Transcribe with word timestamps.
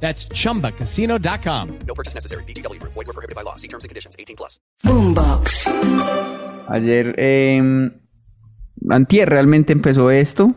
That's 0.00 0.28
chumbacasino.com. 0.28 1.68
No 1.86 1.94
purchase 1.94 2.14
necessary. 2.14 2.44
BGW. 2.44 2.80
Void 2.82 2.94
were 2.94 3.12
prohibited 3.12 3.34
by 3.34 3.42
law. 3.42 3.56
See 3.56 3.68
terms 3.68 3.84
and 3.84 3.88
conditions. 3.88 4.14
18 4.18 4.36
plus. 4.36 4.60
Boombox. 4.84 5.66
Ayer, 6.68 7.14
eh, 7.18 7.90
antier 8.90 9.28
realmente 9.28 9.72
empezó 9.72 10.10
esto. 10.10 10.54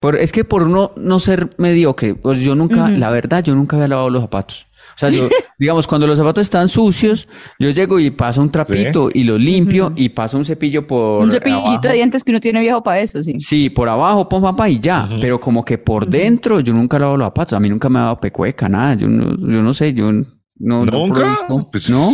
Por, 0.00 0.16
es 0.16 0.30
que 0.30 0.44
por 0.44 0.68
no, 0.68 0.92
no 0.96 1.18
ser 1.18 1.54
mediocre, 1.58 2.14
pues 2.14 2.38
yo 2.38 2.54
nunca, 2.54 2.88
la 2.88 3.10
verdad, 3.10 3.42
yo 3.42 3.56
nunca 3.56 3.76
había 3.76 3.88
lavado 3.88 4.10
los 4.10 4.22
zapatos. 4.22 4.67
O 4.98 5.00
sea, 5.00 5.10
yo, 5.10 5.28
digamos, 5.60 5.86
cuando 5.86 6.08
los 6.08 6.18
zapatos 6.18 6.42
están 6.42 6.66
sucios, 6.68 7.28
yo 7.60 7.70
llego 7.70 8.00
y 8.00 8.10
paso 8.10 8.40
un 8.42 8.50
trapito 8.50 9.10
y 9.14 9.22
lo 9.22 9.38
limpio 9.38 9.92
y 9.94 10.08
paso 10.08 10.36
un 10.38 10.44
cepillo 10.44 10.88
por 10.88 11.22
Un 11.22 11.30
cepillito 11.30 11.60
abajo. 11.68 11.80
de 11.88 11.92
dientes 11.94 12.24
que 12.24 12.32
uno 12.32 12.40
tiene 12.40 12.58
viejo 12.60 12.82
para 12.82 12.98
eso, 13.00 13.22
sí. 13.22 13.34
Sí, 13.38 13.70
por 13.70 13.88
abajo, 13.88 14.28
pom, 14.28 14.42
pam, 14.42 14.56
pam, 14.56 14.68
y 14.68 14.80
ya. 14.80 15.08
Pero 15.20 15.38
como 15.40 15.64
que 15.64 15.78
por 15.78 16.04
dentro, 16.08 16.58
yo 16.58 16.72
nunca 16.72 16.98
lavo 16.98 17.16
los 17.16 17.26
zapatos. 17.26 17.52
A 17.52 17.60
mí 17.60 17.68
nunca 17.68 17.88
me 17.88 18.00
ha 18.00 18.02
dado 18.02 18.20
pecueca, 18.20 18.68
nada. 18.68 18.94
Yo 18.94 19.06
no, 19.08 19.36
yo 19.38 19.62
no 19.62 19.72
sé, 19.72 19.94
yo 19.94 20.10
no, 20.10 20.24
no 20.56 20.84
¿Nunca? 20.84 21.20
produzco. 21.20 21.70
Pues, 21.70 21.88
no, 21.90 22.10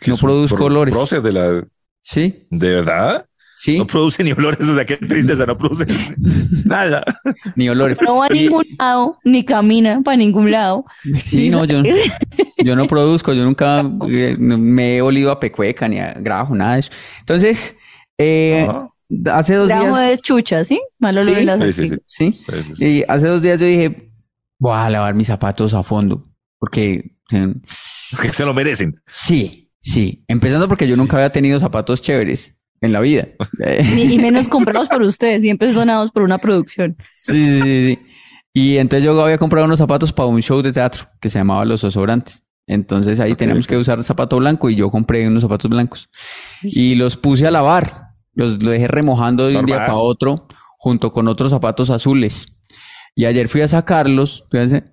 que 0.00 0.10
no 0.10 0.14
un 0.14 0.20
produzco 0.20 0.56
pro- 0.56 0.66
olores. 0.66 0.94
proceso 0.94 1.20
de 1.20 1.32
la, 1.32 1.64
sí, 2.00 2.46
¿De 2.50 2.70
verdad? 2.76 3.26
Sí, 3.66 3.78
No 3.78 3.86
produce 3.86 4.22
ni 4.24 4.32
olores, 4.32 4.68
o 4.68 4.74
sea, 4.74 4.84
qué 4.84 4.96
tristeza, 4.96 5.44
no 5.46 5.56
produce 5.58 5.86
nada. 6.64 7.02
ni 7.56 7.68
olores. 7.68 7.98
No 8.00 8.16
va 8.16 8.26
a 8.26 8.28
ningún 8.28 8.64
lado, 8.78 9.18
ni 9.24 9.44
camina 9.44 10.00
para 10.02 10.16
ningún 10.16 10.50
lado. 10.50 10.84
Sí, 11.20 11.50
no, 11.50 11.64
yo, 11.64 11.82
yo 12.64 12.76
no 12.76 12.86
produzco, 12.86 13.32
yo 13.32 13.44
nunca 13.44 13.80
eh, 14.08 14.36
me 14.38 14.96
he 14.96 15.02
olido 15.02 15.30
a 15.30 15.40
pecueca 15.40 15.88
ni 15.88 15.98
a 15.98 16.12
grajo, 16.14 16.54
nada 16.54 16.74
de 16.74 16.80
eso. 16.80 16.90
Entonces, 17.20 17.76
eh, 18.18 18.66
Ajá. 18.68 18.88
hace 19.32 19.54
dos 19.54 19.68
Gramo 19.68 19.96
días, 19.98 20.10
de 20.10 20.18
chucha, 20.18 20.64
¿sí? 20.64 20.80
Mal 20.98 21.18
olor 21.18 21.34
Sí, 21.34 21.40
en 21.40 21.46
las 21.46 21.58
sí, 21.58 21.64
sí, 21.64 21.72
salsicas. 21.72 22.00
sí, 22.06 22.32
Sí, 22.32 22.62
sí, 22.62 22.74
sí. 22.76 22.86
y 22.86 23.04
hace 23.08 23.26
dos 23.26 23.42
días 23.42 23.60
yo 23.60 23.66
dije, 23.66 24.10
voy 24.58 24.74
a 24.76 24.88
lavar 24.90 25.14
mis 25.14 25.26
zapatos 25.26 25.74
a 25.74 25.82
fondo, 25.82 26.28
porque 26.58 27.16
eh, 27.32 27.54
Que 28.22 28.28
se 28.30 28.44
lo 28.44 28.54
merecen. 28.54 29.00
sí, 29.08 29.70
sí, 29.80 30.24
empezando 30.28 30.68
porque 30.68 30.86
yo 30.88 30.94
Sí, 30.94 31.00
nunca 31.00 31.16
había 31.18 31.30
tenido 31.30 31.58
zapatos 31.60 32.00
chéveres 32.00 32.55
en 32.80 32.92
la 32.92 33.00
vida. 33.00 33.28
Ni- 33.94 34.14
Y 34.14 34.18
menos 34.18 34.48
comprados 34.48 34.88
por 34.88 35.02
ustedes, 35.02 35.42
siempre 35.42 35.72
donados 35.72 36.10
por 36.10 36.22
una 36.22 36.38
producción. 36.38 36.96
Sí, 37.14 37.32
sí, 37.32 37.60
sí, 37.62 37.86
sí. 37.86 37.98
Y 38.52 38.76
entonces 38.78 39.04
yo 39.04 39.20
había 39.22 39.38
comprado 39.38 39.66
unos 39.66 39.78
zapatos 39.78 40.12
para 40.12 40.28
un 40.28 40.40
show 40.42 40.62
de 40.62 40.72
teatro 40.72 41.08
que 41.20 41.28
se 41.28 41.38
llamaba 41.38 41.64
Los 41.64 41.84
Osobrantes. 41.84 42.42
Entonces 42.66 43.20
ahí 43.20 43.32
Ok, 43.32 43.38
teníamos 43.38 43.66
que 43.66 43.76
usar 43.76 44.02
zapato 44.02 44.38
blanco 44.38 44.68
y 44.70 44.74
yo 44.74 44.90
compré 44.90 45.26
unos 45.28 45.42
zapatos 45.42 45.70
blancos. 45.70 46.08
Y 46.62 46.94
los 46.96 47.16
puse 47.16 47.46
a 47.46 47.50
lavar. 47.50 48.08
Los 48.34 48.62
lo 48.62 48.70
dejé 48.70 48.88
remojando 48.88 49.46
de 49.46 49.56
un 49.56 49.66
día 49.66 49.76
para 49.76 49.96
otro 49.96 50.48
junto 50.78 51.12
con 51.12 51.28
otros 51.28 51.50
zapatos 51.50 51.90
azules. 51.90 52.46
Y 53.14 53.24
ayer 53.26 53.48
fui 53.48 53.60
a 53.60 53.68
sacarlos. 53.68 54.44
hacer- 54.52 54.92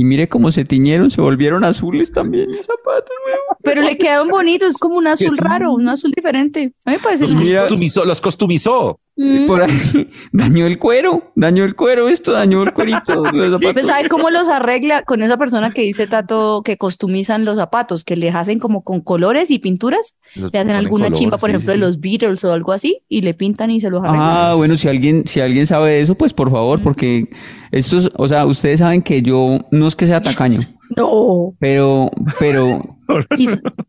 Y 0.00 0.04
mire 0.04 0.28
cómo 0.28 0.52
se 0.52 0.64
tiñeron, 0.64 1.10
se 1.10 1.20
volvieron 1.20 1.64
azules 1.64 2.12
también 2.12 2.48
mis 2.52 2.60
zapatos. 2.60 3.10
weón. 3.26 3.40
Pero 3.64 3.82
le 3.82 3.98
quedaron 3.98 4.28
bonitos, 4.28 4.68
es 4.68 4.78
como 4.78 4.96
un 4.96 5.08
azul 5.08 5.36
raro, 5.36 5.72
un 5.72 5.88
azul 5.88 6.12
diferente. 6.14 6.72
A 6.84 6.90
mí 6.90 6.96
me 6.98 7.02
parece 7.02 7.24
Los 7.24 7.34
customizó, 7.34 8.04
los 8.04 8.20
customizó. 8.20 9.00
Mm. 9.20 9.46
Por 9.48 9.62
ahí 9.62 10.08
dañó 10.32 10.66
el 10.66 10.78
cuero, 10.78 11.32
dañó 11.34 11.64
el 11.64 11.74
cuero 11.74 12.08
esto, 12.08 12.30
dañó 12.30 12.62
el 12.62 12.72
cuerito. 12.72 13.24
Los 13.32 13.50
zapatos. 13.60 13.72
Pues 13.72 13.86
sabe 13.88 14.08
cómo 14.08 14.30
los 14.30 14.48
arregla 14.48 15.02
con 15.02 15.22
esa 15.22 15.36
persona 15.36 15.72
que 15.72 15.82
dice 15.82 16.06
Tato 16.06 16.62
que 16.64 16.76
costumizan 16.76 17.44
los 17.44 17.58
zapatos, 17.58 18.04
que 18.04 18.14
les 18.14 18.36
hacen 18.36 18.60
como 18.60 18.82
con 18.84 19.00
colores 19.00 19.50
y 19.50 19.58
pinturas, 19.58 20.14
Los 20.36 20.52
le 20.52 20.60
hacen 20.60 20.76
alguna 20.76 21.06
color, 21.06 21.18
chimba, 21.18 21.36
por 21.36 21.50
sí, 21.50 21.56
ejemplo, 21.56 21.74
sí, 21.74 21.80
de 21.80 21.84
los 21.84 22.00
Beatles 22.00 22.44
o 22.44 22.52
algo 22.52 22.70
así, 22.70 23.02
y 23.08 23.22
le 23.22 23.34
pintan 23.34 23.72
y 23.72 23.80
se 23.80 23.90
los 23.90 24.04
arreglan. 24.04 24.22
Ah, 24.22 24.54
bueno, 24.56 24.76
si 24.76 24.86
alguien, 24.86 25.26
si 25.26 25.40
alguien 25.40 25.66
sabe 25.66 25.90
de 25.90 26.00
eso, 26.02 26.14
pues 26.14 26.32
por 26.32 26.52
favor, 26.52 26.80
porque 26.80 27.28
estos, 27.72 28.12
o 28.16 28.28
sea, 28.28 28.46
ustedes 28.46 28.78
saben 28.78 29.02
que 29.02 29.20
yo 29.20 29.58
no 29.72 29.88
es 29.88 29.96
que 29.96 30.06
sea 30.06 30.20
tacaño, 30.20 30.60
No. 30.96 31.54
pero, 31.58 32.08
pero 32.38 32.96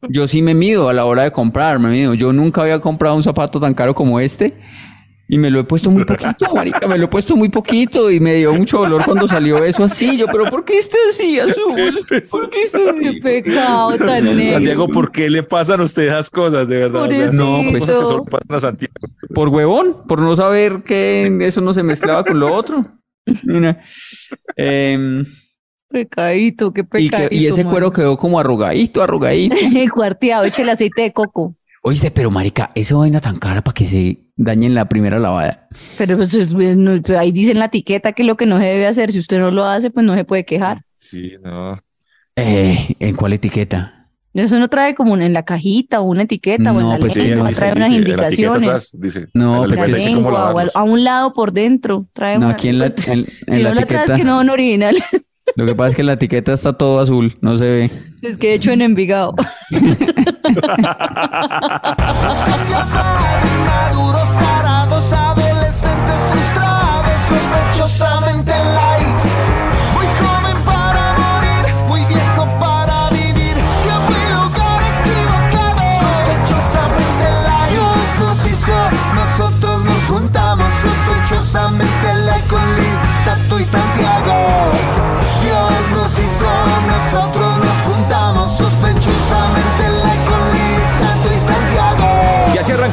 yo 0.09 0.27
sí 0.27 0.41
me 0.41 0.55
mido 0.55 0.89
a 0.89 0.93
la 0.93 1.05
hora 1.05 1.23
de 1.23 1.31
comprar, 1.31 1.77
me 1.77 1.89
mido. 1.89 2.15
Yo 2.15 2.33
nunca 2.33 2.61
había 2.61 2.79
comprado 2.79 3.15
un 3.15 3.23
zapato 3.23 3.59
tan 3.59 3.73
caro 3.75 3.93
como 3.93 4.19
este 4.19 4.57
y 5.31 5.37
me 5.37 5.51
lo 5.51 5.59
he 5.59 5.63
puesto 5.63 5.91
muy 5.91 6.03
poquito, 6.05 6.53
marica, 6.55 6.87
me 6.87 6.97
lo 6.97 7.05
he 7.05 7.07
puesto 7.07 7.35
muy 7.35 7.49
poquito 7.49 8.09
y 8.09 8.19
me 8.19 8.33
dio 8.33 8.51
mucho 8.53 8.79
dolor 8.79 9.05
cuando 9.05 9.27
salió 9.27 9.63
eso 9.63 9.83
así. 9.83 10.17
Yo, 10.17 10.25
pero 10.25 10.45
¿por 10.45 10.65
qué 10.65 10.79
está 10.79 10.97
así, 11.07 11.39
azul? 11.39 11.75
¿Por 11.75 12.05
qué 12.07 12.17
está 12.17 12.37
Qué 12.99 13.07
así? 13.09 13.19
pecado 13.21 13.95
tan 13.99 14.25
negro. 14.35 14.53
Santiago, 14.55 14.87
¿por 14.87 15.11
qué 15.11 15.29
le 15.29 15.43
pasan 15.43 15.81
a 15.81 15.83
usted 15.83 16.07
esas 16.07 16.31
cosas, 16.31 16.67
de 16.67 16.77
verdad? 16.77 17.03
O 17.03 17.07
sea, 17.11 17.31
No, 17.31 17.59
pues- 17.69 17.79
cosas 17.81 17.99
que 17.99 18.05
solo 18.05 18.25
pasan 18.25 18.47
a 18.55 18.59
Santiago. 18.59 18.93
Por 19.33 19.49
huevón, 19.49 19.97
por 20.07 20.19
no 20.19 20.35
saber 20.35 20.81
que 20.83 21.37
eso 21.41 21.61
no 21.61 21.73
se 21.75 21.83
mezclaba 21.83 22.23
con 22.23 22.39
lo 22.39 22.51
otro. 22.51 22.83
Mira. 23.43 23.83
Em, 24.57 25.23
Pecadito, 25.91 26.71
qué 26.73 26.81
Y, 26.81 26.83
pecadito. 27.09 27.29
que- 27.29 27.35
y 27.35 27.47
ese 27.47 27.63
man. 27.63 27.71
cuero 27.71 27.91
quedó 27.91 28.15
como 28.17 28.39
arrugadito, 28.39 29.01
arrugadito. 29.01 29.55
Cuarteado, 29.93 30.43
eche 30.45 30.61
el 30.63 30.69
aceite 30.69 31.01
de 31.03 31.13
coco. 31.13 31.55
Oíste, 31.81 32.11
pero 32.11 32.29
marica, 32.29 32.71
esa 32.75 32.95
vaina 32.95 33.21
tan 33.21 33.37
cara 33.39 33.63
para 33.63 33.73
que 33.73 33.85
se 33.85 34.25
dañe 34.35 34.67
en 34.67 34.75
la 34.75 34.89
primera 34.89 35.17
lavada. 35.17 35.67
Pero 35.97 36.17
pues, 36.17 36.37
pues, 36.51 36.75
no, 36.77 37.01
pues, 37.01 37.17
ahí 37.17 37.31
dice 37.31 37.51
en 37.51 37.59
la 37.59 37.65
etiqueta 37.65 38.11
que 38.13 38.23
es 38.23 38.27
lo 38.27 38.35
que 38.37 38.45
no 38.45 38.57
se 38.59 38.65
debe 38.65 38.85
hacer. 38.87 39.11
Si 39.11 39.19
usted 39.19 39.39
no 39.39 39.49
lo 39.51 39.63
hace, 39.65 39.89
pues 39.89 40.05
no 40.05 40.13
se 40.15 40.25
puede 40.25 40.45
quejar. 40.45 40.83
Sí, 40.97 41.33
no. 41.43 41.77
Eh, 42.35 42.95
¿en 42.99 43.15
cuál 43.15 43.33
etiqueta? 43.33 43.95
Eso 44.33 44.59
no 44.59 44.67
trae 44.69 44.93
como 44.93 45.17
en 45.17 45.33
la 45.33 45.43
cajita 45.43 46.01
o 46.01 46.03
una 46.03 46.23
etiqueta 46.23 46.71
o 46.71 46.75
en 46.79 46.85
No, 46.85 46.93
la 46.93 46.99
pues 46.99 47.13
sí, 47.13 47.21
lengua, 47.23 47.47
dice- 47.49 47.59
trae 47.61 47.71
unas 47.73 47.89
etiqueta 47.91 48.11
indicaciones. 48.29 48.67
atrás 48.69 48.97
dice, 48.99 49.27
No, 49.33 49.63
pues 49.67 49.79
La 49.79 49.85
que 49.85 49.91
lengua 49.91 50.69
a 50.75 50.83
un 50.83 51.03
lado 51.03 51.33
por 51.33 51.51
dentro. 51.51 52.05
Trae 52.13 52.37
No, 52.37 52.45
una- 52.45 52.55
aquí 52.55 52.67
en 52.69 52.79
la, 52.79 52.85
en, 52.85 52.93
en 53.07 53.25
si 53.25 53.61
la 53.63 53.69
no 53.69 53.75
la 53.75 53.85
traes 53.85 54.03
etiqueta. 54.03 54.15
que 54.17 54.23
no 54.23 54.37
son 54.37 54.49
originales. 54.49 55.03
Lo 55.55 55.65
que 55.65 55.75
pasa 55.75 55.89
es 55.89 55.95
que 55.95 56.03
la 56.03 56.13
etiqueta 56.13 56.53
está 56.53 56.73
todo 56.73 56.99
azul, 56.99 57.35
no 57.41 57.57
se 57.57 57.69
ve. 57.69 57.91
Es 58.21 58.37
que 58.37 58.51
he 58.51 58.53
hecho 58.53 58.71
en 58.71 58.81
Envigado. 58.81 59.35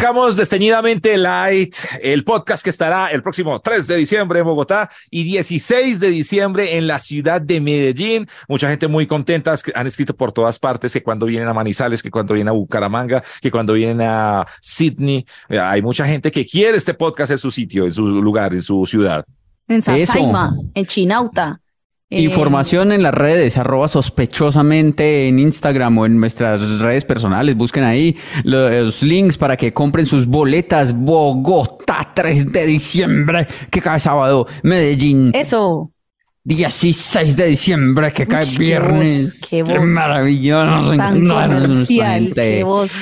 Arrancamos 0.07 0.37
Desteñidamente 0.37 1.17
Light, 1.17 1.75
el 2.01 2.23
podcast 2.23 2.63
que 2.63 2.71
estará 2.71 3.09
el 3.09 3.25
próximo 3.25 3.59
3 3.59 3.89
de 3.89 3.97
diciembre 3.97 4.39
en 4.39 4.45
Bogotá 4.45 4.89
y 5.11 5.25
16 5.25 5.99
de 5.99 6.11
diciembre 6.11 6.77
en 6.77 6.87
la 6.87 7.01
ciudad 7.01 7.41
de 7.41 7.61
Medellín. 7.61 8.29
Mucha 8.47 8.69
gente 8.69 8.87
muy 8.87 9.09
contenta, 9.09 9.57
han 9.75 9.87
escrito 9.89 10.17
por 10.17 10.31
todas 10.31 10.61
partes 10.61 10.93
que 10.93 11.03
cuando 11.03 11.27
vienen 11.27 11.49
a 11.49 11.53
Manizales, 11.53 12.05
que 12.05 12.13
cuando 12.13 12.35
vienen 12.35 12.51
a 12.51 12.53
Bucaramanga, 12.53 13.25
que 13.41 13.51
cuando 13.51 13.73
vienen 13.73 14.01
a 14.03 14.47
Sydney, 14.61 15.27
eh, 15.49 15.59
hay 15.59 15.83
mucha 15.83 16.07
gente 16.07 16.31
que 16.31 16.47
quiere 16.47 16.77
este 16.77 16.95
podcast 16.95 17.33
en 17.33 17.39
su 17.39 17.51
sitio, 17.51 17.85
en 17.85 17.93
su 17.93 18.07
lugar, 18.07 18.55
en 18.55 18.63
su 18.63 18.87
ciudad. 18.87 19.25
En. 19.67 19.83
Sasaima, 19.83 20.55
en 20.73 20.87
Chinauta. 20.87 21.61
Eh, 22.09 22.21
Información 22.21 22.93
en 22.93 23.03
las 23.03 23.13
redes, 23.13 23.59
arroba 23.59 23.89
sospechosamente 23.89 25.27
en 25.27 25.41
Instagram 25.41 25.99
o 25.99 26.07
en 26.07 26.21
nuestras 26.21 26.79
redes 26.79 27.05
personales. 27.05 27.57
Busquen 27.57 27.83
ahí 27.83 28.17
los 28.45 29.03
links 29.03 29.37
para 29.37 29.57
que 29.57 29.73
compren 29.73 30.07
sus 30.07 30.27
boletas. 30.27 30.93
Bogotá, 30.97 32.13
3 32.15 32.53
de 32.53 32.67
diciembre, 32.67 33.47
que 33.71 33.81
cae 33.81 33.99
sábado. 33.99 34.47
Medellín, 34.63 35.33
Eso. 35.35 35.91
16 36.49 37.37
de 37.37 37.47
diciembre, 37.47 38.13
que 38.13 38.25
cae 38.25 38.45
Uy, 38.45 38.53
qué 38.53 38.59
viernes. 38.61 39.35
voz, 39.41 39.49
qué 39.51 39.63
voz. 39.65 39.81
maravilloso. 39.85 40.97
Tan 40.97 41.27
comercial. 41.29 42.33
Qué 42.35 42.63
voz 42.63 42.93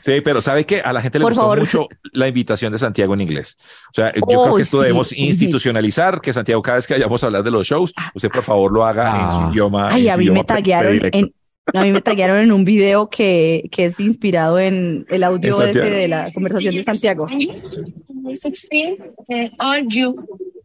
Sí, 0.00 0.20
pero 0.20 0.42
¿sabe 0.42 0.66
qué? 0.66 0.80
A 0.80 0.92
la 0.92 1.00
gente 1.00 1.20
le 1.20 1.22
Por 1.22 1.30
gustó 1.32 1.42
favor. 1.42 1.60
mucho 1.60 1.86
la 2.12 2.26
invitación 2.26 2.72
de 2.72 2.78
Santiago 2.80 3.14
en 3.14 3.20
inglés. 3.20 3.56
O 3.90 3.94
sea, 3.94 4.12
yo 4.12 4.20
Oh, 4.22 4.26
creo 4.42 4.56
que 4.56 4.62
esto 4.62 4.78
sí. 4.78 4.82
debemos 4.82 5.12
institucionalizar, 5.16 6.20
que 6.20 6.32
Santiago 6.32 6.60
cada 6.60 6.78
vez 6.78 6.88
que 6.88 6.94
vayamos 6.94 7.22
a 7.22 7.26
hablar 7.26 7.44
de 7.44 7.52
los 7.52 7.64
shows, 7.68 7.94
usted 8.14 8.30
por 8.30 8.42
favor 8.42 8.72
lo 8.72 8.84
haga 8.84 9.10
en 9.22 9.30
su 9.30 9.36
Ah. 9.36 9.50
idioma. 9.52 9.88
Ay, 9.92 10.08
en 10.08 10.14
a 10.14 10.16
mí 10.16 10.30
me 10.30 10.42
taguearon 10.42 11.00
en, 11.12 11.32
A 11.74 11.82
mí 11.84 11.92
me 11.92 12.00
taguearon 12.00 12.38
en 12.38 12.50
un 12.50 12.64
video 12.64 13.08
que, 13.10 13.68
que 13.70 13.84
es 13.84 14.00
inspirado 14.00 14.58
en 14.58 15.06
el 15.08 15.22
audio 15.22 15.62
En 15.62 15.68
ese 15.68 15.82
de 15.88 16.08
la 16.08 16.32
conversación 16.32 16.74
de 16.74 16.82
Santiago. 16.82 17.26
16 17.28 18.94
uh, 19.28 19.34
are 19.58 19.84
you 19.86 20.16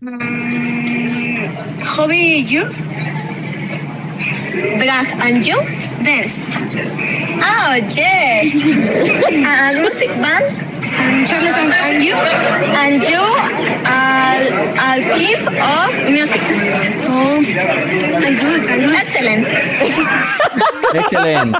mm, 0.03 1.47
hobby 1.81 2.43
you 2.51 2.67
drag 4.53 5.07
and 5.21 5.45
you 5.45 5.57
dance. 6.03 6.41
Oh 7.41 7.75
yes. 7.91 8.53
And 9.33 9.81
music 9.81 10.09
band 10.21 10.45
and 10.95 11.25
Charles 11.27 11.55
and, 11.57 11.73
and 11.73 12.03
you 12.03 12.13
and 12.13 13.03
you 13.03 13.23
are 13.85 14.43
are 14.77 15.01
keep 15.17 15.41
of 15.41 15.91
music. 16.09 16.41
Oh 17.09 17.41
good 17.41 18.93
excellent. 18.93 19.47
Excelente. 20.93 21.57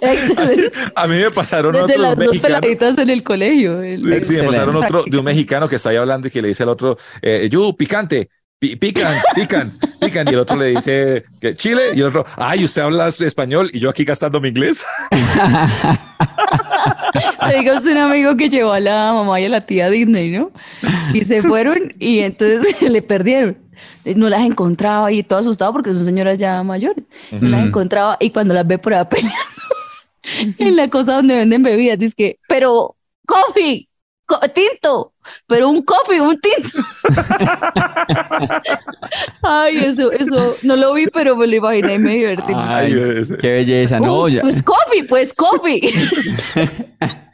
Excelente. 0.00 0.72
A 0.96 1.06
mí 1.06 1.16
me 1.18 1.30
pasaron 1.30 1.72
Desde 1.72 1.84
otros 1.84 2.00
las 2.00 2.16
dos 2.16 2.26
mexicanos. 2.26 2.60
peladitas 2.60 2.98
en 2.98 3.10
el 3.10 3.22
colegio. 3.22 3.80
el- 3.82 4.24
Sí, 4.24 4.34
me 4.34 4.42
pasaron 4.48 4.74
otro 4.76 5.04
de 5.06 5.16
un 5.18 5.24
mexicano 5.24 5.68
que 5.68 5.76
está 5.76 5.90
ahí 5.90 5.96
hablando 5.96 6.26
y 6.26 6.30
que 6.32 6.42
le 6.42 6.48
dice 6.48 6.64
al 6.64 6.70
otro, 6.70 6.98
eh, 7.22 7.48
you, 7.50 7.76
picante, 7.76 8.24
pi- 8.24 8.30
pican, 8.76 9.14
pican, 9.34 9.72
pican. 10.00 10.26
Y 10.28 10.30
el 10.30 10.38
otro 10.38 10.56
le 10.56 10.66
dice, 10.66 11.24
que 11.40 11.54
Chile, 11.54 11.90
y 11.94 12.00
el 12.00 12.06
otro, 12.06 12.24
ay, 12.36 12.64
usted 12.64 12.82
habla 12.82 13.08
español 13.08 13.70
y 13.72 13.80
yo 13.80 13.90
aquí 13.90 14.04
gastando 14.04 14.40
mi 14.40 14.48
inglés. 14.50 14.84
Digo, 17.58 17.72
es 17.74 17.84
un 17.84 17.98
amigo 17.98 18.36
que 18.36 18.48
llevó 18.48 18.72
a 18.72 18.80
la 18.80 19.12
mamá 19.12 19.40
y 19.40 19.44
a 19.44 19.48
la 19.48 19.60
tía 19.66 19.90
Disney, 19.90 20.30
¿no? 20.30 20.50
Y 21.12 21.24
se 21.24 21.42
fueron 21.48 21.94
y 21.98 22.20
entonces 22.20 22.80
le 22.90 23.02
perdieron. 23.02 23.58
No 24.04 24.28
las 24.28 24.42
encontraba 24.42 25.10
y 25.12 25.22
todo 25.22 25.40
asustado 25.40 25.72
porque 25.72 25.92
son 25.92 26.04
señoras 26.04 26.38
ya 26.38 26.62
mayores. 26.62 27.04
No 27.32 27.48
las 27.48 27.66
encontraba 27.66 28.16
y 28.20 28.30
cuando 28.30 28.54
las 28.54 28.66
ve 28.66 28.78
por 28.78 28.94
ahí 28.94 29.04
peleando 29.10 29.36
en 30.58 30.76
la 30.76 30.88
cosa 30.88 31.16
donde 31.16 31.34
venden 31.34 31.62
bebidas, 31.64 31.98
dice 31.98 32.14
que, 32.16 32.38
pero 32.48 32.94
coffee, 33.26 33.88
co- 33.88 33.91
tinto, 34.54 35.12
pero 35.46 35.68
un 35.68 35.82
coffee, 35.82 36.20
un 36.20 36.38
tinto. 36.40 36.78
Ay, 39.42 39.76
eso, 39.78 40.10
eso, 40.12 40.56
no 40.62 40.76
lo 40.76 40.94
vi, 40.94 41.06
pero 41.08 41.36
me 41.36 41.46
lo 41.46 41.56
imaginé 41.56 41.94
y 41.94 41.98
me 41.98 42.10
divertí. 42.10 42.52
Ay, 42.54 42.92
qué 43.40 43.52
belleza. 43.52 44.00
No, 44.00 44.22
Uh, 44.22 44.28
ya. 44.28 44.40
Pues 44.42 44.62
coffee, 44.62 45.04
pues 45.04 45.32
coffee. 45.34 45.80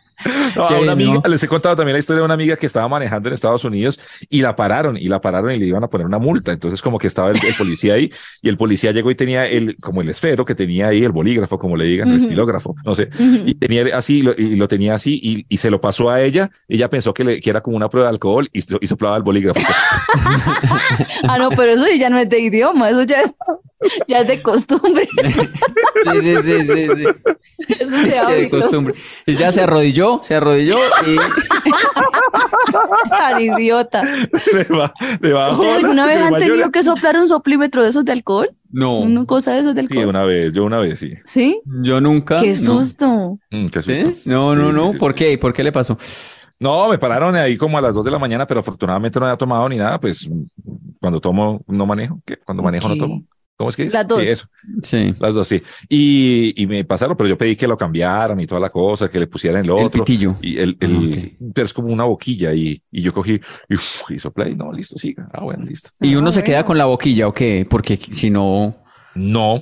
No, 0.56 0.64
a 0.64 0.68
Qué 0.68 0.74
una 0.82 0.92
amiga, 0.92 1.20
no. 1.22 1.30
les 1.30 1.42
he 1.42 1.48
contado 1.48 1.76
también 1.76 1.92
la 1.94 2.00
historia 2.00 2.18
de 2.20 2.24
una 2.24 2.34
amiga 2.34 2.56
que 2.56 2.66
estaba 2.66 2.88
manejando 2.88 3.28
en 3.28 3.34
Estados 3.34 3.64
Unidos 3.64 4.00
y 4.28 4.40
la 4.42 4.56
pararon 4.56 4.96
y 4.96 5.04
la 5.08 5.20
pararon 5.20 5.52
y 5.52 5.58
le 5.58 5.66
iban 5.66 5.84
a 5.84 5.88
poner 5.88 6.06
una 6.06 6.18
multa. 6.18 6.50
Entonces 6.52 6.82
como 6.82 6.98
que 6.98 7.06
estaba 7.06 7.30
el, 7.30 7.38
el 7.44 7.54
policía 7.54 7.94
ahí 7.94 8.12
y 8.42 8.48
el 8.48 8.56
policía 8.56 8.90
llegó 8.92 9.10
y 9.10 9.14
tenía 9.14 9.46
el, 9.46 9.76
como 9.78 10.00
el 10.02 10.08
esfero 10.08 10.44
que 10.44 10.54
tenía 10.54 10.88
ahí, 10.88 11.04
el 11.04 11.12
bolígrafo, 11.12 11.58
como 11.58 11.76
le 11.76 11.84
digan, 11.84 12.08
el 12.08 12.16
estilógrafo, 12.16 12.74
no 12.84 12.94
sé. 12.94 13.08
Y 13.46 13.54
tenía 13.54 13.84
así, 13.96 14.22
lo- 14.22 14.34
y 14.36 14.56
lo 14.56 14.66
tenía 14.68 14.94
así 14.94 15.20
y, 15.22 15.46
y 15.48 15.56
se 15.58 15.70
lo 15.70 15.80
pasó 15.80 16.10
a 16.10 16.20
ella. 16.22 16.50
Ella 16.68 16.90
pensó 16.90 17.14
que, 17.14 17.22
le, 17.24 17.40
que 17.40 17.50
era 17.50 17.60
como 17.60 17.76
una 17.76 17.88
prueba 17.88 18.08
de 18.08 18.14
alcohol 18.14 18.48
y, 18.52 18.60
so- 18.62 18.78
y 18.80 18.86
soplaba 18.86 19.16
el 19.16 19.22
bolígrafo. 19.22 19.60
Ah, 21.28 21.38
no, 21.38 21.50
pero 21.50 21.72
eso 21.72 21.84
ya 21.96 22.10
no 22.10 22.18
es 22.18 22.28
de 22.28 22.38
idioma, 22.40 22.88
eso 22.90 23.02
ya 23.02 23.22
es, 23.22 23.32
ya 24.06 24.20
es 24.20 24.28
de 24.28 24.42
costumbre. 24.42 25.08
Sí, 25.18 26.20
sí, 26.22 26.36
sí, 26.42 26.62
sí, 26.62 26.86
sí. 26.96 27.06
Eso 27.80 27.96
es 27.96 28.02
de 28.02 28.08
Es 28.08 28.14
que 28.14 28.26
de 28.26 28.38
hábito. 28.38 28.60
costumbre. 28.60 28.94
Y 29.26 29.34
Ya 29.34 29.50
se 29.52 29.60
arrodilló, 29.60 30.07
se 30.22 30.34
arrodilló 30.34 30.76
y 31.06 31.16
Tan 33.10 33.40
idiota. 33.40 34.02
Deba- 34.52 34.92
debajo 35.20 35.52
¿Ustedes 35.52 35.72
de 35.74 35.78
alguna 35.80 36.06
vez 36.06 36.18
han 36.20 36.34
tenido 36.38 36.70
que 36.70 36.82
soplar 36.82 37.16
un 37.18 37.28
soplímetro 37.28 37.82
de 37.82 37.90
esos 37.90 38.04
de 38.04 38.12
alcohol? 38.12 38.50
no, 38.70 39.00
¿Una 39.00 39.24
cosa 39.24 39.52
de 39.52 39.60
esos 39.60 39.74
de 39.74 39.82
Sí, 39.82 39.88
alcohol? 39.94 40.08
una 40.10 40.24
vez, 40.24 40.52
yo 40.52 40.64
una 40.64 40.78
vez, 40.78 40.98
sí. 41.00 41.14
¿Sí? 41.24 41.60
yo 41.82 42.00
nunca. 42.00 42.40
Qué 42.40 42.50
no. 42.50 42.54
susto. 42.56 43.38
Mm, 43.50 43.66
qué 43.68 43.82
¿Sí? 43.82 44.20
No, 44.24 44.54
no, 44.54 44.68
Sí, 44.68 44.74
sí, 44.74 44.80
no. 44.84 44.92
sí, 44.92 44.98
¿Por 44.98 45.12
sí. 45.12 45.16
qué? 45.18 45.38
¿Por 45.38 45.52
qué 45.52 45.62
le 45.64 45.72
pasó? 45.72 45.96
No, 46.60 46.88
me 46.88 46.98
pararon 46.98 47.36
ahí 47.36 47.56
como 47.56 47.78
a 47.78 47.80
las 47.80 47.94
dos 47.94 48.04
de 48.04 48.10
la 48.10 48.18
mañana, 48.18 48.46
pero 48.46 48.60
afortunadamente 48.60 49.18
no 49.20 49.26
había 49.26 49.36
tomado 49.36 49.68
ni 49.68 49.76
nada. 49.76 49.98
Pues 50.00 50.28
cuando 51.00 51.20
tomo, 51.20 51.60
no 51.68 51.86
manejo. 51.86 52.20
¿Qué? 52.26 52.36
Cuando 52.38 52.62
manejo, 52.62 52.88
no 52.88 52.96
tomo. 52.96 53.22
¿Cómo 53.58 53.70
es 53.70 53.76
que 53.76 53.82
es? 53.82 53.92
Las 53.92 54.06
dos. 54.06 54.20
Sí, 54.22 54.28
eso. 54.28 54.46
Sí. 54.82 55.14
Las 55.18 55.34
dos, 55.34 55.48
sí. 55.48 55.60
Y, 55.88 56.54
y 56.62 56.66
me 56.68 56.84
pasaron, 56.84 57.16
pero 57.16 57.28
yo 57.28 57.36
pedí 57.36 57.56
que 57.56 57.66
lo 57.66 57.76
cambiaran 57.76 58.38
y 58.38 58.46
toda 58.46 58.60
la 58.60 58.70
cosa, 58.70 59.08
que 59.08 59.18
le 59.18 59.26
pusieran 59.26 59.60
el 59.64 59.66
El 59.66 59.72
otro. 59.72 60.04
pitillo. 60.04 60.36
Y 60.40 60.58
el, 60.58 60.76
el 60.80 61.34
Ah, 61.40 61.50
pero 61.54 61.64
es 61.64 61.72
como 61.74 61.88
una 61.88 62.04
boquilla 62.04 62.54
y, 62.54 62.80
y 62.92 63.02
yo 63.02 63.12
cogí 63.12 63.40
y, 63.68 63.74
uf, 63.74 64.02
y 64.10 64.18
soplé 64.20 64.50
y 64.50 64.54
no, 64.54 64.72
listo, 64.72 64.96
siga. 64.96 65.28
Ah, 65.34 65.42
bueno, 65.42 65.64
listo. 65.64 65.90
¿Y 66.00 66.14
uno 66.14 66.28
Ah, 66.28 66.32
se 66.32 66.44
queda 66.44 66.64
con 66.64 66.78
la 66.78 66.84
boquilla 66.84 67.26
o 67.26 67.34
qué? 67.34 67.66
Porque 67.68 67.96
si 67.96 68.30
no, 68.30 68.76
No, 69.16 69.60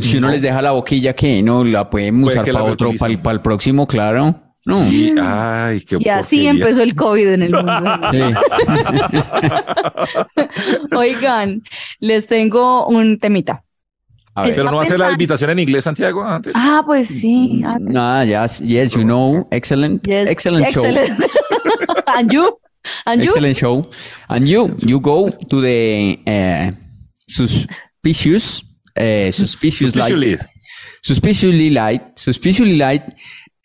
si 0.00 0.16
uno 0.16 0.28
No. 0.28 0.32
les 0.32 0.40
deja 0.40 0.62
la 0.62 0.70
boquilla, 0.70 1.12
¿qué? 1.14 1.42
No, 1.42 1.62
la 1.64 1.90
pueden 1.90 2.22
Puede 2.22 2.34
usar 2.36 2.44
que 2.46 2.52
para 2.52 2.64
otro, 2.64 2.86
reutilizan. 2.86 3.20
para 3.22 3.34
el, 3.34 3.40
próximo, 3.42 3.86
claro. 3.86 4.40
No. 4.66 4.86
y, 4.90 5.14
ay, 5.20 5.80
qué 5.82 5.98
Y 6.00 6.08
así 6.08 6.36
porquería. 6.36 6.50
empezó 6.50 6.82
el 6.82 6.94
COVID 6.94 7.28
en 7.28 7.42
el 7.42 7.52
mundo. 7.52 7.74
Sí. 8.12 8.20
Oigan, 10.96 11.62
les 12.00 12.26
tengo 12.26 12.86
un 12.86 13.18
temita. 13.18 13.62
A 14.34 14.42
ver. 14.44 14.54
Pero 14.56 14.70
no 14.70 14.80
hace 14.80 14.98
la 14.98 15.12
invitación 15.12 15.50
en 15.50 15.58
inglés, 15.60 15.84
Santiago, 15.84 16.24
antes. 16.24 16.52
Ah, 16.56 16.82
pues 16.84 17.06
sí. 17.08 17.62
Ah, 17.64 17.78
Ah, 17.94 18.24
yes, 18.24 18.60
yes, 18.60 18.92
you 18.94 19.02
know, 19.02 19.46
excellent, 19.50 20.04
yes. 20.06 20.28
excellent 20.28 20.68
show, 20.70 20.84
Excellent. 20.84 21.20
And 22.16 22.32
you? 22.32 22.58
And 23.06 23.22
you? 23.22 23.30
excellent 23.30 23.56
show. 23.56 23.88
And 24.28 24.46
you, 24.48 24.74
you 24.84 24.98
go 25.00 25.30
to 25.30 25.60
the 25.60 26.18
uh, 26.26 26.72
suspicious, 27.28 28.62
uh, 28.98 29.30
suspicious 29.30 29.94
light, 29.94 30.08
Suspiciously. 30.10 30.38
suspiciously 31.02 31.70
light, 31.70 32.18
suspiciously 32.18 32.76
light 32.76 33.02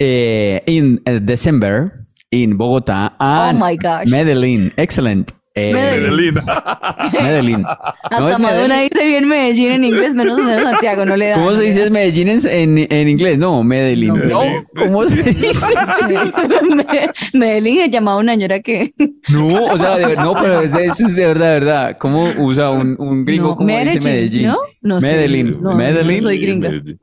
uh, 0.01 0.59
in 0.65 1.01
uh, 1.07 1.19
December 1.21 2.05
in 2.31 2.57
Bogotá 2.57 3.13
Oh 3.19 3.49
and 3.49 3.59
my 3.59 3.75
gosh. 3.75 4.05
Medellín. 4.07 4.71
Excellent. 4.77 5.31
Eh, 5.55 5.73
Medellín. 5.73 6.35
Medellín. 7.21 7.65
Hasta 7.65 8.19
No 8.19 8.29
es 8.29 8.39
Madonna 8.39 8.67
Medellín. 8.75 8.89
dice 8.93 9.05
bien 9.07 9.27
Medellín 9.27 9.71
en 9.71 9.83
inglés, 9.83 10.13
menos 10.15 10.37
menos 10.39 10.61
Santiago, 10.61 11.05
no 11.05 11.17
le 11.17 11.29
da. 11.29 11.35
¿Cómo 11.35 11.53
se 11.55 11.63
dice. 11.63 11.89
Medellín 11.89 12.29
en, 12.29 12.39
en, 12.47 12.87
en 12.89 13.07
inglés? 13.09 13.37
No, 13.39 13.63
Medellín. 13.63 14.13
No. 14.15 14.45
No, 14.45 14.53
¿cómo 14.77 15.03
se 15.03 15.21
dice? 15.23 15.73
Me- 16.75 17.09
Medellín 17.33 17.81
he 17.81 17.89
llamado 17.89 18.17
a 18.19 18.21
una 18.21 18.33
señora 18.33 18.59
que 18.61 18.93
No, 19.29 19.65
o 19.65 19.77
sea, 19.77 19.97
de- 19.97 20.15
no, 20.15 20.33
pero 20.35 20.61
es 20.61 20.71
de- 20.71 20.85
eso 20.85 21.07
es 21.07 21.15
de 21.15 21.25
verdad, 21.27 21.47
de 21.55 21.59
verdad. 21.59 21.97
¿Cómo 21.97 22.29
usa 22.37 22.69
un, 22.69 22.95
un 22.99 23.25
gringo? 23.25 23.49
No, 23.49 23.55
¿Cómo 23.57 23.69
dice 23.79 23.99
Medellín? 23.99 24.47
¿no? 24.47 24.57
No 24.81 25.01
sé. 25.01 25.07
Medellín. 25.11 25.57
No, 25.61 25.71
no 25.71 25.75
Medellín. 25.75 26.21
soy 26.21 26.37
gringa. 26.39 26.69
Medellín. 26.69 26.99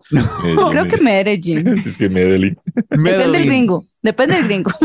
Creo 0.71 0.89
que 0.89 0.97
Medellín. 0.99 1.83
Es 1.85 1.99
que 1.99 2.09
Medellín. 2.09 2.57
Depende 2.77 3.39
del 3.39 3.47
gringo. 3.47 3.87
Depende 4.03 4.37
del 4.37 4.45
gringo. 4.45 4.71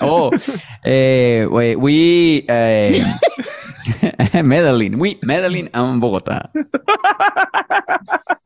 Oh, 0.00 0.30
eh, 0.84 1.46
we, 1.50 1.76
we 1.76 2.44
eh, 2.48 3.04
Medellín, 4.44 5.00
we 5.00 5.18
Medellín 5.22 5.70
and 5.72 6.00
Bogotá. 6.00 6.50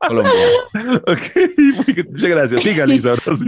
Colombia. 0.07 0.31
Ok, 1.07 2.09
muchas 2.11 2.29
gracias. 2.29 2.63
Siga, 2.63 2.85
Lisa, 2.85 3.09
ahora 3.09 3.35
sí. 3.35 3.45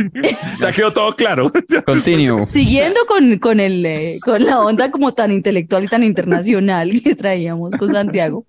Ya 0.60 0.72
quedó 0.72 0.94
todo 0.94 1.16
claro. 1.16 1.52
Continue. 1.86 2.48
Siguiendo 2.48 3.00
con, 3.08 3.38
con, 3.40 3.60
el, 3.60 3.86
eh, 3.86 4.20
con 4.22 4.44
la 4.44 4.60
onda 4.62 4.92
como 4.92 5.14
tan 5.14 5.32
intelectual 5.32 5.84
y 5.84 5.88
tan 5.88 6.04
internacional 6.04 7.02
que 7.04 7.16
traíamos 7.16 7.74
con 7.76 7.92
Santiago. 7.92 8.46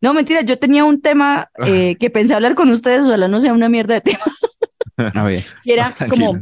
No, 0.00 0.14
mentira, 0.14 0.40
yo 0.42 0.58
tenía 0.58 0.84
un 0.84 1.00
tema 1.00 1.50
eh, 1.66 1.96
que 1.98 2.10
pensé 2.10 2.34
hablar 2.34 2.54
con 2.54 2.70
ustedes, 2.70 3.04
ojalá 3.04 3.28
no 3.28 3.38
sea 3.40 3.52
una 3.52 3.68
mierda 3.68 3.94
de 3.94 4.00
tema, 4.00 4.24
A 5.14 5.24
ver. 5.24 5.44
y 5.64 5.72
era 5.72 5.92
como 6.08 6.38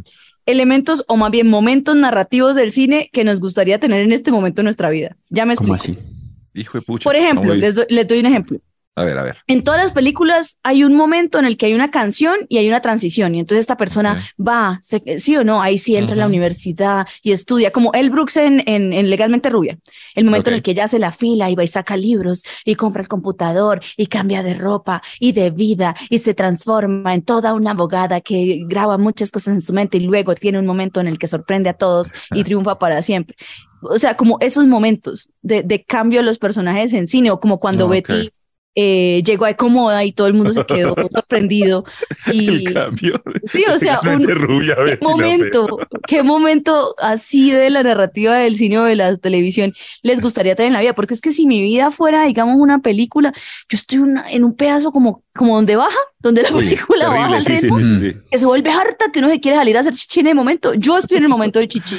elementos 0.46 1.04
o 1.08 1.16
más 1.16 1.30
bien 1.30 1.48
momentos 1.48 1.94
narrativos 1.96 2.54
del 2.54 2.72
cine 2.72 3.10
que 3.12 3.24
nos 3.24 3.40
gustaría 3.40 3.78
tener 3.78 4.00
en 4.00 4.12
este 4.12 4.30
momento 4.30 4.60
de 4.60 4.64
nuestra 4.64 4.90
vida. 4.90 5.16
Ya 5.28 5.44
me 5.44 5.56
¿Cómo 5.56 5.74
explico. 5.74 6.00
así? 6.00 6.08
Hijo 6.54 6.78
de 6.78 6.82
pucha. 6.82 7.04
Por 7.04 7.16
ejemplo, 7.16 7.54
les 7.54 7.74
doy, 7.74 7.84
les 7.88 8.08
doy 8.08 8.20
un 8.20 8.26
ejemplo. 8.26 8.58
A 9.00 9.04
ver, 9.04 9.18
a 9.18 9.22
ver. 9.22 9.36
En 9.46 9.62
todas 9.64 9.80
las 9.82 9.92
películas 9.92 10.58
hay 10.62 10.82
un 10.84 10.94
momento 10.96 11.38
en 11.38 11.44
el 11.44 11.56
que 11.56 11.66
hay 11.66 11.74
una 11.74 11.90
canción 11.90 12.36
y 12.48 12.58
hay 12.58 12.68
una 12.68 12.80
transición 12.80 13.34
y 13.34 13.40
entonces 13.40 13.60
esta 13.60 13.76
persona 13.76 14.24
va, 14.38 14.78
se- 14.82 15.18
sí 15.18 15.36
o 15.36 15.44
no, 15.44 15.62
ahí 15.62 15.78
sí 15.78 15.96
entra 15.96 16.14
a 16.14 16.18
la 16.18 16.26
universidad 16.26 17.06
y 17.22 17.32
estudia, 17.32 17.70
como 17.70 17.92
El 17.92 18.10
Brooks 18.10 18.36
en, 18.38 18.62
en, 18.66 18.92
en 18.92 19.10
Legalmente 19.10 19.50
Rubia, 19.50 19.78
el 20.14 20.24
momento 20.24 20.50
en 20.50 20.54
Ok. 20.54 20.58
el 20.58 20.62
que 20.62 20.70
ella 20.72 20.84
hace 20.84 20.98
la 20.98 21.12
fila 21.12 21.50
y 21.50 21.54
va 21.54 21.64
y 21.64 21.68
saca 21.68 21.96
libros 21.96 22.42
y 22.64 22.74
compra 22.74 23.02
el 23.02 23.08
computador 23.08 23.80
y 23.96 24.06
cambia 24.06 24.42
de 24.42 24.54
ropa 24.54 25.02
y 25.20 25.32
de 25.32 25.50
vida 25.50 25.94
y 26.10 26.18
se 26.18 26.34
transforma 26.34 27.14
en 27.14 27.22
toda 27.22 27.54
una 27.54 27.70
abogada 27.72 28.20
que 28.20 28.62
graba 28.66 28.98
muchas 28.98 29.30
cosas 29.30 29.54
en 29.54 29.60
su 29.60 29.72
mente 29.72 29.98
y 29.98 30.00
luego 30.00 30.34
tiene 30.34 30.58
un 30.58 30.66
momento 30.66 31.00
en 31.00 31.06
el 31.06 31.18
que 31.18 31.26
sorprende 31.28 31.70
a 31.70 31.74
todos 31.74 32.08
y 32.32 32.42
triunfa 32.44 32.78
para 32.78 33.02
siempre. 33.02 33.36
O 33.80 33.96
sea, 33.96 34.16
como 34.16 34.38
esos 34.40 34.66
momentos 34.66 35.30
de, 35.40 35.62
de 35.62 35.84
cambio 35.84 36.18
de 36.20 36.26
los 36.26 36.38
personajes 36.38 36.92
en 36.94 37.06
cine 37.06 37.30
o 37.30 37.38
como 37.38 37.60
cuando 37.60 37.84
Ok. 37.86 37.92
Betty 37.92 38.30
eh, 38.80 39.24
llegó 39.26 39.44
a 39.44 39.54
cómoda 39.54 40.04
y 40.04 40.12
todo 40.12 40.28
el 40.28 40.34
mundo 40.34 40.52
se 40.52 40.64
quedó 40.64 40.94
sorprendido. 41.10 41.84
Y 42.32 42.66
El 42.66 42.74
cambio. 42.74 43.20
sí, 43.42 43.64
o 43.72 43.76
sea, 43.76 44.00
un, 44.04 44.22
rubia, 44.28 44.76
qué 44.76 44.98
momento, 45.02 45.78
qué 46.06 46.22
momento 46.22 46.94
así 46.98 47.50
de 47.50 47.70
la 47.70 47.82
narrativa 47.82 48.36
del 48.36 48.54
cine 48.56 48.78
o 48.78 48.84
de 48.84 48.94
la 48.94 49.16
televisión 49.16 49.72
les 50.02 50.20
gustaría 50.20 50.54
tener 50.54 50.68
en 50.68 50.74
la 50.74 50.80
vida, 50.80 50.94
porque 50.94 51.14
es 51.14 51.20
que 51.20 51.32
si 51.32 51.46
mi 51.46 51.60
vida 51.60 51.90
fuera, 51.90 52.26
digamos, 52.26 52.56
una 52.58 52.78
película, 52.80 53.32
yo 53.68 53.76
estoy 53.76 53.98
una- 53.98 54.30
en 54.30 54.44
un 54.44 54.54
pedazo 54.54 54.92
como, 54.92 55.24
como 55.34 55.56
donde 55.56 55.74
baja, 55.74 55.98
donde 56.20 56.42
la 56.42 56.52
Uy, 56.52 56.64
película 56.66 57.08
baja 57.08 57.16
terrible, 57.16 57.36
al 57.38 57.42
sí, 57.42 57.58
sí, 57.58 57.66
ritmo, 57.66 57.78
sí, 57.78 57.84
sí, 57.84 57.98
sí. 58.12 58.16
que 58.30 58.38
se 58.38 58.46
vuelve 58.46 58.70
harta, 58.70 59.10
que 59.12 59.18
uno 59.18 59.28
se 59.28 59.40
quiere 59.40 59.56
salir 59.58 59.76
a 59.76 59.80
hacer 59.80 59.94
chichi 59.94 60.20
en 60.20 60.26
el 60.28 60.34
momento. 60.36 60.74
Yo 60.74 60.98
estoy 60.98 61.18
en 61.18 61.24
el 61.24 61.28
momento 61.30 61.58
del 61.58 61.66
chichi 61.68 61.96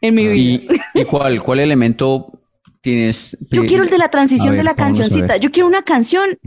en 0.00 0.14
mi 0.14 0.26
vida. 0.26 0.34
¿Y, 0.34 0.68
y 0.94 1.04
cuál, 1.04 1.42
cuál 1.42 1.60
elemento 1.60 2.32
tienes? 2.80 3.36
Yo 3.50 3.64
quiero 3.66 3.84
el 3.84 3.90
de 3.90 3.98
la 3.98 4.10
transición 4.10 4.50
ver, 4.50 4.58
de 4.58 4.64
la 4.64 4.74
cancioncita. 4.74 5.36
Yo 5.36 5.50
quiero 5.50 5.66
una 5.66 5.82
canción 5.82 6.38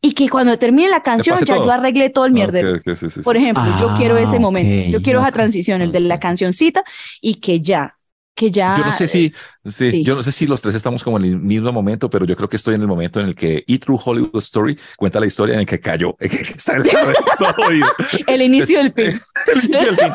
y 0.00 0.12
que 0.12 0.28
cuando 0.28 0.56
termine 0.58 0.88
la 0.88 1.02
canción 1.02 1.38
ya 1.44 1.56
todo. 1.56 1.66
yo 1.66 1.72
arregle 1.72 2.10
todo 2.10 2.24
el 2.26 2.32
Ah, 2.32 2.34
mierdero. 2.34 2.70
ok, 2.74 2.76
ok, 2.86 2.96
sí, 2.96 3.06
sí, 3.08 3.10
sí. 3.10 3.20
Por 3.22 3.36
ejemplo, 3.36 3.64
yo 3.80 3.94
quiero 3.96 4.16
ese 4.16 4.36
Ah, 4.36 4.40
momento. 4.40 4.90
Yo 4.90 5.02
quiero 5.02 5.20
esa 5.20 5.32
transición, 5.32 5.82
el 5.82 5.90
de 5.92 6.00
la 6.00 6.20
cancioncita 6.20 6.82
y 7.20 7.36
que 7.36 7.60
ya, 7.60 7.96
que 8.34 8.50
ya. 8.52 8.76
Yo 8.76 8.84
no 8.84 8.92
sé 8.92 9.08
si, 9.08 9.32
sí, 9.64 9.90
sí. 9.90 10.04
yo 10.04 10.14
no 10.14 10.22
sé 10.22 10.30
si 10.30 10.46
los 10.46 10.62
tres 10.62 10.76
estamos 10.76 11.02
como 11.02 11.16
en 11.18 11.24
el 11.24 11.38
mismo 11.40 11.72
momento, 11.72 12.08
pero 12.08 12.24
yo 12.26 12.36
creo 12.36 12.48
que 12.48 12.54
estoy 12.56 12.76
en 12.76 12.80
el 12.82 12.86
momento 12.86 13.18
en 13.18 13.26
el 13.26 13.34
que 13.34 13.64
E 13.66 13.78
True 13.78 13.98
Hollywood 14.04 14.38
Story 14.38 14.78
cuenta 14.96 15.18
la 15.18 15.26
historia 15.26 15.54
en 15.54 15.60
el 15.60 15.66
que 15.66 15.80
cayó, 15.80 16.14
en 16.20 16.30
el 16.30 16.38
que 16.46 16.52
está. 16.52 16.76
El 18.28 18.42
inicio 18.42 18.78
del 18.78 18.92
fin. 18.96 19.12
El 19.52 19.64
inicio 19.64 19.86
del 19.86 19.96
fin. 19.96 20.12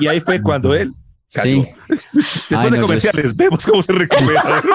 Y 0.00 0.06
ahí 0.06 0.20
fue 0.20 0.40
cuando 0.42 0.74
él 0.74 0.92
cayó. 1.32 1.62
Sí. 1.62 1.70
Después 1.88 2.26
Ay, 2.50 2.64
de 2.64 2.70
no, 2.70 2.76
yo- 2.76 2.82
comerciales, 2.82 3.36
vemos 3.36 3.66
cómo 3.66 3.82
se 3.82 3.92
recupera. 3.92 4.62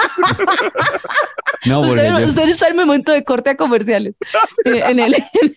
No, 1.65 1.77
porque 1.81 1.91
Usted, 2.01 2.19
yo, 2.19 2.27
usted 2.27 2.49
está 2.49 2.67
en 2.67 2.77
el 2.77 2.85
momento 2.85 3.13
de 3.13 3.23
corte 3.23 3.49
a 3.51 3.55
comerciales. 3.55 4.15
en, 4.65 4.75
en 4.75 4.99
el, 4.99 5.13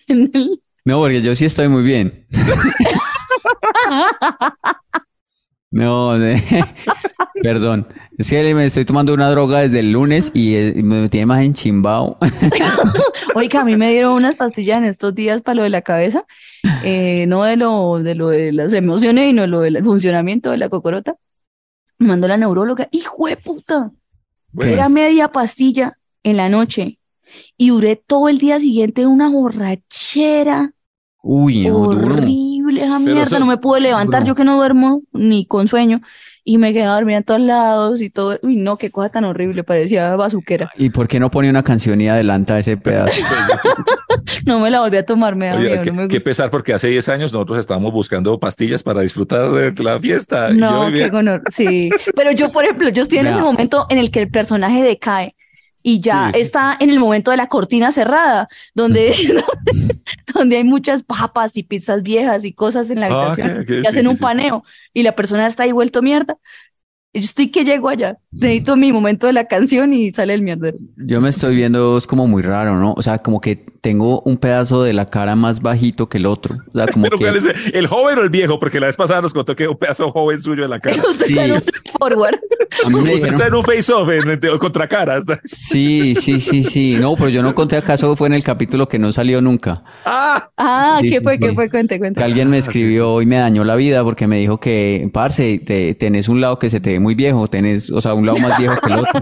en 0.07 0.31
el- 0.33 0.61
no, 0.85 0.99
porque 0.99 1.21
yo 1.21 1.35
sí 1.35 1.43
estoy 1.43 1.67
muy 1.67 1.83
bien. 1.83 2.25
No, 5.69 6.17
de- 6.17 6.41
perdón. 7.43 7.87
Es 8.17 8.31
que 8.31 8.55
me 8.55 8.65
estoy 8.65 8.83
tomando 8.83 9.13
una 9.13 9.29
droga 9.29 9.59
desde 9.59 9.79
el 9.79 9.91
lunes 9.91 10.31
y, 10.33 10.55
eh, 10.55 10.73
me 10.83 11.07
tiene 11.07 11.27
más 11.27 11.43
enchimbado. 11.43 12.17
Oiga, 13.35 13.61
a 13.61 13.63
mí 13.63 13.77
me 13.77 13.91
dieron 13.91 14.13
unas 14.13 14.35
pastillas 14.35 14.79
en 14.79 14.85
estos 14.85 15.13
días 15.13 15.41
para 15.41 15.55
lo 15.55 15.63
de 15.63 15.69
la 15.69 15.83
cabeza, 15.83 16.25
eh, 16.83 17.25
no 17.27 17.43
de 17.43 17.57
lo, 17.57 17.99
de 17.99 18.15
lo 18.15 18.29
de 18.29 18.53
las 18.53 18.73
emociones, 18.73 19.25
sino 19.27 19.45
lo 19.45 19.61
del 19.61 19.83
funcionamiento 19.83 20.49
de 20.49 20.57
la 20.57 20.69
cocorota. 20.69 21.15
Me 21.99 22.07
mandó 22.07 22.27
la 22.27 22.37
neuróloga, 22.37 22.87
hijo 22.91 23.27
de 23.27 23.37
puta, 23.37 23.91
Bueno, 24.51 24.71
era 24.71 24.89
media 24.89 25.31
pastilla 25.31 25.97
en 26.23 26.37
la 26.37 26.49
noche 26.49 26.99
y 27.55 27.69
duré 27.69 27.95
todo 27.97 28.29
el 28.29 28.39
día 28.39 28.59
siguiente 28.59 29.05
una 29.05 29.29
borrachera 29.29 30.73
Uy, 31.21 31.67
no, 31.67 31.73
duro. 31.79 32.13
horrible 32.15 32.83
esa 32.83 32.99
mierda, 32.99 33.23
eso- 33.23 33.39
no 33.39 33.45
me 33.45 33.57
pude 33.57 33.81
levantar, 33.81 34.21
duro. 34.21 34.29
yo 34.31 34.35
que 34.35 34.43
no 34.43 34.55
duermo 34.57 35.01
ni 35.11 35.45
con 35.45 35.67
sueño 35.67 36.01
y 36.49 36.57
me 36.57 36.71
quedaba 36.71 36.95
dormida 36.95 37.17
en 37.17 37.23
todos 37.25 37.41
lados 37.41 38.01
y 38.01 38.09
todo, 38.09 38.39
uy 38.41 38.55
no, 38.55 38.77
qué 38.77 38.89
cosa 38.89 39.09
tan 39.09 39.25
horrible, 39.25 39.65
parecía 39.65 40.15
bazuquera, 40.15 40.71
¿Y 40.77 40.91
por 40.91 41.09
qué 41.09 41.19
no 41.19 41.29
pone 41.29 41.49
una 41.49 41.61
canción 41.61 41.99
y 41.99 42.07
adelanta 42.07 42.57
ese 42.57 42.77
pedazo? 42.77 43.21
no 44.45 44.61
me 44.61 44.71
la 44.71 44.79
volví 44.79 44.95
a 44.95 45.05
tomar, 45.05 45.35
me 45.35 45.47
da 45.47 45.55
Oye, 45.55 45.67
miedo, 45.67 45.81
qué, 45.81 45.91
no 45.91 46.03
me 46.03 46.07
qué 46.07 46.21
pesar 46.21 46.49
porque 46.49 46.73
hace 46.73 46.87
10 46.87 47.09
años 47.09 47.33
nosotros 47.33 47.59
estábamos 47.59 47.91
buscando 47.91 48.39
pastillas 48.39 48.81
para 48.81 49.01
disfrutar 49.01 49.51
de 49.51 49.83
la 49.83 49.99
fiesta. 49.99 50.49
Y 50.49 50.55
No, 50.55 50.89
qué 50.89 51.09
gonorrea, 51.09 51.43
sí. 51.51 51.89
Pero 52.15 52.31
yo, 52.31 52.49
por 52.49 52.63
ejemplo, 52.63 52.87
yo 52.87 53.03
estoy 53.03 53.17
en 53.17 53.27
ese 53.27 53.41
momento 53.41 53.85
en 53.89 53.97
el 53.97 54.09
que 54.09 54.21
el 54.21 54.29
personaje 54.29 54.81
decae 54.81 55.35
y 55.87 56.01
ya 56.01 56.31
Sí. 56.33 56.39
está 56.41 56.75
en 56.81 56.89
el 56.89 56.99
momento 56.99 57.31
de 57.31 57.37
la 57.37 57.47
cortina 57.47 57.91
cerrada, 57.93 58.47
donde, 58.75 59.13
donde 60.33 60.57
hay 60.57 60.63
muchas 60.65 61.03
papas 61.03 61.55
y 61.55 61.63
pizzas 61.63 62.03
viejas 62.03 62.43
y 62.43 62.53
cosas 62.53 62.89
en 62.89 62.99
la 62.99 63.07
Ah, 63.07 63.31
habitación 63.31 63.51
ok, 63.51 63.59
ok, 63.61 63.69
y 63.69 63.85
sí, 63.85 63.85
hacen 63.87 64.03
sí, 64.03 64.07
un 64.07 64.15
sí. 64.17 64.21
paneo 64.21 64.63
y 64.93 65.03
la 65.03 65.15
persona 65.15 65.47
está 65.47 65.63
ahí 65.63 65.71
vuelto 65.71 66.01
mierda. 66.01 66.37
Yo 67.13 67.21
estoy 67.21 67.49
que 67.49 67.63
llego 67.63 67.89
allá, 67.89 68.17
necesito 68.31 68.75
mi 68.75 68.91
momento 68.91 69.27
de 69.27 69.33
la 69.33 69.45
canción 69.45 69.93
y 69.93 70.11
sale 70.11 70.33
el 70.33 70.41
mierdero. 70.43 70.77
Yo 70.97 71.21
me 71.21 71.29
estoy 71.29 71.55
viendo, 71.55 71.97
es 71.97 72.05
como 72.05 72.27
muy 72.27 72.43
raro, 72.43 72.75
¿no? 72.77 72.93
O 72.95 73.01
sea, 73.01 73.19
como 73.19 73.39
que 73.41 73.65
tengo 73.87 74.19
un 74.25 74.35
pedazo 74.35 74.83
de 74.83 74.91
la 74.91 75.05
cara 75.09 75.33
más 75.37 75.61
bajito 75.61 76.09
que 76.09 76.17
el 76.17 76.25
otro. 76.25 76.55
O 76.73 76.77
sea, 76.77 76.87
como 76.87 77.03
Pero 77.05 77.17
que... 77.17 77.23
¿cuál 77.23 77.37
es 77.37 77.45
el 77.73 77.87
joven 77.87 78.19
o 78.19 78.21
el 78.21 78.29
viejo? 78.29 78.59
Porque 78.59 78.81
la 78.81 78.87
vez 78.87 78.97
pasada 78.97 79.21
nos 79.21 79.31
contó 79.33 79.55
que 79.55 79.65
un 79.65 79.77
pedazo 79.77 80.11
joven 80.11 80.41
suyo 80.41 80.63
de 80.63 80.67
la 80.67 80.77
cara. 80.81 80.97
Usted 81.09 81.25
está 81.27 81.45
en 81.45 81.51
Sí. 81.53 81.63
un 81.63 81.63
forward. 81.99 82.35
A 82.83 82.89
mí 82.89 82.95
me 82.95 82.99
Usted 82.99 83.11
dijeron- 83.13 83.31
está 83.33 83.47
en 83.47 83.53
un 83.55 83.63
face-off 83.63 84.09
en- 84.09 84.29
en- 84.29 84.57
contra 84.59 84.89
cara. 84.89 85.17
está- 85.19 85.39
Sí, 85.45 86.15
sí, 86.19 86.41
sí, 86.41 86.65
sí. 86.65 86.97
No, 86.99 87.15
pero 87.15 87.29
yo 87.29 87.41
no 87.41 87.55
conté 87.55 87.77
acaso 87.77 88.13
fue 88.17 88.27
en 88.27 88.33
el 88.33 88.43
capítulo 88.43 88.89
que 88.89 88.99
no 88.99 89.11
salió 89.13 89.41
nunca. 89.41 89.83
¡Ah! 90.05 90.49
Ah, 90.57 90.97
Sí, 91.01 91.09
¿qué 91.09 91.17
sí, 91.19 91.23
fue? 91.23 91.39
¿Qué 91.39 91.53
fue? 91.53 91.69
Cuente, 91.69 91.97
cuente. 91.97 92.17
Que 92.19 92.25
alguien 92.25 92.49
me 92.49 92.57
escribió 92.57 93.21
y 93.21 93.25
me 93.25 93.37
dañó 93.37 93.63
la 93.63 93.77
vida 93.77 94.03
porque 94.03 94.27
me 94.27 94.37
dijo 94.37 94.59
que, 94.59 95.09
parce, 95.13 95.59
te- 95.59 95.95
tenés 95.95 96.27
un 96.27 96.41
lado 96.41 96.59
que 96.59 96.69
se 96.69 96.81
te 96.81 96.91
ve 96.91 96.99
muy 96.99 97.15
viejo, 97.15 97.47
tenés, 97.47 97.89
o 97.89 98.01
sea, 98.01 98.13
un 98.15 98.25
lado 98.25 98.37
más 98.39 98.57
viejo 98.57 98.75
que 98.81 98.91
el 98.91 98.99
otro. 98.99 99.19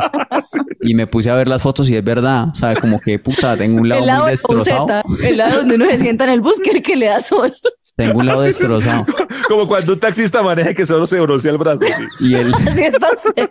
Y 0.81 0.95
me 0.95 1.05
puse 1.07 1.29
a 1.29 1.35
ver 1.35 1.47
las 1.47 1.61
fotos 1.61 1.87
y 1.89 1.95
es 1.95 2.03
verdad. 2.03 2.49
O 2.51 2.55
sea, 2.55 2.75
como 2.75 2.99
que 2.99 3.19
puta, 3.19 3.55
tengo 3.57 3.81
un 3.81 3.89
lado 3.89 4.01
El 4.01 4.07
lado 4.07 4.25
muy 4.25 4.33
destrozado. 4.55 5.03
buseta, 5.07 5.27
el 5.29 5.37
lado 5.37 5.57
donde 5.57 5.75
uno 5.75 5.85
se 5.85 5.99
sienta 5.99 6.23
en 6.25 6.29
el 6.31 6.41
bus, 6.41 6.59
que 6.63 6.71
el 6.71 6.81
que 6.83 6.95
le 6.95 7.07
da 7.07 7.19
sol. 7.21 7.51
Tengo 7.95 8.19
un 8.19 8.25
lado 8.25 8.41
destrozado. 8.43 9.05
Como 9.47 9.67
cuando 9.67 9.93
un 9.93 9.99
taxista 9.99 10.43
maneja 10.43 10.73
que 10.73 10.85
solo 10.85 11.05
se 11.05 11.19
broncea 11.21 11.51
el 11.51 11.57
brazo. 11.57 11.85
Y 12.19 12.35
el, 12.35 12.53
Así 12.53 12.81
está 12.83 13.07
usted. 13.13 13.49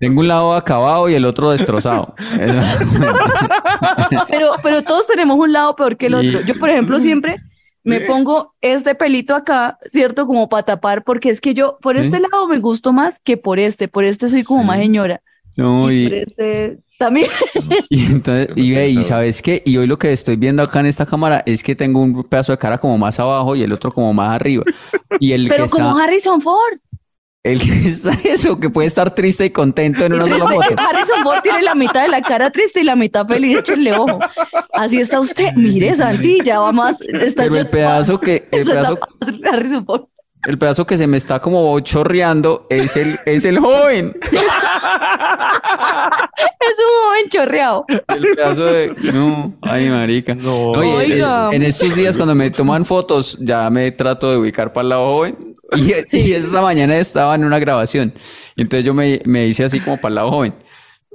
tengo 0.00 0.20
un 0.20 0.26
lado 0.28 0.54
acabado 0.54 1.08
y 1.08 1.14
el 1.14 1.24
otro 1.24 1.50
destrozado. 1.50 2.14
Pero, 4.28 4.52
pero 4.62 4.82
todos 4.82 5.06
tenemos 5.06 5.36
un 5.36 5.52
lado 5.52 5.76
peor 5.76 5.96
que 5.96 6.06
el 6.06 6.24
Y- 6.24 6.28
otro. 6.28 6.40
Yo, 6.46 6.58
por 6.58 6.68
ejemplo, 6.70 6.98
siempre 7.00 7.36
me 7.84 8.00
Sí. 8.00 8.04
pongo 8.06 8.54
este 8.60 8.94
pelito 8.94 9.34
acá, 9.34 9.78
¿cierto? 9.92 10.26
Como 10.26 10.48
para 10.48 10.64
tapar, 10.64 11.04
porque 11.04 11.30
es 11.30 11.40
que 11.40 11.54
yo 11.54 11.78
por 11.80 11.96
Sí. 11.96 12.02
este 12.02 12.20
lado 12.20 12.46
me 12.48 12.58
gusto 12.58 12.92
más 12.92 13.20
que 13.20 13.36
por 13.36 13.58
este. 13.58 13.88
Por 13.88 14.04
este 14.04 14.28
soy 14.28 14.42
como 14.42 14.62
Sí. 14.62 14.66
más 14.68 14.78
señora. 14.78 15.20
No, 15.56 15.90
y 15.90 16.04
y, 16.06 16.08
por 16.08 16.18
este 16.18 16.78
también. 17.02 17.28
y 17.90 18.06
entonces, 18.06 18.48
y 18.54 18.72
ve, 18.72 18.88
y 18.88 19.02
sabes 19.02 19.42
qué, 19.42 19.60
y 19.64 19.76
hoy 19.76 19.86
lo 19.86 19.98
que 19.98 20.12
estoy 20.12 20.36
viendo 20.36 20.62
acá 20.62 20.80
en 20.80 20.86
esta 20.86 21.04
cámara 21.04 21.42
es 21.44 21.62
que 21.62 21.74
tengo 21.74 22.00
un 22.00 22.22
pedazo 22.24 22.52
de 22.52 22.58
cara 22.58 22.78
como 22.78 22.96
más 22.96 23.18
abajo 23.18 23.56
y 23.56 23.62
el 23.62 23.72
otro 23.72 23.92
como 23.92 24.14
más 24.14 24.36
arriba. 24.36 24.64
Y 25.18 25.32
el 25.32 25.48
Pero 25.48 25.64
que 25.64 25.70
como 25.70 25.90
está, 25.90 26.04
Harrison 26.04 26.40
Ford. 26.40 26.78
el 27.42 27.60
que 27.60 27.88
está 27.88 28.12
eso, 28.24 28.60
que 28.60 28.70
puede 28.70 28.86
estar 28.86 29.12
triste 29.14 29.44
y 29.44 29.50
contento 29.50 30.04
en 30.04 30.12
Y 30.12 30.14
una 30.14 30.38
sola 30.38 30.54
foto. 30.54 30.74
Harrison 30.78 31.22
Ford 31.24 31.40
tiene 31.42 31.62
la 31.62 31.74
mitad 31.74 32.02
de 32.02 32.08
la 32.08 32.22
cara 32.22 32.50
triste 32.50 32.80
y 32.80 32.84
la 32.84 32.94
mitad 32.94 33.26
feliz. 33.26 33.58
Échenle 33.58 33.92
ojo. 33.96 34.20
Así 34.72 35.00
está 35.00 35.18
usted. 35.18 35.52
Mire, 35.56 35.94
Santi, 35.94 36.38
ya 36.44 36.60
va 36.60 36.70
más. 36.72 37.00
Está 37.00 37.42
Pero 37.42 37.56
el 37.56 37.68
pedazo 37.68 38.18
que, 38.20 38.48
el 38.52 38.64
pedazo, 38.64 38.98
está 39.20 39.32
más 39.32 39.52
Harrison 39.52 39.84
Ford. 39.84 40.04
El 40.46 40.58
pedazo 40.58 40.86
que 40.86 40.98
se 40.98 41.06
me 41.06 41.16
está 41.16 41.40
como 41.40 41.78
chorreando 41.80 42.66
es 42.68 42.96
el, 42.96 43.18
es 43.26 43.44
el 43.44 43.58
joven. 43.58 44.16
Es 46.60 46.78
un 46.78 47.04
joven 47.04 47.28
chorreado. 47.28 47.84
El 48.08 48.22
pedazo 48.34 48.64
de, 48.64 48.94
no, 49.12 49.54
ay 49.62 49.88
marica. 49.88 50.34
No. 50.34 50.70
Oye, 50.70 50.96
Oiga. 51.14 51.50
en, 51.52 51.62
estos 51.62 51.94
días 51.94 52.16
cuando 52.16 52.34
me 52.34 52.50
toman 52.50 52.84
fotos, 52.84 53.36
ya 53.40 53.68
me 53.70 53.90
trato 53.92 54.30
de 54.30 54.36
ubicar 54.36 54.72
para 54.72 54.82
el 54.82 54.88
lado 54.90 55.06
joven. 55.06 55.56
Y, 55.76 56.16
y 56.16 56.32
esta 56.34 56.60
mañana 56.60 56.96
estaba 56.96 57.34
en 57.34 57.44
una 57.44 57.58
grabación. 57.58 58.14
Y 58.56 58.62
entonces 58.62 58.84
yo 58.84 58.94
me, 58.94 59.20
me 59.24 59.46
hice 59.46 59.64
así 59.64 59.80
como 59.80 59.96
para 59.96 60.08
el 60.08 60.14
lado 60.16 60.30
joven. 60.30 60.54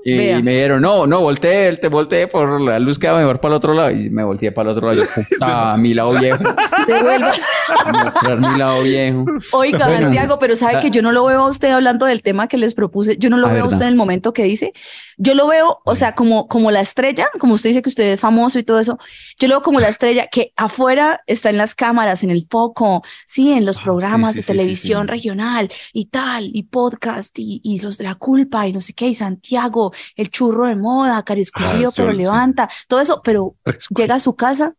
Y, 0.09 0.17
Vea. 0.17 0.41
me 0.41 0.51
dijeron, 0.53 0.81
no, 0.81 1.05
no, 1.05 1.19
volteé, 1.19 1.75
te 1.75 1.89
volteé 1.89 2.27
por 2.27 2.61
la 2.61 2.79
luz 2.79 2.97
queda 2.97 3.17
mejor 3.17 3.41
para 3.41 3.55
el 3.55 3.57
otro 3.57 3.73
lado. 3.73 3.91
Y 3.91 4.09
me 4.09 4.23
volteé 4.23 4.53
para 4.53 4.71
el 4.71 4.77
otro 4.77 4.89
lado. 4.89 5.03
Yo, 5.05 5.21
puta, 5.37 5.75
mi 5.77 5.93
lado 5.93 6.11
viejo. 6.17 6.43
Devuelva. 6.87 7.33
Mostrar 8.05 8.39
mi 8.39 8.57
lado 8.57 8.81
viejo. 8.83 9.25
Oiga, 9.51 9.85
Bueno. 9.87 10.03
Santiago, 10.03 10.39
pero 10.39 10.55
sabe 10.55 10.79
que 10.81 10.91
yo 10.91 11.01
no 11.01 11.11
lo 11.11 11.25
veo 11.25 11.41
a 11.41 11.49
usted 11.49 11.71
hablando 11.71 12.05
del 12.05 12.21
tema 12.21 12.47
que 12.47 12.57
les 12.57 12.73
propuse, 12.73 13.17
yo 13.17 13.29
no 13.29 13.37
lo 13.37 13.47
Ah, 13.47 13.53
veo 13.53 13.65
a 13.65 13.67
usted 13.67 13.81
en 13.81 13.87
el 13.89 13.95
momento 13.95 14.31
que 14.31 14.43
dice, 14.43 14.71
yo 15.17 15.33
lo 15.35 15.47
veo, 15.47 15.79
o 15.83 15.95
sea, 15.95 16.15
como, 16.15 16.47
como 16.47 16.71
la 16.71 16.79
estrella, 16.81 17.27
como 17.39 17.55
usted 17.55 17.71
dice 17.71 17.81
que 17.81 17.89
usted 17.89 18.13
es 18.13 18.19
famoso 18.19 18.59
y 18.59 18.63
todo 18.63 18.79
eso, 18.79 18.97
yo 19.39 19.47
lo 19.49 19.55
veo 19.55 19.61
como 19.61 19.79
la 19.79 19.89
estrella 19.89 20.27
que 20.27 20.53
afuera 20.55 21.21
está 21.27 21.49
en 21.49 21.57
las 21.57 21.75
cámaras, 21.75 22.23
en 22.23 22.29
el 22.31 22.45
foco, 22.49 23.03
sí, 23.27 23.51
en 23.51 23.65
los 23.65 23.77
Ah, 23.79 23.83
programas 23.83 24.31
sí, 24.31 24.37
de 24.37 24.43
sí, 24.43 24.47
sí, 24.47 24.51
sí, 24.53 24.57
televisión 24.57 25.05
sí. 25.05 25.11
regional 25.11 25.69
y 25.91 26.05
tal, 26.05 26.49
y 26.53 26.63
podcast, 26.63 27.37
y, 27.39 27.59
y 27.63 27.79
los 27.81 27.97
de 27.97 28.05
la 28.05 28.15
culpa, 28.15 28.67
y 28.67 28.73
no 28.73 28.79
sé 28.81 28.93
qué, 28.93 29.07
y 29.07 29.13
Santiago, 29.13 29.91
el 30.15 30.29
churro 30.29 30.67
de 30.67 30.75
moda, 30.75 31.23
cariscurio, 31.23 31.89
Ah, 31.89 31.93
pero 31.95 32.11
sí. 32.11 32.17
levanta, 32.17 32.69
todo 32.87 32.99
eso, 33.01 33.21
pero 33.23 33.55
llega 33.95 34.15
a 34.15 34.19
su 34.19 34.35
casa 34.35 34.73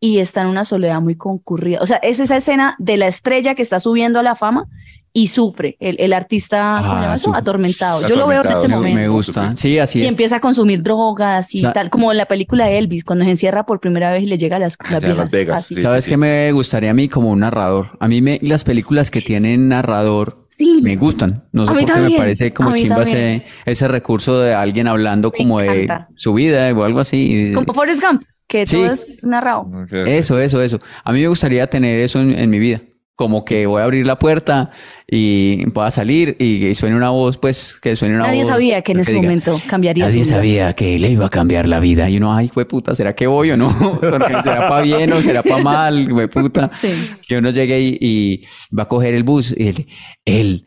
y 0.00 0.18
está 0.18 0.42
en 0.42 0.48
una 0.48 0.64
soledad 0.64 1.00
muy 1.00 1.16
concurrida. 1.16 1.78
O 1.80 1.86
sea, 1.86 1.96
es 1.98 2.20
esa 2.20 2.36
escena 2.36 2.76
de 2.78 2.96
la 2.96 3.06
estrella 3.06 3.54
que 3.54 3.62
está 3.62 3.80
subiendo 3.80 4.18
a 4.18 4.22
la 4.22 4.34
fama 4.36 4.66
y 5.12 5.28
sufre, 5.28 5.78
el, 5.80 5.96
el 5.98 6.12
artista 6.12 6.74
¿cómo 6.76 6.88
se 6.92 6.94
llama 7.00 7.12
Ah, 7.12 7.16
eso? 7.16 7.34
atormentado. 7.34 8.06
Yo 8.06 8.16
lo 8.16 8.26
veo 8.26 8.42
en 8.42 8.48
este 8.48 8.58
Atormentado, 8.66 8.82
Me, 8.82 8.88
momento. 8.90 9.00
me 9.00 9.16
gusta. 9.16 9.56
Sí, 9.56 9.78
así 9.78 10.00
Y 10.00 10.02
es. 10.02 10.08
empieza 10.08 10.36
a 10.36 10.40
consumir 10.40 10.82
drogas 10.82 11.54
y 11.54 11.58
O 11.58 11.60
sea- 11.62 11.72
tal, 11.72 11.88
como 11.88 12.12
en 12.12 12.18
la 12.18 12.26
película 12.26 12.66
de 12.66 12.76
Elvis, 12.76 13.02
cuando 13.02 13.24
se 13.24 13.30
encierra 13.30 13.64
por 13.64 13.80
primera 13.80 14.10
vez 14.12 14.24
y 14.24 14.26
le 14.26 14.36
llega 14.36 14.56
a 14.56 14.58
las, 14.58 14.76
las 14.90 14.90
ya, 14.90 15.08
Las 15.08 15.14
viejas. 15.16 15.30
Vegas, 15.32 15.64
Así. 15.64 15.74
sí. 15.76 15.80
¿Sabes 15.80 16.06
qué 16.06 16.18
me 16.18 16.52
gustaría 16.52 16.90
a 16.90 16.94
mí 16.94 17.08
como 17.08 17.30
un 17.30 17.40
narrador? 17.40 17.96
A 17.98 18.08
mí 18.08 18.20
me, 18.20 18.38
las 18.42 18.62
películas 18.64 19.10
que 19.10 19.22
tienen 19.22 19.68
narrador 19.70 20.45
Sí. 20.56 20.80
Me 20.82 20.96
gustan. 20.96 21.44
No 21.52 21.66
sé 21.66 21.70
A 21.70 21.74
por 21.74 21.80
mí 21.82 21.86
qué 21.86 21.92
me 21.92 21.98
también, 22.00 22.18
parece 22.18 22.52
como 22.54 22.74
chimba 22.74 23.02
ese, 23.02 23.44
ese 23.66 23.88
recurso 23.88 24.40
de 24.40 24.54
alguien 24.54 24.88
hablando 24.88 25.30
Me 25.30 25.36
como 25.38 25.60
de 25.60 25.86
su 26.14 26.32
vida 26.32 26.72
o 26.72 26.82
algo 26.84 27.00
así. 27.00 27.52
Como 27.54 27.74
Forrest 27.74 28.02
Gump, 28.02 28.22
que 28.48 28.64
Sí. 28.66 28.76
todo 28.76 28.92
es 28.92 29.06
narrado. 29.22 29.70
Eso, 30.06 30.40
eso, 30.40 30.62
eso. 30.62 30.80
A 31.04 31.12
mí 31.12 31.20
me 31.20 31.28
gustaría 31.28 31.66
tener 31.66 32.00
eso 32.00 32.20
en, 32.20 32.32
en 32.38 32.48
mi 32.48 32.58
vida. 32.58 32.80
Como 33.16 33.44
que 33.46 33.64
voy 33.66 33.80
a 33.80 33.84
abrir 33.84 34.06
la 34.06 34.18
puerta 34.18 34.70
y 35.06 35.66
pueda 35.70 35.90
salir 35.90 36.36
y, 36.38 36.74
suene 36.74 36.96
una 36.96 37.08
voz, 37.08 37.38
pues, 37.38 37.76
que 37.80 37.96
suene 37.96 38.14
una 38.14 38.26
Nadie 38.26 38.40
voz. 38.40 38.48
sabía 38.48 38.82
que 38.82 38.92
en 38.92 39.00
ese 39.00 39.12
diga, 39.14 39.22
momento 39.22 39.58
cambiaría 39.66 40.04
Nadie 40.04 40.22
su 40.22 40.28
vida. 40.28 40.36
sabía 40.36 40.72
que 40.74 40.98
le 40.98 41.08
iba 41.08 41.24
a 41.24 41.30
cambiar 41.30 41.66
la 41.66 41.80
vida. 41.80 42.10
Y 42.10 42.18
uno, 42.18 42.34
ay, 42.34 42.48
fue 42.48 42.66
puta, 42.68 42.94
¿será 42.94 43.14
que 43.14 43.26
voy 43.26 43.50
o 43.52 43.56
no? 43.56 43.70
Será 44.02 44.68
para 44.68 44.82
bien 44.82 45.10
o 45.14 45.22
será 45.22 45.42
para 45.42 45.62
mal, 45.62 46.06
fue 46.12 46.28
puta. 46.28 46.70
Sí. 46.74 46.88
Que 47.26 47.38
uno 47.38 47.48
llegue 47.50 47.80
y, 47.80 47.96
y 48.00 48.40
va 48.76 48.82
a 48.82 48.88
coger 48.88 49.14
el 49.14 49.22
bus 49.24 49.54
y 49.56 49.68
él, 49.68 49.86
él, 50.26 50.66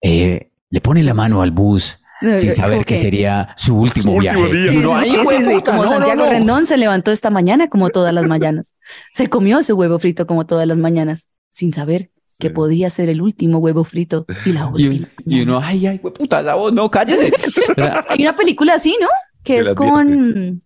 eh, 0.00 0.50
le 0.70 0.80
pone 0.80 1.02
la 1.02 1.12
mano 1.12 1.42
al 1.42 1.50
bus 1.50 1.98
sin 2.36 2.48
yo- 2.50 2.54
saber 2.56 2.76
como 2.78 2.84
que 2.86 2.96
sería 2.98 3.48
su 3.58 3.76
último 3.76 4.12
Su 4.14 4.18
viaje. 4.20 4.38
último 4.40 5.00
día. 5.00 5.06
Y 5.06 5.26
Sí, 5.26 5.44
sí, 5.44 5.62
como 5.62 5.82
no, 5.84 5.88
Santiago 5.88 6.24
no. 6.24 6.30
Rendón 6.30 6.64
se 6.64 6.78
levantó 6.78 7.10
esta 7.12 7.28
mañana 7.28 7.68
como 7.68 7.90
todas 7.90 8.14
las 8.14 8.26
mañanas. 8.26 8.74
Se 9.12 9.28
comió 9.28 9.62
su 9.62 9.74
huevo 9.74 9.98
frito 9.98 10.26
como 10.26 10.46
todas 10.46 10.66
las 10.66 10.78
mañanas, 10.78 11.28
sin 11.50 11.72
saber 11.72 12.10
que 12.38 12.50
podría 12.50 12.88
ser 12.88 13.08
el 13.10 13.20
último 13.20 13.58
huevo 13.58 13.84
frito 13.84 14.24
y 14.46 14.52
la 14.52 14.66
última. 14.72 15.08
y 15.26 15.42
uno, 15.42 15.60
ay, 15.62 15.86
ay, 15.86 15.98
puta, 15.98 16.40
la 16.42 16.54
voz, 16.54 16.72
no, 16.72 16.90
cállese. 16.90 17.32
Hay 18.08 18.22
una 18.22 18.34
película 18.36 18.74
así, 18.74 18.96
¿no? 19.00 19.08
Que 19.42 19.54
Que 19.54 19.60
es 19.60 19.74
con, 19.74 20.62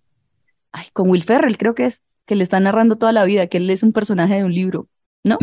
ay, 0.73 0.87
con 0.93 1.11
Will 1.11 1.23
Ferrell, 1.23 1.59
creo 1.59 1.75
que 1.75 1.87
es, 1.87 2.03
que 2.27 2.37
le 2.37 2.43
está 2.43 2.61
narrando 2.61 2.97
toda 2.97 3.13
la 3.13 3.25
vida, 3.25 3.49
que 3.49 3.59
él 3.59 3.69
es 3.71 3.83
un 3.83 3.93
personaje 3.93 4.37
de 4.37 4.45
un 4.45 4.55
libro, 4.55 4.89
¿no? 5.25 5.39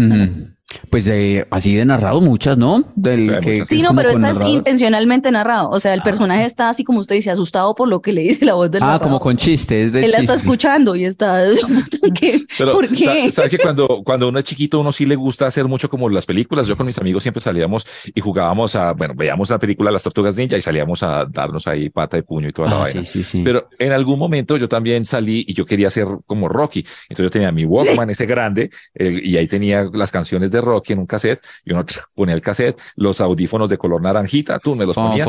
Pues 0.90 1.08
eh, 1.08 1.46
así 1.52 1.76
de 1.76 1.86
narrado 1.86 2.22
muchas, 2.22 2.58
¿no? 2.58 2.84
Del 2.96 3.38
Sí, 3.40 3.46
que- 3.46 3.66
Sí, 3.66 3.82
no, 3.82 3.96
pero 3.96 4.12
con 4.12 4.22
esta 4.22 4.32
es 4.32 4.38
narrador. 4.38 4.58
intencionalmente 4.58 5.32
narrado. 5.32 5.70
O 5.70 5.80
sea, 5.80 5.94
el 5.94 6.02
personaje 6.02 6.46
está 6.46 6.70
así 6.70 6.84
como 6.84 7.00
usted 7.00 7.16
dice, 7.16 7.32
asustado 7.32 7.74
por 7.76 7.88
lo 7.88 8.02
que 8.02 8.12
le 8.12 8.22
dice 8.22 8.46
la 8.46 8.54
voz 8.54 8.70
del 8.72 8.82
Ah, 8.84 8.86
narrador. 8.86 9.04
como 9.08 9.20
con 9.20 9.38
chistes. 9.38 9.94
Él 9.96 10.02
la 10.02 10.08
está 10.08 10.20
chiste. 10.20 10.34
escuchando 10.36 10.96
y 10.96 11.06
está, 11.06 11.44
¿qué? 12.20 12.46
Pero, 12.58 12.74
¿por 12.74 12.88
qué? 12.90 13.06
¿sabes 13.06 13.34
sabe 13.34 13.50
que 13.50 13.58
cuando, 13.58 14.02
cuando 14.04 14.28
uno 14.30 14.40
es 14.40 14.46
chiquito, 14.46 14.80
uno 14.80 14.92
sí 14.92 15.06
le 15.06 15.16
gusta 15.16 15.48
hacer 15.48 15.66
mucho 15.68 15.90
como 15.90 16.10
las 16.10 16.26
películas? 16.26 16.68
Yo 16.68 16.76
con 16.78 16.86
mis 16.86 16.98
amigos 16.98 17.24
siempre 17.24 17.42
salíamos 17.42 17.86
y 18.14 18.20
jugábamos 18.22 18.76
a, 18.76 18.94
bueno, 18.94 19.14
veíamos 19.16 19.50
la 19.50 19.60
película 19.60 19.92
Las 19.92 20.04
Tortugas 20.04 20.36
Ninja 20.36 20.58
y 20.58 20.62
salíamos 20.62 21.04
a 21.04 21.26
darnos 21.26 21.68
ahí 21.68 21.90
pata 21.90 22.18
de 22.18 22.24
puño 22.24 22.50
y 22.50 22.54
toda 22.54 22.70
la 22.70 22.76
Ah, 22.76 22.80
vaina. 22.80 23.04
sí, 23.06 23.24
sí, 23.24 23.24
sí. 23.24 23.42
Pero 23.44 23.70
en 23.80 23.92
algún 23.92 24.20
momento 24.20 24.58
yo 24.58 24.68
también 24.70 25.06
salí 25.06 25.46
y 25.48 25.54
yo 25.54 25.66
quería 25.66 25.90
ser 25.90 26.06
como 26.26 26.50
Rocky. 26.50 26.86
Entonces 27.10 27.26
yo 27.26 27.30
tenía 27.30 27.52
mi 27.52 27.66
Walkman 27.66 28.10
ese 28.12 28.26
grande 28.26 28.70
el- 28.94 29.26
y 29.26 29.38
ahí 29.38 29.48
tenía 29.48 29.90
las 29.94 30.12
canciones 30.12 30.52
de 30.52 30.61
Rocky 30.62 30.94
en 30.94 31.00
un 31.00 31.06
cassette 31.06 31.42
y 31.66 31.72
uno 31.74 31.86
ponía 32.14 32.36
el 32.36 32.42
cassette, 32.42 32.80
los 32.96 33.20
audífonos 33.22 33.70
de 33.70 33.78
color 33.78 34.02
naranjita, 34.02 34.60
tú 34.60 34.76
me 34.76 34.86
los 34.86 34.96
ponías. 34.96 35.28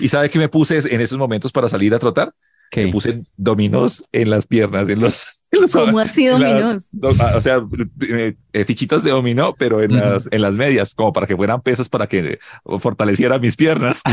¿Y 0.00 0.08
sabe 0.08 0.28
qué 0.30 0.38
me 0.38 0.48
puse 0.48 0.78
en 0.94 1.00
esos 1.00 1.18
momentos 1.18 1.52
para 1.52 1.68
salir 1.68 1.94
a 1.94 1.98
trotar? 1.98 2.32
¿Qué? 2.70 2.84
Me 2.86 2.90
puse 2.92 3.22
dominos 3.36 4.04
en 4.10 4.28
las 4.28 4.44
piernas, 4.46 4.88
en 4.88 4.98
los... 5.00 5.40
en 5.52 5.60
los- 5.62 5.72
¿Cómo 5.72 6.00
así 6.00 6.26
en 6.26 6.40
las- 6.40 6.50
dominós? 6.52 6.88
do- 6.90 7.12
ah, 7.20 7.32
o 7.36 7.40
sea, 7.40 7.60
eh, 8.08 8.34
eh, 8.52 8.64
fichitas 8.64 9.04
de 9.04 9.10
dominó, 9.12 9.54
pero 9.56 9.82
en, 9.82 9.92
Ujú. 9.92 10.00
las, 10.04 10.28
en 10.32 10.42
las 10.42 10.54
medias, 10.56 10.92
como 10.94 11.12
para 11.12 11.28
que 11.28 11.36
fueran 11.36 11.60
pesas 11.60 11.88
para 11.88 12.08
que 12.08 12.18
eh, 12.18 12.38
fortaleciera 12.80 13.38
mis 13.38 13.54
piernas. 13.54 14.02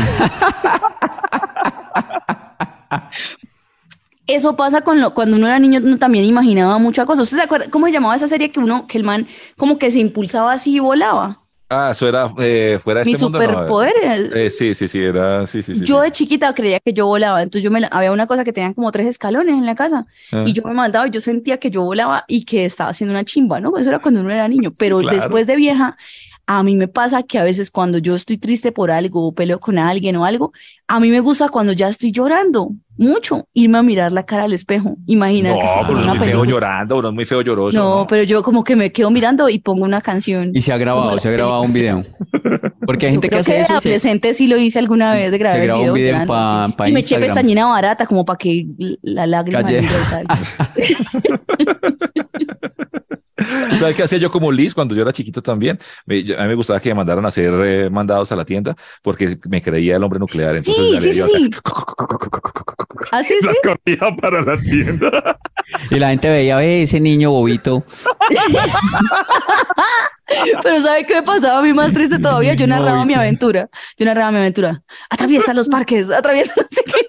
Eso 4.26 4.56
pasa 4.56 4.80
con 4.80 5.00
lo, 5.00 5.12
cuando 5.12 5.36
uno 5.36 5.46
era 5.46 5.58
niño, 5.58 5.80
uno 5.84 5.98
también 5.98 6.24
imaginaba 6.24 6.78
muchas 6.78 7.04
cosas. 7.06 7.24
¿Usted 7.24 7.36
se 7.38 7.42
acuerda 7.44 7.66
cómo 7.70 7.86
se 7.86 7.92
llamaba 7.92 8.16
esa 8.16 8.26
serie 8.28 8.50
que 8.50 8.60
uno, 8.60 8.86
que 8.86 8.96
el 8.98 9.04
man 9.04 9.26
como 9.56 9.78
que 9.78 9.90
se 9.90 9.98
impulsaba 10.00 10.52
así 10.52 10.76
y 10.76 10.78
volaba? 10.78 11.40
Ah, 11.68 11.88
eso 11.90 12.06
era 12.06 12.30
eh, 12.38 12.78
fuera 12.80 13.00
de 13.00 13.06
Mi 13.06 13.12
este 13.12 13.24
mundo. 13.24 13.38
no, 13.38 13.44
superpoder. 13.46 13.92
eh, 14.34 14.50
sí, 14.50 14.74
sí, 14.74 14.86
sí, 14.86 14.98
era, 15.02 15.46
sí, 15.46 15.62
sí, 15.62 15.74
sí. 15.74 15.84
yo 15.84 15.98
sí. 15.98 16.04
de 16.04 16.12
chiquita 16.12 16.54
creía 16.54 16.78
que 16.78 16.92
yo 16.92 17.06
volaba, 17.06 17.42
entonces 17.42 17.62
yo 17.64 17.70
me 17.70 17.80
la- 17.80 17.88
había 17.88 18.12
una 18.12 18.26
cosa 18.26 18.44
que 18.44 18.52
tenían 18.52 18.74
como 18.74 18.92
tres 18.92 19.06
escalones 19.08 19.54
en 19.56 19.64
la 19.66 19.74
casa 19.74 20.06
Ah. 20.30 20.44
y 20.46 20.52
yo 20.52 20.62
me 20.64 20.74
mandaba, 20.74 21.08
y 21.08 21.10
yo 21.10 21.20
sentía 21.20 21.58
que 21.58 21.70
yo 21.70 21.82
volaba 21.82 22.24
y 22.28 22.44
que 22.44 22.66
estaba 22.66 22.90
haciendo 22.90 23.12
una 23.12 23.24
chimba, 23.24 23.60
¿no? 23.60 23.76
Eso 23.78 23.88
era 23.90 23.98
cuando 23.98 24.20
uno 24.20 24.30
era 24.30 24.46
niño, 24.46 24.72
pero 24.78 24.98
claro. 25.00 25.16
después 25.16 25.46
de 25.46 25.56
vieja, 25.56 25.96
a 26.46 26.62
mí 26.62 26.76
me 26.76 26.88
pasa 26.88 27.22
que 27.22 27.38
a 27.38 27.42
veces 27.44 27.70
cuando 27.70 27.98
yo 27.98 28.14
estoy 28.14 28.36
triste 28.38 28.70
por 28.72 28.90
algo 28.90 29.26
o 29.26 29.32
peleo 29.34 29.58
con 29.60 29.78
alguien 29.78 30.16
o 30.16 30.24
algo, 30.24 30.52
a 30.86 31.00
mí 31.00 31.08
me 31.10 31.20
gusta 31.20 31.48
cuando 31.48 31.72
ya 31.72 31.88
estoy 31.88 32.12
llorando 32.12 32.70
mucho 32.96 33.48
irme 33.54 33.78
a 33.78 33.82
mirar 33.82 34.12
la 34.12 34.24
cara 34.26 34.44
al 34.44 34.52
espejo, 34.52 34.96
imaginar 35.06 35.58
que 35.58 35.64
estoy 35.64 35.82
No, 35.82 35.86
con 35.88 35.96
pero 35.96 36.04
una 36.04 36.12
es 36.12 36.18
muy 36.18 36.28
feo 36.28 36.44
llorando, 36.44 36.98
uno 36.98 37.08
es 37.08 37.14
muy 37.14 37.24
feo 37.24 37.40
lloroso. 37.42 37.78
No, 37.78 38.06
pero 38.06 38.22
yo 38.24 38.42
como 38.42 38.62
que 38.62 38.76
me 38.76 38.92
quedo 38.92 39.10
mirando 39.10 39.48
y 39.48 39.58
pongo 39.58 39.84
una 39.84 40.00
canción. 40.02 40.50
Y 40.54 40.60
se 40.60 40.72
ha 40.72 40.76
grabado, 40.76 41.18
se 41.18 41.28
ha 41.28 41.32
grabado 41.32 41.62
un 41.62 41.72
video. 41.72 41.98
Porque 42.86 43.06
hay 43.06 43.12
Yo 43.12 43.20
gente 43.22 43.28
que 43.28 43.30
creo 43.30 43.40
hace 43.40 43.52
de 43.54 43.60
eso. 43.62 43.72
y 43.72 43.80
se- 43.80 43.88
adolescente 43.88 44.34
sí 44.34 44.46
lo 44.46 44.58
hice 44.58 44.78
alguna 44.78 45.12
vez 45.14 45.30
de 45.32 45.38
grabar 45.38 45.60
graba 45.62 45.80
un 45.80 45.86
el 45.88 45.92
video 45.94 46.12
llorando, 46.26 46.76
pa- 46.76 46.88
y 46.88 46.92
me 46.92 47.00
eché 47.00 47.18
pestañina 47.18 47.64
barata 47.64 48.06
como 48.06 48.24
para 48.26 48.36
que 48.36 48.66
la 49.02 49.26
lágrima 49.26 49.62
Calle. 49.62 49.80
libre 49.80 49.96
y 50.06 50.10
tal. 50.10 51.40
¿Sabes 53.78 53.96
qué 53.96 54.02
hacía 54.02 54.18
yo 54.18 54.30
como 54.30 54.50
Liz 54.52 54.74
cuando 54.74 54.94
yo 54.94 55.02
era 55.02 55.12
chiquito 55.12 55.42
también? 55.42 55.78
Me- 56.06 56.22
yo- 56.22 56.38
a 56.38 56.42
mí 56.42 56.48
me 56.48 56.54
gustaba 56.54 56.80
que 56.80 56.88
me 56.90 56.94
mandaran 56.96 57.24
a 57.24 57.28
hacer 57.28 57.52
eh, 57.64 57.90
mandados 57.90 58.30
a 58.32 58.36
la 58.36 58.44
tienda 58.44 58.74
porque 59.02 59.38
me 59.48 59.62
creía 59.62 59.96
el 59.96 60.04
hombre 60.04 60.18
nuclear. 60.18 60.56
Entonces, 60.56 61.02
Sí, 61.02 61.12
sí, 61.12 61.16
iba 61.18 61.26
a 61.26 61.28
sí, 61.28 61.34
hacer-. 61.36 61.50
Así 63.12 63.34
sí. 63.40 63.46
Las 63.46 63.56
corría 63.62 64.16
para 64.20 64.42
la 64.42 64.56
tienda. 64.56 65.38
Y 65.90 65.98
la 65.98 66.08
gente 66.08 66.28
veía, 66.28 66.56
ve 66.56 66.82
ese 66.82 67.00
niño 67.00 67.30
bobito. 67.30 67.84
Pero 70.62 70.80
¿sabe 70.80 71.04
qué 71.06 71.14
me 71.16 71.22
pasaba 71.22 71.58
a 71.58 71.62
mí 71.62 71.72
más 71.72 71.92
triste 71.92 72.18
todavía? 72.18 72.54
Yo 72.54 72.66
narraba 72.66 73.04
mi 73.04 73.14
aventura. 73.14 73.68
Yo 73.98 74.06
narraba 74.06 74.30
mi 74.32 74.38
aventura. 74.38 74.82
Atraviesa 75.10 75.52
los 75.52 75.68
parques, 75.68 76.10
atraviesa 76.10 76.54
no 76.56 76.66
sé 76.68 76.82
qué. 76.84 77.03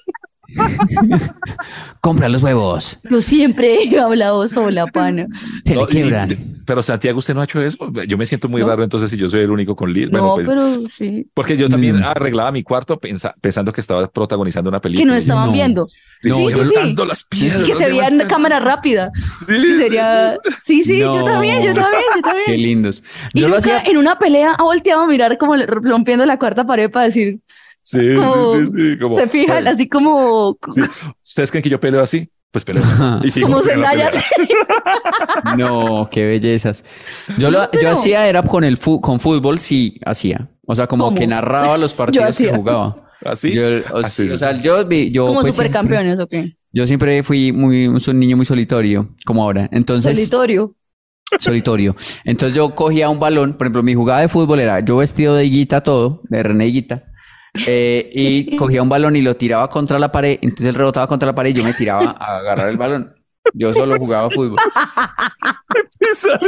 Compra 2.01 2.29
los 2.29 2.41
huevos. 2.43 2.99
Yo 3.09 3.21
siempre 3.21 3.83
he 3.83 3.99
hablado 3.99 4.47
sola, 4.47 4.85
pana. 4.87 5.27
Se 5.65 5.73
No, 5.75 5.81
le 5.81 5.85
y- 5.87 5.89
quiebran. 5.91 6.37
pero 6.65 6.83
Santiago, 6.83 7.19
usted 7.19 7.33
no 7.33 7.41
ha 7.41 7.45
hecho 7.45 7.61
eso. 7.61 7.91
Yo 8.07 8.17
me 8.17 8.25
siento 8.25 8.47
muy 8.47 8.61
No. 8.61 8.67
raro 8.67 8.83
entonces 8.83 9.09
si 9.09 9.17
yo 9.17 9.27
soy 9.29 9.41
el 9.41 9.51
único 9.51 9.75
con 9.75 9.91
Liz. 9.91 10.09
Bueno, 10.09 10.27
No, 10.27 10.35
pues, 10.35 10.47
pero 10.47 10.81
sí. 10.89 11.27
porque 11.33 11.57
yo 11.57 11.67
también 11.69 11.97
Mm. 11.99 12.03
arreglaba 12.03 12.51
mi 12.51 12.63
cuarto 12.63 12.99
pensa- 12.99 13.33
pensando 13.41 13.71
que 13.71 13.81
estaba 13.81 14.07
protagonizando 14.07 14.69
una 14.69 14.79
Que 14.79 14.83
película. 14.83 15.05
no 15.11 15.15
estaban 15.15 15.47
No. 15.47 15.51
viendo. 15.53 15.87
No, 16.23 16.37
sí, 16.37 16.45
sí, 16.55 16.59
sí. 16.69 16.95
las 17.07 17.23
piedras. 17.25 17.63
Que 17.63 17.73
se 17.75 17.87
veía 17.89 18.07
en 18.07 18.19
cámara 18.27 18.59
rápida. 18.59 19.11
Sí, 19.47 19.75
sería. 19.77 20.35
Sí, 20.63 20.83
sí, 20.83 20.99
yo 20.99 21.13
No. 21.19 21.25
también, 21.25 21.61
yo 21.61 21.73
también, 21.73 22.03
yo 22.15 22.21
también. 22.21 22.45
Qué 22.47 22.57
lindos. 22.57 23.03
Y 23.33 23.41
Yo 23.41 23.47
lo 23.47 23.55
nunca 23.55 23.77
hacía. 23.77 23.91
en 23.91 23.97
una 23.97 24.17
pelea 24.17 24.53
ha 24.57 24.63
volteado 24.63 25.01
a 25.03 25.07
mirar 25.07 25.37
como 25.37 25.55
rompiendo 25.57 26.25
la 26.25 26.37
cuarta 26.39 26.65
pared 26.65 26.89
para 26.89 27.05
decir, 27.05 27.39
Sí, 27.87 27.99
sí, 27.99 28.15
como- 28.15 28.53
sí, 28.55 28.67
sí, 28.75 28.97
como- 28.99 29.15
se 29.15 29.27
fijan 29.29 29.67
así 29.67 29.87
como, 29.87 30.57
sí. 30.73 30.81
¿Ustedes 31.23 31.51
creen 31.51 31.61
que 31.63 31.69
yo 31.69 31.79
peleo 31.79 32.01
así? 32.01 32.27
Pues 32.49 32.65
peleo. 32.65 32.81
Y 33.23 33.29
sigo 33.31 33.47
como 33.47 33.61
Zendaya. 33.61 34.09
No, 35.57 36.09
qué 36.11 36.25
bellezas. 36.25 36.83
Yo 37.37 37.51
No, 37.51 37.59
lo 37.59 37.71
yo 37.71 37.83
no. 37.83 37.89
hacía 37.91 38.27
era 38.27 38.41
con 38.43 38.63
el 38.63 38.79
con 38.79 39.19
fútbol, 39.19 39.59
sí, 39.59 39.99
hacía. 40.05 40.49
O 40.65 40.73
sea, 40.75 40.87
como 40.87 41.05
¿Cómo? 41.05 41.17
que 41.17 41.27
narraba 41.27 41.77
los 41.77 41.93
partidos 41.95 42.35
que 42.37 42.51
jugaba. 42.53 43.07
Así. 43.23 43.53
Yo, 43.53 43.63
o, 43.93 43.97
Así. 43.99 44.29
o 44.29 44.37
sea, 44.37 44.51
yo, 44.61 44.85
vi- 44.85 45.11
yo, 45.11 45.27
como 45.27 45.41
pues, 45.41 45.53
siempre, 45.55 45.67
supercampeones 45.67 46.19
o 46.19 46.27
qué. 46.27 46.55
yo 46.71 46.85
siempre 46.87 47.23
fui 47.23 47.51
muy 47.51 47.87
un 47.87 47.99
niño 48.19 48.35
muy 48.37 48.45
solitario, 48.45 49.09
como 49.25 49.43
ahora. 49.43 49.69
Entonces, 49.71 50.17
Solitorio. 50.17 50.75
solitario. 51.39 51.95
Entonces 52.23 52.55
yo 52.55 52.73
cogía 52.75 53.09
un 53.09 53.19
balón, 53.19 53.53
por 53.53 53.65
ejemplo, 53.67 53.83
mi 53.83 53.95
jugada 53.95 54.21
de 54.21 54.27
fútbol 54.27 54.59
era 54.59 54.79
yo 54.81 54.97
vestido 54.97 55.35
de 55.35 55.45
higuita 55.45 55.81
todo, 55.81 56.21
de 56.29 56.43
René 56.43 56.67
Higuita, 56.67 57.05
eh, 57.67 58.09
y 58.13 58.55
cogía 58.57 58.81
un 58.81 58.89
balón 58.89 59.15
y 59.15 59.21
lo 59.21 59.35
tiraba 59.35 59.69
contra 59.69 59.97
la 59.99 60.11
pared, 60.11 60.39
entonces 60.41 60.67
él 60.67 60.75
rebotaba 60.75 61.07
contra 61.07 61.27
la 61.27 61.35
pared 61.35 61.51
y 61.51 61.53
yo 61.53 61.63
me 61.63 61.73
tiraba 61.73 62.15
a 62.19 62.37
agarrar 62.37 62.69
el 62.69 62.77
balón. 62.77 63.13
Yo 63.53 63.71
solo 63.73 63.97
jugaba 63.99 64.29
fútbol. 64.31 64.57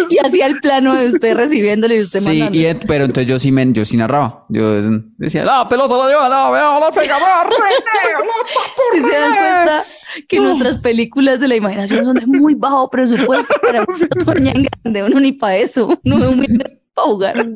Y 0.10 0.18
hacía 0.18 0.48
el 0.48 0.60
plano 0.60 0.96
de 0.96 1.08
usted 1.08 1.36
recibiéndole 1.36 1.96
y 1.96 2.00
usted 2.00 2.20
Sí, 2.20 2.26
mandando. 2.28 2.58
y 2.58 2.66
en- 2.66 2.80
pero 2.88 3.06
entonces 3.06 3.28
yo 3.30 3.40
sí, 3.40 3.52
me, 3.52 3.72
yo 3.72 3.86
sí 3.86 3.98
narraba. 3.98 4.46
Yo 4.50 4.82
decía, 5.18 5.46
la 5.46 5.68
pelota 5.70 5.96
la 5.98 6.08
lleva, 6.08 6.30
la 6.30 6.50
veo, 6.50 6.80
la 6.80 6.92
pega, 6.92 7.18
va, 7.20 7.44
René, 7.44 7.76
la 8.20 8.94
Si 8.94 9.00
se 9.02 9.20
dan 9.20 9.32
René". 9.34 9.40
cuenta 9.40 9.84
que 10.28 10.40
nuestras 10.40 10.78
películas 10.78 11.40
de 11.40 11.48
la 11.48 11.56
imaginación 11.56 12.04
son 12.06 12.16
de 12.16 12.26
muy 12.26 12.56
bajo 12.56 12.90
presupuesto 12.90 13.54
para 13.62 13.86
sueñan 14.26 14.66
grande, 14.84 15.04
uno 15.04 15.20
ni 15.20 15.32
para 15.34 15.58
eso, 15.58 16.00
uno 16.04 16.32
muy 16.32 16.48
para 16.98 17.08
jugar. 17.08 17.46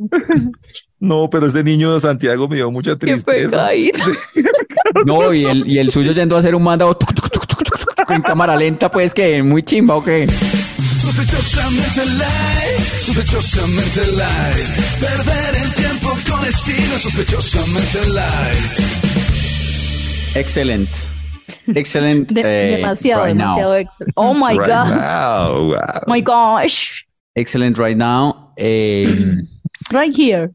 No, 1.04 1.28
pero 1.32 1.48
este 1.48 1.64
niño 1.64 1.96
de 1.96 2.00
Santiago 2.00 2.48
me 2.48 2.58
dio 2.58 2.70
mucha 2.70 2.92
Qué 2.92 3.08
tristeza. 3.08 3.70
pecadito. 3.70 4.04
No, 5.06 5.34
y 5.34 5.46
el, 5.46 5.68
y 5.68 5.80
el 5.80 5.90
suyo 5.92 6.12
yendo 6.12 6.36
a 6.36 6.40
hacer 6.40 6.54
un 6.54 6.62
mandado 6.62 6.96
tuc, 6.96 7.12
tuc, 7.16 7.28
tuc, 7.32 7.48
tuc, 7.48 7.64
tuc, 7.64 7.96
tuc, 7.96 8.12
en 8.12 8.22
cámara 8.22 8.56
lenta, 8.56 8.92
pues 8.92 9.12
que 9.12 9.42
muy 9.42 9.64
chimba 9.64 9.96
o 9.96 10.04
qué. 10.04 10.28
Sospechosamente 10.30 12.06
light, 12.06 12.84
sospechosamente 13.02 14.02
light. 14.16 14.70
Perder 15.00 15.56
el 15.64 15.74
tiempo 15.74 16.10
con 16.30 16.46
estilo, 16.48 17.00
sospechosamente 17.00 18.08
light. 18.10 18.80
Excelente. 20.36 20.92
Excelente. 21.68 22.34
De- 22.36 22.42
eh, 22.74 22.78
demasiado, 22.78 23.26
right 23.26 23.36
demasiado 23.38 23.76
extra. 23.76 24.06
Oh 24.16 24.34
my 24.36 24.52
Right 24.58 24.68
God. 24.68 24.90
now, 24.96 25.68
wow. 25.70 26.04
My 26.08 26.22
gosh. 26.22 27.06
Excellent 27.36 27.78
right 27.78 27.98
now. 27.98 28.54
Eh, 28.58 29.08
Right 29.92 30.14
here, 30.18 30.52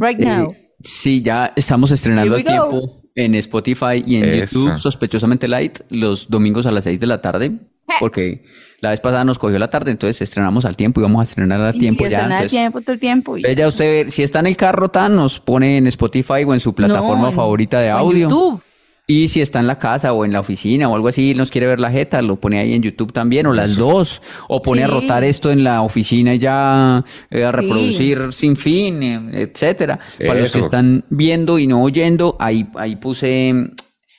right 0.00 0.18
now. 0.18 0.50
Eh, 0.50 0.70
sí, 0.82 1.22
ya 1.22 1.52
estamos 1.56 1.90
estrenando 1.90 2.36
go. 2.36 2.42
tiempo 2.44 3.02
en 3.14 3.34
Spotify 3.36 4.02
y 4.04 4.16
en 4.16 4.24
Eso. 4.24 4.60
YouTube, 4.64 4.78
sospechosamente 4.78 5.48
light, 5.48 5.78
los 5.88 6.28
domingos 6.28 6.66
a 6.66 6.70
las 6.72 6.84
6 6.84 7.00
de 7.00 7.06
la 7.06 7.22
tarde, 7.22 7.52
porque 8.00 8.44
la 8.80 8.90
vez 8.90 9.00
pasada 9.00 9.24
nos 9.24 9.38
cogió 9.38 9.58
la 9.58 9.70
tarde, 9.70 9.92
entonces 9.92 10.20
estrenamos 10.20 10.64
al 10.66 10.76
tiempo 10.76 11.00
y 11.00 11.04
vamos 11.04 11.20
a 11.20 11.22
estrenar 11.22 11.60
al 11.62 11.78
tiempo 11.78 12.04
y 12.04 12.10
ya. 12.10 12.18
están 12.18 12.32
al 12.32 12.38
entonces- 12.38 12.58
tiempo, 12.58 12.80
todo 12.82 12.92
el 12.92 13.00
tiempo. 13.00 13.38
y- 13.38 13.42
ya 13.56 13.68
usted, 13.68 14.08
si 14.10 14.22
está 14.22 14.40
en 14.40 14.46
el 14.48 14.56
carro, 14.56 14.90
tan, 14.90 15.16
nos 15.16 15.40
pone 15.40 15.78
en 15.78 15.86
Spotify 15.86 16.44
o 16.46 16.52
en 16.52 16.60
su 16.60 16.74
plataforma 16.74 17.22
No, 17.22 17.28
en- 17.28 17.34
favorita 17.34 17.80
de 17.80 17.86
o 17.92 17.94
en 17.94 17.98
audio. 17.98 18.28
YouTube. 18.28 18.62
Y 19.08 19.28
si 19.28 19.40
está 19.40 19.60
en 19.60 19.68
la 19.68 19.78
casa 19.78 20.12
o 20.12 20.24
en 20.24 20.32
la 20.32 20.40
oficina 20.40 20.88
o 20.88 20.94
algo 20.96 21.06
así, 21.06 21.32
nos 21.34 21.52
quiere 21.52 21.68
ver 21.68 21.78
la 21.78 21.92
jeta, 21.92 22.20
lo 22.22 22.40
pone 22.40 22.58
ahí 22.58 22.74
en 22.74 22.82
YouTube 22.82 23.12
también, 23.12 23.46
o 23.46 23.52
las 23.52 23.76
dos. 23.76 24.20
O 24.48 24.60
pone 24.62 24.82
a 24.82 24.88
rotar 25.00 25.22
esto 25.22 25.52
en 25.52 25.62
la 25.62 25.82
oficina 25.82 26.34
y 26.34 26.38
ya 26.40 27.04
eh, 27.30 27.44
a 27.44 27.52
reproducir 27.52 28.32
sin 28.32 28.56
fin, 28.56 29.02
eh, 29.04 29.42
etcétera. 29.52 30.00
Para 30.26 30.40
los 30.40 30.50
que 30.50 30.58
están 30.64 31.04
viendo 31.08 31.58
y 31.60 31.68
no 31.68 31.82
oyendo, 31.84 32.36
ahí, 32.40 32.66
ahí 32.74 32.96
puse 32.96 33.54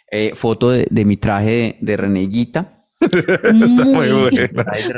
eh, 0.10 0.32
foto 0.36 0.71
de, 0.71 0.88
de 0.89 1.04
mi 1.06 1.17
traje 1.17 1.50
de, 1.52 1.78
de 1.82 1.97
Reneguita. 1.97 2.86
Está 3.02 3.84
muy 3.84 4.08
Muy- 4.10 4.32
de 4.32 4.50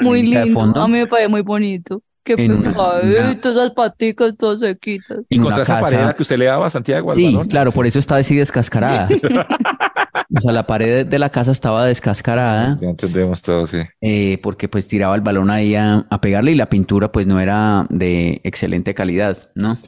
Muy 0.02 0.22
lindo. 0.22 0.60
A 0.82 0.88
mí 0.88 1.00
me 1.00 1.08
parece 1.08 1.30
muy 1.30 1.42
bonito. 1.42 2.04
Qué 2.36 2.44
En 2.46 2.52
una- 2.52 2.70
pecadito, 2.72 3.50
esas 3.50 3.72
paticas 3.72 4.36
todas 4.38 4.60
sequitas. 4.60 5.20
Y 5.30 5.36
en 5.38 5.42
contra 5.42 5.56
una 5.56 5.64
esa 5.64 5.80
casa. 5.82 5.98
pared 5.98 6.16
que 6.16 6.22
usted 6.22 6.38
le 6.38 6.46
daba 6.46 6.68
a 6.68 6.70
Santiago 6.70 7.10
al 7.10 7.16
Sí, 7.16 7.26
balón. 7.26 7.48
claro, 7.48 7.72
por 7.72 7.88
eso 7.88 7.98
está 7.98 8.18
así 8.18 8.36
descascarada. 8.36 9.08
o 10.38 10.42
sea, 10.42 10.52
la 10.52 10.68
pared 10.68 11.06
de 11.08 11.20
la 11.20 11.30
casa 11.30 11.52
estaba 11.52 11.86
descascarada. 11.86 12.78
Ya 12.80 12.90
entendemos 12.90 13.42
todo, 13.42 13.66
sí. 13.66 13.78
eh, 14.02 14.38
porque 14.44 14.70
pues 14.70 14.88
tiraba 14.88 15.16
el 15.16 15.22
balón 15.22 15.50
ahí 15.50 15.74
a, 15.76 16.06
a 16.10 16.22
pegarle 16.22 16.52
y 16.52 16.56
la 16.56 16.70
pintura 16.70 17.12
pues 17.12 17.26
no 17.26 17.40
era 17.40 17.88
de 17.90 18.42
excelente 18.44 18.94
calidad, 18.94 19.38
¿no? 19.56 19.78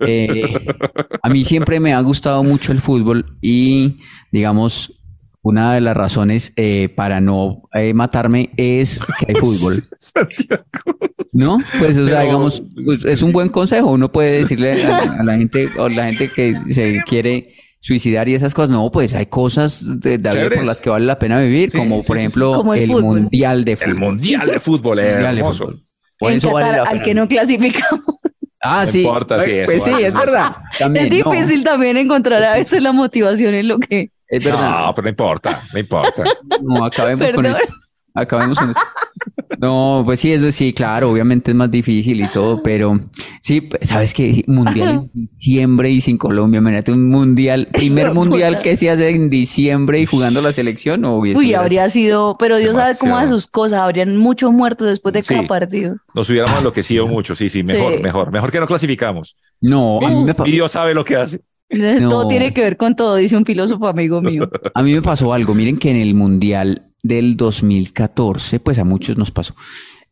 Eh, 0.00 0.42
a 1.22 1.28
mí 1.28 1.44
siempre 1.44 1.80
me 1.80 1.92
ha 1.92 2.00
gustado 2.00 2.42
mucho 2.42 2.72
el 2.72 2.80
fútbol 2.80 3.36
y 3.42 3.98
digamos 4.32 4.97
una 5.48 5.74
de 5.74 5.80
las 5.80 5.96
razones 5.96 6.52
eh, 6.56 6.88
para 6.94 7.20
no 7.20 7.62
eh, 7.74 7.94
matarme 7.94 8.50
es 8.56 8.98
que 9.18 9.26
hay 9.28 9.34
fútbol, 9.40 9.82
Santiago. 9.96 10.64
¿no? 11.32 11.58
Pues 11.78 11.96
o 11.98 12.04
sea, 12.06 12.16
Pero- 12.18 12.22
digamos, 12.26 12.62
pues, 12.84 13.04
es 13.04 13.22
un 13.22 13.32
buen 13.32 13.48
consejo, 13.48 13.90
uno 13.90 14.10
puede 14.10 14.40
decirle 14.40 14.82
a, 14.84 14.98
a 15.20 15.22
la 15.24 15.36
gente 15.36 15.68
o 15.78 15.88
la 15.88 16.06
gente 16.06 16.30
que 16.30 16.56
se 16.72 17.02
quiere 17.06 17.52
suicidar 17.80 18.28
y 18.28 18.34
esas 18.34 18.54
cosas, 18.54 18.70
no, 18.70 18.90
pues 18.90 19.14
hay 19.14 19.26
cosas 19.26 20.00
de, 20.00 20.18
de 20.18 20.28
la 20.34 20.34
vida 20.34 20.56
por 20.56 20.66
las 20.66 20.80
que 20.80 20.90
vale 20.90 21.06
la 21.06 21.18
pena 21.18 21.40
vivir, 21.40 21.70
Sí, 21.70 21.78
como 21.78 22.00
sí, 22.02 22.06
por 22.08 22.16
sí, 22.16 22.20
sí. 22.20 22.26
ejemplo 22.26 22.54
Como 22.54 22.74
el 22.74 22.88
mundial 22.88 23.64
de 23.64 23.76
fútbol. 23.76 23.90
El 23.90 23.96
Mundial 23.98 24.46
de 24.50 24.60
Fútbol 24.60 24.98
es 24.98 25.12
Mundial 25.12 25.34
de 25.34 25.40
hermoso. 25.40 25.64
fútbol. 25.66 25.80
Por 26.18 26.32
eso 26.32 26.50
vale 26.52 26.72
la 26.76 26.82
al 26.82 26.88
pena. 26.94 27.02
que 27.04 27.14
no 27.14 27.26
clasificamos. 27.28 28.04
Ah, 28.60 28.80
No 28.84 28.90
sí. 28.90 29.02
importa, 29.02 29.40
sí, 29.40 29.52
Pues 29.64 29.76
eso 29.76 29.84
sí, 29.84 29.90
vale 29.92 30.06
es 30.08 30.14
verdad. 30.14 30.50
También, 30.80 31.12
es 31.12 31.24
no, 31.24 31.30
difícil 31.30 31.62
también 31.62 31.96
encontrar 31.96 32.42
a 32.42 32.54
veces 32.54 32.82
la 32.82 32.90
motivación 32.90 33.54
en 33.54 33.68
lo 33.68 33.78
que. 33.78 34.10
Es 34.28 34.44
verdad. 34.44 34.86
No, 34.86 34.94
pero 34.94 35.04
no 35.04 35.10
importa, 35.10 35.62
no 35.72 35.78
importa. 35.78 36.24
No, 36.62 36.84
acabemos 36.84 37.30
con 37.32 37.46
esto. 37.46 37.74
Acabemos 38.14 38.58
con 38.58 38.70
esto. 38.70 38.82
No, 39.60 40.02
pues 40.04 40.18
sí, 40.20 40.32
eso 40.32 40.50
sí, 40.50 40.72
claro, 40.72 41.10
obviamente 41.10 41.52
es 41.52 41.56
más 41.56 41.70
difícil 41.70 42.20
y 42.20 42.28
todo, 42.28 42.62
pero 42.62 42.98
sí, 43.42 43.68
sabes 43.82 44.12
que 44.12 44.42
mundial 44.46 45.08
en 45.14 45.28
diciembre 45.30 45.90
y 45.90 46.00
sin 46.00 46.18
Colombia, 46.18 46.58
imagínate 46.58 46.92
un 46.92 47.08
mundial, 47.08 47.68
primer 47.72 48.12
mundial 48.14 48.60
que 48.60 48.76
se 48.76 48.90
hace 48.90 49.10
en 49.10 49.30
diciembre 49.30 50.00
y 50.00 50.06
jugando 50.06 50.40
la 50.42 50.52
selección, 50.52 51.04
o 51.04 51.16
hubiese 51.16 51.38
Uy, 51.38 51.46
hubiera 51.46 51.60
habría 51.62 51.88
sido. 51.90 52.36
Pero 52.38 52.56
Dios 52.58 52.74
sabe 52.76 52.94
cómo 52.98 53.16
hace 53.16 53.28
sus 53.28 53.46
cosas. 53.46 53.80
Habrían 53.80 54.16
muchos 54.16 54.52
muertos 54.52 54.88
después 54.88 55.12
de 55.12 55.22
cada 55.22 55.46
partido. 55.46 55.96
Nos 56.14 56.28
hubiéramos 56.28 56.58
enloquecido 56.58 57.06
mucho, 57.06 57.34
sí, 57.36 57.48
sí, 57.48 57.62
mejor, 57.62 57.96
Sí. 57.96 58.02
mejor, 58.02 58.30
mejor 58.32 58.50
que 58.50 58.60
no 58.60 58.66
clasificamos. 58.66 59.36
No, 59.60 60.00
a 60.04 60.08
mí 60.08 60.24
me, 60.24 60.34
pa- 60.34 60.46
Y 60.48 60.52
Dios 60.52 60.72
sabe 60.72 60.92
lo 60.94 61.04
que 61.04 61.16
hace. 61.16 61.40
Todo 61.68 62.28
tiene 62.28 62.52
que 62.54 62.62
ver 62.62 62.76
con 62.76 62.96
todo, 62.96 63.16
dice 63.16 63.36
un 63.36 63.44
filósofo 63.44 63.88
amigo 63.88 64.22
mío. 64.22 64.48
a 64.74 64.82
mí 64.82 64.94
me 64.94 65.02
pasó 65.02 65.32
algo. 65.32 65.54
Miren 65.54 65.78
que 65.78 65.90
en 65.90 65.96
el 65.96 66.14
mundial 66.14 66.88
del 67.02 67.36
2014, 67.36 68.60
pues 68.60 68.78
a 68.78 68.84
muchos 68.84 69.16
nos 69.18 69.30
pasó. 69.30 69.54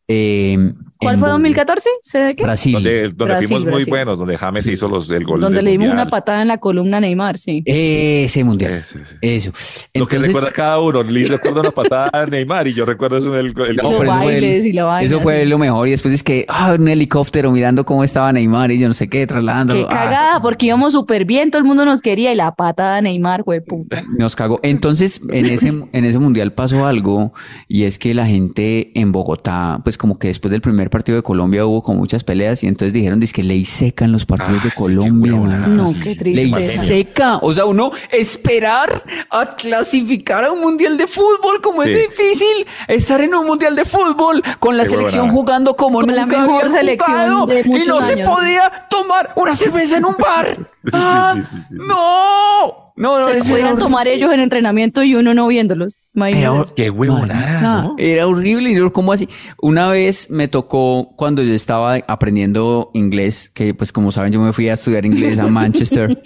Eh, 0.09 0.73
¿Cuál 0.99 1.15
en 1.17 1.21
fue 1.21 1.29
Bo- 1.29 1.33
2014? 1.35 1.91
¿Sé 2.03 2.19
de 2.19 2.35
qué? 2.37 2.43
Brasil. 2.43 2.73
Donde, 2.73 3.03
donde 3.09 3.25
Brasil, 3.27 3.47
fuimos 3.49 3.65
muy 3.65 3.73
Brasil. 3.75 3.91
buenos, 3.91 4.19
donde 4.19 4.39
James 4.39 4.67
hizo 4.67 4.89
los, 4.89 5.11
el 5.11 5.25
gol 5.25 5.41
Donde 5.43 5.57
del 5.57 5.65
le 5.67 5.71
dimos 5.73 5.89
Mundial. 5.89 6.07
una 6.07 6.11
patada 6.11 6.41
en 6.41 6.49
la 6.49 6.57
columna 6.57 6.97
a 6.97 7.01
Neymar, 7.01 7.37
sí. 7.37 7.63
Ese 7.67 8.43
mundial. 8.45 8.73
Ese, 8.73 9.05
sí. 9.05 9.17
Eso. 9.21 9.51
Lo 9.93 10.07
que 10.09 10.19
recuerda 10.19 10.51
cada 10.53 10.81
uno. 10.81 11.03
Liz 11.03 11.29
recuerda 11.29 11.61
una 11.61 11.71
patada 11.71 12.25
de 12.25 12.31
Neymar 12.31 12.67
y 12.69 12.73
yo 12.73 12.87
recuerdo 12.87 13.19
eso 13.19 13.31
del 13.31 13.49
el, 13.49 13.53
No, 13.55 13.63
Los 13.63 13.75
pero 13.77 13.85
eso 13.85 13.97
fue 13.99 14.07
bailes 14.07 14.65
el- 14.65 14.71
y 14.71 14.73
la 14.73 14.85
vaina. 14.85 15.07
Eso 15.07 15.21
fue 15.21 15.43
sí. 15.43 15.47
lo 15.49 15.59
mejor. 15.59 15.87
Y 15.89 15.91
después 15.91 16.15
es 16.15 16.23
que, 16.23 16.47
ah, 16.49 16.75
un 16.79 16.89
helicóptero 16.89 17.51
mirando 17.53 17.85
cómo 17.85 18.03
estaba 18.03 18.33
Neymar 18.33 18.71
y 18.73 18.79
yo 18.79 18.89
no 18.89 18.95
sé 18.95 19.09
qué, 19.11 19.27
trasladándolo. 19.27 19.89
Qué 19.89 19.95
Ah, 19.95 20.05
cagada, 20.05 20.41
porque 20.41 20.67
íbamos 20.67 20.95
súper 20.95 21.27
bien, 21.27 21.51
todo 21.51 21.59
el 21.59 21.67
mundo 21.67 21.85
nos 21.85 22.01
quería 22.01 22.33
y 22.33 22.37
la 22.37 22.55
patada 22.55 22.97
de 22.97 23.03
Neymar, 23.03 23.43
güey, 23.43 23.61
puta. 23.61 24.03
nos 24.17 24.35
cagó. 24.35 24.61
Entonces, 24.63 25.21
en 25.31 25.45
ese, 25.45 25.69
en 25.69 26.05
ese 26.07 26.19
mundial 26.19 26.55
pasó 26.55 26.87
algo 26.87 27.35
y 27.69 27.83
es 27.83 27.99
que 27.99 28.15
la 28.15 28.25
gente 28.27 28.93
en 28.99 29.13
Bogotá, 29.13 29.81
pues 29.85 29.96
como 29.97 30.19
que 30.19 30.29
después 30.29 30.51
del 30.53 30.61
primer 30.61 30.91
partido 30.91 31.17
de 31.17 31.23
Colombia 31.23 31.67
hubo 31.67 31.83
como 31.83 31.99
muchas 31.99 32.25
peleas 32.25 32.63
y 32.65 32.67
entonces 32.69 32.93
dijeron, 32.93 33.21
dice 33.21 33.33
que 33.35 33.43
ley 33.43 33.65
seca 33.65 34.05
en 34.05 34.13
los 34.13 34.25
partidos 34.27 34.61
Ah, 34.61 34.65
de 34.65 34.71
sí, 34.71 34.75
qué 34.77 34.83
Colombia. 34.83 35.33
marica. 35.35 35.67
No, 35.69 35.87
sí, 35.89 36.01
qué 36.03 36.15
sí. 36.15 36.35
Ley 36.35 36.55
seca. 36.55 37.39
O 37.43 37.53
sea, 37.55 37.65
uno 37.67 37.91
esperar 38.11 39.05
a 39.31 39.47
clasificar 39.57 40.45
a 40.45 40.53
un 40.53 40.61
mundial 40.61 40.97
de 40.97 41.07
fútbol, 41.07 41.61
como 41.63 41.83
Sí. 41.83 41.91
es 41.91 42.09
difícil 42.11 42.67
estar 42.89 43.21
en 43.21 43.35
un 43.35 43.47
mundial 43.47 43.77
de 43.77 43.85
fútbol 43.85 44.43
con 44.61 44.77
la 44.77 44.85
Qué 44.85 44.91
selección 44.91 45.31
jugando 45.31 45.77
como 45.77 46.01
Con 46.01 46.15
la 46.15 46.23
nunca 46.23 46.39
mejor 46.41 46.65
había 46.65 46.71
selección 46.79 47.17
jugado 47.17 47.47
de 47.47 47.61
y 47.61 47.87
no 47.87 48.03
se 48.03 48.17
podía 48.19 48.71
tomar 48.91 49.33
una 49.37 49.55
cerveza 49.57 49.97
en 49.99 50.05
un 50.05 50.17
bar. 50.19 50.47
Ah, 50.93 51.35
sí, 51.37 51.43
sí, 51.43 51.57
sí, 51.57 51.63
sí. 51.71 51.75
No, 51.87 52.86
no, 52.97 53.21
no. 53.21 53.43
Se 53.43 53.59
era 53.59 53.77
tomar 53.77 54.09
ellos 54.09 54.33
en 54.33 54.41
entrenamiento 54.41 55.03
y 55.03 55.15
uno 55.15 55.35
no 55.35 55.47
viéndolos. 55.47 56.03
Imagínate. 56.15 56.73
Qué 56.75 56.91
huevonada, 56.91 57.61
¿no? 57.61 57.95
Era 57.99 58.27
horrible. 58.27 58.71
y 58.71 58.77
yo, 58.77 58.93
¿Cómo 58.93 59.13
así? 59.13 59.29
Una 59.61 59.91
vez 59.91 60.31
me 60.31 60.49
tocó 60.49 61.15
cuando 61.17 61.43
yo 61.43 61.53
estaba 61.53 61.97
aprendiendo 62.09 62.91
inglés, 62.95 63.51
que 63.53 63.75
pues 63.75 63.93
como 63.93 64.13
saben 64.13 64.33
yo 64.33 64.41
me 64.41 64.53
fui 64.53 64.69
a 64.69 64.75
estudiar 64.75 65.05
inglés 65.05 65.39
a 65.39 65.47
Manchester. 65.49 66.21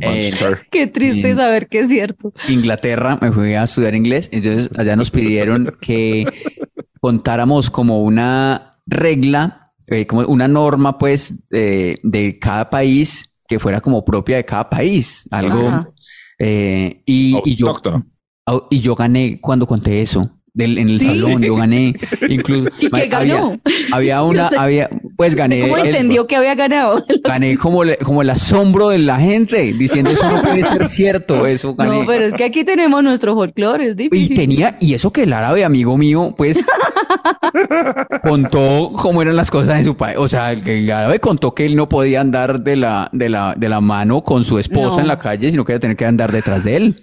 Eh, 0.00 0.30
Monster. 0.30 0.66
Qué 0.70 0.86
triste 0.86 1.34
saber 1.34 1.68
que 1.68 1.80
es 1.80 1.88
cierto. 1.88 2.32
Inglaterra, 2.48 3.18
me 3.20 3.32
fui 3.32 3.54
a 3.54 3.62
estudiar 3.62 3.94
inglés. 3.94 4.28
Entonces 4.32 4.70
allá 4.76 4.96
nos 4.96 5.10
pidieron 5.10 5.76
que 5.80 6.26
contáramos 7.00 7.70
como 7.70 8.02
una 8.02 8.80
regla, 8.86 9.72
eh, 9.86 10.06
como 10.06 10.22
una 10.22 10.48
norma 10.48 10.98
pues 10.98 11.34
eh, 11.52 11.98
de 12.02 12.38
cada 12.38 12.68
país 12.68 13.30
que 13.48 13.58
fuera 13.58 13.80
como 13.80 14.04
propia 14.04 14.36
de 14.36 14.44
cada 14.44 14.68
país. 14.68 15.24
Algo. 15.30 15.92
Eh, 16.38 17.02
y, 17.06 17.38
y 17.44 17.54
yo, 17.54 17.74
Y 18.70 18.80
yo 18.80 18.94
gané 18.94 19.40
cuando 19.40 19.66
conté 19.66 20.02
eso. 20.02 20.30
Del, 20.52 20.78
en 20.78 20.88
el 20.88 20.98
¿Sí? 20.98 21.04
salón, 21.06 21.42
yo 21.42 21.54
gané. 21.54 21.94
Incluso. 22.30 22.70
¿Y 22.80 22.88
qué 22.88 23.14
había- 23.14 23.36
ganó? 23.36 23.60
Había, 23.92 24.22
una, 24.22 24.44
Usted- 24.44 24.56
había, 24.56 24.88
pues 25.14 25.34
gané. 25.34 25.60
¿Cómo 25.60 25.76
el- 25.76 25.86
entendió 25.88 26.26
que 26.26 26.34
había 26.34 26.54
ganado? 26.54 27.04
gané 27.24 27.58
como, 27.58 27.84
le- 27.84 27.98
como 27.98 28.22
el 28.22 28.30
asombro 28.30 28.88
de 28.88 28.98
la 28.98 29.18
gente, 29.20 29.74
diciendo 29.74 30.12
eso 30.12 30.26
no 30.30 30.40
puede 30.40 30.64
ser 30.64 30.88
cierto, 30.88 31.46
eso 31.46 31.74
gané. 31.74 32.00
No, 32.00 32.06
pero 32.06 32.24
es 32.24 32.32
que 32.32 32.44
aquí 32.44 32.64
tenemos 32.64 33.02
nuestro 33.04 33.34
folclore, 33.34 33.84
es 33.88 33.92
Y 33.92 34.08
difícil. 34.08 34.34
tenía, 34.36 34.78
y 34.80 34.94
eso 34.94 35.12
que 35.12 35.24
el 35.24 35.34
árabe 35.34 35.62
amigo 35.62 35.98
mío, 35.98 36.34
pues 36.38 36.66
contó 38.22 38.92
cómo 38.96 39.22
eran 39.22 39.36
las 39.36 39.50
cosas 39.50 39.78
en 39.78 39.84
su 39.84 39.96
país. 39.96 40.16
O 40.18 40.28
sea, 40.28 40.52
el, 40.52 40.66
el 40.68 40.90
árabe 40.90 41.20
contó 41.20 41.54
que 41.54 41.66
él 41.66 41.76
no 41.76 41.88
podía 41.88 42.20
andar 42.20 42.60
de 42.62 42.76
la, 42.76 43.08
de 43.12 43.28
la, 43.28 43.54
de 43.56 43.68
la 43.68 43.80
mano 43.80 44.22
con 44.22 44.44
su 44.44 44.58
esposa 44.58 44.96
No. 44.96 45.00
en 45.00 45.08
la 45.08 45.18
calle, 45.18 45.50
sino 45.50 45.64
que 45.64 45.72
iba 45.72 45.76
a 45.78 45.80
tener 45.80 45.96
que 45.96 46.04
andar 46.06 46.32
detrás 46.32 46.64
de 46.64 46.76
él. 46.76 46.94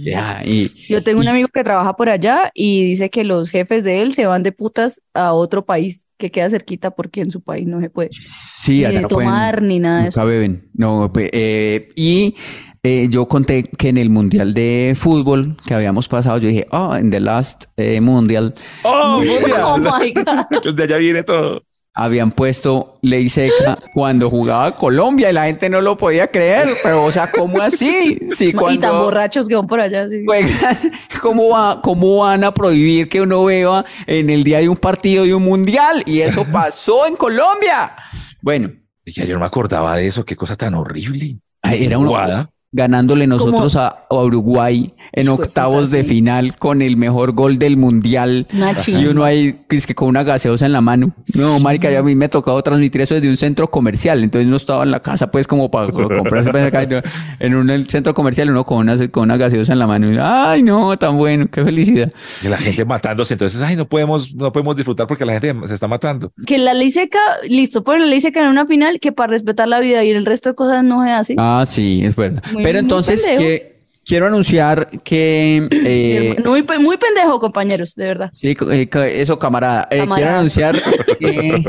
Ya, 0.00 0.42
y, 0.44 0.70
Yo 0.88 1.02
tengo 1.02 1.20
un 1.20 1.26
amigo 1.26 1.48
que 1.52 1.64
trabaja 1.64 1.94
por 1.96 2.08
allá 2.08 2.52
y 2.54 2.84
dice 2.84 3.10
que 3.10 3.24
los 3.24 3.50
jefes 3.50 3.82
de 3.82 4.00
él 4.02 4.14
se 4.14 4.26
van 4.26 4.44
de 4.44 4.52
putas 4.52 5.02
a 5.12 5.32
otro 5.32 5.64
país 5.66 6.06
que 6.18 6.30
queda 6.30 6.48
cerquita 6.50 6.92
porque 6.92 7.20
en 7.20 7.32
su 7.32 7.40
país 7.40 7.66
no 7.66 7.80
se 7.80 7.90
puede. 7.90 8.10
sí, 8.12 8.84
Ni 8.86 8.94
de 8.94 9.00
no 9.00 9.08
pueden- 9.08 9.28
tomar 9.28 9.60
ni 9.62 9.80
nada 9.80 10.02
de 10.02 10.08
eso. 10.10 10.24
Beben. 10.24 10.68
No, 10.74 11.10
eh, 11.16 11.88
y 11.96 12.36
eh, 12.82 13.08
yo 13.10 13.26
conté 13.28 13.64
que 13.64 13.88
en 13.88 13.98
el 13.98 14.10
mundial 14.10 14.54
de 14.54 14.96
fútbol 14.98 15.56
que 15.66 15.74
habíamos 15.74 16.08
pasado, 16.08 16.38
yo 16.38 16.48
dije, 16.48 16.66
oh, 16.70 16.94
en 16.94 17.10
the 17.10 17.20
last 17.20 17.64
eh, 17.76 18.00
mundial 18.00 18.54
¡Oh, 18.84 19.20
Oh 19.62 19.78
mundial! 19.78 19.80
my 20.00 20.12
God. 20.12 20.74
De 20.74 20.82
allá 20.84 20.96
viene 20.98 21.22
todo. 21.24 21.62
habían 21.94 22.30
puesto 22.30 22.98
ley 23.02 23.28
seca 23.28 23.76
cuando 23.92 24.30
jugaba 24.30 24.76
Colombia 24.76 25.30
y 25.30 25.32
la 25.32 25.46
gente 25.46 25.68
no 25.68 25.80
lo 25.80 25.96
podía 25.96 26.28
creer, 26.30 26.68
pero 26.84 27.04
o 27.04 27.10
sea, 27.10 27.28
¿cómo 27.32 27.60
así? 27.62 28.18
Sí, 28.30 28.48
Y 28.48 28.52
tan 28.52 28.60
cuando 28.60 29.02
borrachos 29.04 29.48
que 29.48 29.56
van 29.56 29.66
por 29.66 29.80
allá. 29.80 30.08
sí. 30.08 30.22
juegan, 30.24 30.78
¿cómo, 31.20 31.48
va, 31.50 31.80
¿cómo 31.82 32.18
van 32.18 32.44
a 32.44 32.54
prohibir 32.54 33.08
que 33.08 33.20
uno 33.20 33.44
beba 33.44 33.84
en 34.06 34.30
el 34.30 34.44
día 34.44 34.58
de 34.58 34.68
un 34.68 34.76
partido 34.76 35.24
de 35.24 35.34
un 35.34 35.42
mundial? 35.42 36.04
Y 36.06 36.20
eso 36.20 36.44
pasó 36.52 37.06
en 37.08 37.16
Colombia. 37.16 37.96
Bueno, 38.42 38.70
Ya 39.04 39.24
yo 39.24 39.34
no 39.34 39.40
me 39.40 39.46
acordaba 39.46 39.96
de 39.96 40.06
eso. 40.06 40.24
Qué 40.24 40.36
cosa 40.36 40.54
tan 40.54 40.74
horrible. 40.74 41.38
Era 41.64 41.98
una, 41.98 42.08
Guada. 42.10 42.50
Ganándole 42.70 43.26
nosotros 43.26 43.76
a, 43.76 44.04
a 44.10 44.14
Uruguay 44.14 44.92
en 45.12 45.28
octavos 45.28 45.90
de 45.90 46.04
final 46.04 46.56
con 46.58 46.82
el 46.82 46.96
mejor 46.98 47.32
gol 47.32 47.58
del 47.58 47.76
mundial. 47.78 48.46
Y 48.86 49.06
uno 49.06 49.24
ahí, 49.24 49.60
que 49.68 49.76
es 49.76 49.86
que 49.86 49.94
con 49.94 50.08
una 50.08 50.22
gaseosa 50.22 50.66
en 50.66 50.72
la 50.72 50.80
mano. 50.82 51.14
No, 51.34 51.58
marica, 51.60 51.90
ya 51.90 52.00
a 52.00 52.02
mí 52.02 52.14
me 52.14 52.26
ha 52.26 52.28
tocado 52.28 52.62
transmitir 52.62 53.00
eso 53.00 53.14
desde 53.14 53.30
un 53.30 53.38
centro 53.38 53.70
comercial. 53.70 54.22
Entonces 54.22 54.48
no 54.48 54.56
estaba 54.56 54.82
en 54.84 54.90
la 54.90 55.00
casa, 55.00 55.30
pues, 55.30 55.46
como 55.46 55.70
para 55.70 55.90
comprar 55.90 56.44
cerveza 56.44 56.66
acá, 56.66 56.84
no, 56.86 57.00
en 57.40 57.54
un 57.54 57.70
el 57.70 57.88
centro 57.88 58.12
comercial, 58.12 58.50
uno 58.50 58.64
con 58.64 58.78
una, 58.78 59.08
con 59.08 59.22
una 59.24 59.36
gaseosa 59.38 59.72
en 59.72 59.78
la 59.78 59.86
mano. 59.86 60.12
Y, 60.12 60.18
Ay, 60.20 60.62
no, 60.62 60.96
tan 60.98 61.16
bueno, 61.16 61.46
qué 61.50 61.64
felicidad. 61.64 62.12
Y 62.44 62.48
la 62.48 62.58
gente 62.58 62.84
matándose, 62.84 63.32
entonces, 63.34 63.60
ay, 63.62 63.76
no 63.76 63.86
podemos, 63.86 64.34
no 64.34 64.52
podemos 64.52 64.76
disfrutar 64.76 65.06
porque 65.06 65.24
la 65.24 65.40
gente 65.40 65.68
se 65.68 65.74
está 65.74 65.88
matando. 65.88 66.32
Que 66.46 66.58
la 66.58 66.74
ley 66.74 66.90
seca, 66.90 67.18
listo, 67.48 67.82
ponen 67.82 68.02
la 68.02 68.08
ley 68.08 68.20
seca 68.20 68.40
en 68.42 68.48
una 68.48 68.66
final 68.66 69.00
que 69.00 69.10
para 69.12 69.30
respetar 69.30 69.68
la 69.68 69.80
vida 69.80 70.04
y 70.04 70.10
el 70.10 70.26
resto 70.26 70.50
de 70.50 70.54
cosas 70.54 70.84
no 70.84 71.02
se 71.02 71.10
hace. 71.10 71.34
Ah, 71.38 71.64
sí, 71.66 72.02
es 72.04 72.14
verdad. 72.14 72.42
Muy- 72.52 72.57
Pero 72.62 72.78
muy 72.78 72.78
entonces, 72.80 73.22
pendejo. 73.22 73.40
que, 73.40 73.78
quiero 74.08 74.26
anunciar 74.26 74.88
que... 75.04 75.68
eh, 75.70 76.36
muy, 76.44 76.64
muy 76.80 76.96
pendejo, 76.96 77.38
compañeros, 77.38 77.94
de 77.94 78.04
verdad. 78.06 78.30
Sí, 78.32 78.56
eh, 78.70 78.88
eso, 79.14 79.38
camarada. 79.38 79.82
Eh, 79.82 79.88
quiero 79.96 80.04
Camarada. 80.06 80.38
anunciar 80.38 80.82
que 81.20 81.62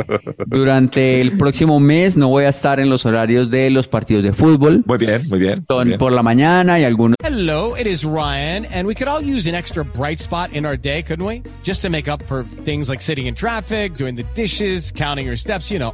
durante 0.48 1.20
el 1.22 1.38
próximo 1.38 1.80
mes 1.80 2.16
no 2.18 2.30
voy 2.30 2.46
a 2.46 2.50
estar 2.50 2.80
en 2.80 2.90
los 2.90 3.06
horarios 3.06 3.50
de 3.50 3.70
los 3.70 3.88
partidos 3.88 4.24
de 4.24 4.32
fútbol. 4.34 4.84
Muy 4.86 4.98
bien, 4.98 5.22
muy 5.28 5.40
bien. 5.40 5.66
muy 5.70 5.86
bien. 5.86 6.00
por 6.00 6.14
la 6.14 6.24
mañana 6.24 6.80
y 6.80 6.86
algunos 6.86 7.16
Hello, 7.22 7.76
it 7.78 7.86
is 7.86 8.04
Ryan, 8.04 8.66
and 8.74 8.88
we 8.88 8.96
could 8.96 9.08
all 9.08 9.22
use 9.22 9.48
an 9.48 9.54
extra 9.54 9.84
bright 9.84 10.20
spot 10.20 10.52
in 10.54 10.66
our 10.66 10.78
day, 10.78 11.04
couldn't 11.04 11.26
we? 11.28 11.44
Just 11.64 11.82
to 11.84 11.90
make 11.90 12.10
up 12.10 12.24
for 12.24 12.44
things 12.66 12.90
like 12.90 13.02
sitting 13.02 13.28
in 13.28 13.36
traffic, 13.36 13.96
doing 13.96 14.16
the 14.16 14.26
dishes, 14.34 14.92
counting 14.92 15.28
your 15.28 15.38
steps, 15.38 15.70
you 15.70 15.78
know, 15.78 15.94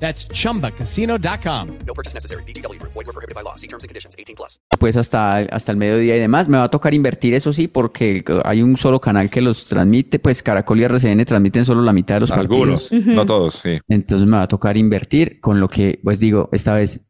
That's 0.00 0.26
chumbacasino.com. 0.28 1.68
No 1.86 1.94
purchase 1.94 2.14
necessary. 2.16 2.42
VGW 2.44 2.78
Group. 2.78 2.92
Void 2.94 3.06
were 3.06 3.12
prohibited 3.12 3.34
by 3.34 3.42
law. 3.44 3.54
See 3.56 3.68
terms 3.68 3.84
and 3.84 3.88
conditions. 3.90 4.14
18 4.18 4.34
plus. 4.34 4.58
pues 4.78 4.96
hasta, 4.96 5.36
hasta 5.36 5.72
el 5.72 5.78
mediodía 5.78 6.16
y 6.16 6.20
demás. 6.20 6.48
Me 6.48 6.56
va 6.56 6.64
a 6.64 6.68
tocar 6.70 6.94
invertir, 6.94 7.34
eso 7.34 7.52
sí, 7.52 7.68
porque 7.68 8.24
hay 8.44 8.62
un 8.62 8.76
solo 8.76 9.00
canal 9.00 9.30
que 9.30 9.40
los 9.42 9.66
transmite, 9.66 10.18
pues 10.18 10.42
Caracol 10.42 10.80
y 10.80 10.84
RCN 10.84 11.24
transmiten 11.26 11.64
solo 11.66 11.82
la 11.82 11.92
mitad 11.92 12.14
de 12.16 12.20
los 12.20 12.30
Algunos, 12.30 12.88
partidos. 12.88 13.14
no 13.14 13.26
todos, 13.26 13.54
sí. 13.54 13.78
Entonces 13.88 14.26
me 14.26 14.38
va 14.38 14.44
a 14.44 14.48
tocar 14.48 14.76
invertir, 14.78 15.38
con 15.40 15.60
lo 15.60 15.68
que, 15.68 16.00
pues 16.02 16.18
digo, 16.18 16.48
esta 16.52 16.74
vez 16.74 17.00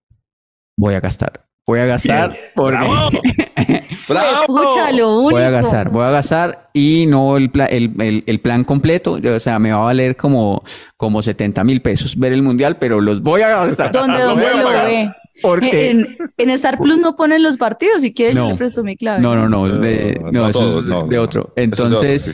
voy 0.77 0.95
a 0.95 1.01
gastar. 1.01 1.47
Voy 1.67 1.79
a 1.79 1.87
gastar 1.87 2.37
porque 2.57 2.79
¡Bravo! 4.09 4.45
Único. 4.49 5.31
voy 5.31 5.43
a 5.43 5.51
gastar, 5.51 5.91
voy 5.91 6.05
a 6.05 6.11
gastar 6.11 6.71
y 6.73 7.07
no 7.07 7.37
el, 7.37 7.51
pla- 7.51 7.67
el, 7.67 7.93
el- 8.01 8.25
el 8.27 8.41
plan 8.41 8.65
completo. 8.65 9.19
yo, 9.19 9.37
o 9.37 9.41
sea, 9.41 9.59
me 9.59 9.71
va 9.73 9.79
a 9.83 9.85
valer 9.85 10.17
como, 10.17 10.65
como 10.97 11.23
70 11.23 11.63
mil 11.65 11.81
pesos 11.81 12.17
ver 12.19 12.33
el 12.33 12.43
mundial, 12.43 12.79
pero 12.79 13.01
los 13.01 13.23
voy 13.23 13.43
a 13.43 13.49
gastar. 13.65 13.93
¿Dónde, 13.93 14.21
dónde 14.23 14.47
lo 14.57 14.69
ve? 14.85 15.13
Porque 15.43 15.91
En, 15.91 16.19
en 16.37 16.51
Star 16.51 16.77
Plus 16.79 16.99
no 16.99 17.15
ponen 17.17 17.43
los 17.43 17.57
partidos. 17.57 18.03
Si 18.03 18.13
quieren, 18.13 18.37
yo 18.37 18.43
No. 18.43 18.51
le 18.51 18.57
presto 18.57 18.83
mi 18.83 18.97
clave. 18.97 19.23
no, 19.23 19.35
no, 19.35 19.49
no, 19.49 19.69
de, 19.69 20.19
No, 20.21 20.33
no, 20.33 20.41
no 20.43 20.49
eso 20.49 20.59
todos, 20.59 20.83
es 20.83 20.89
no, 20.89 21.07
de 21.07 21.19
otro. 21.19 21.53
Eso 21.57 21.65
es 21.73 21.81
otro, 21.81 21.87
Entonces, 21.87 22.23
sí. 22.23 22.33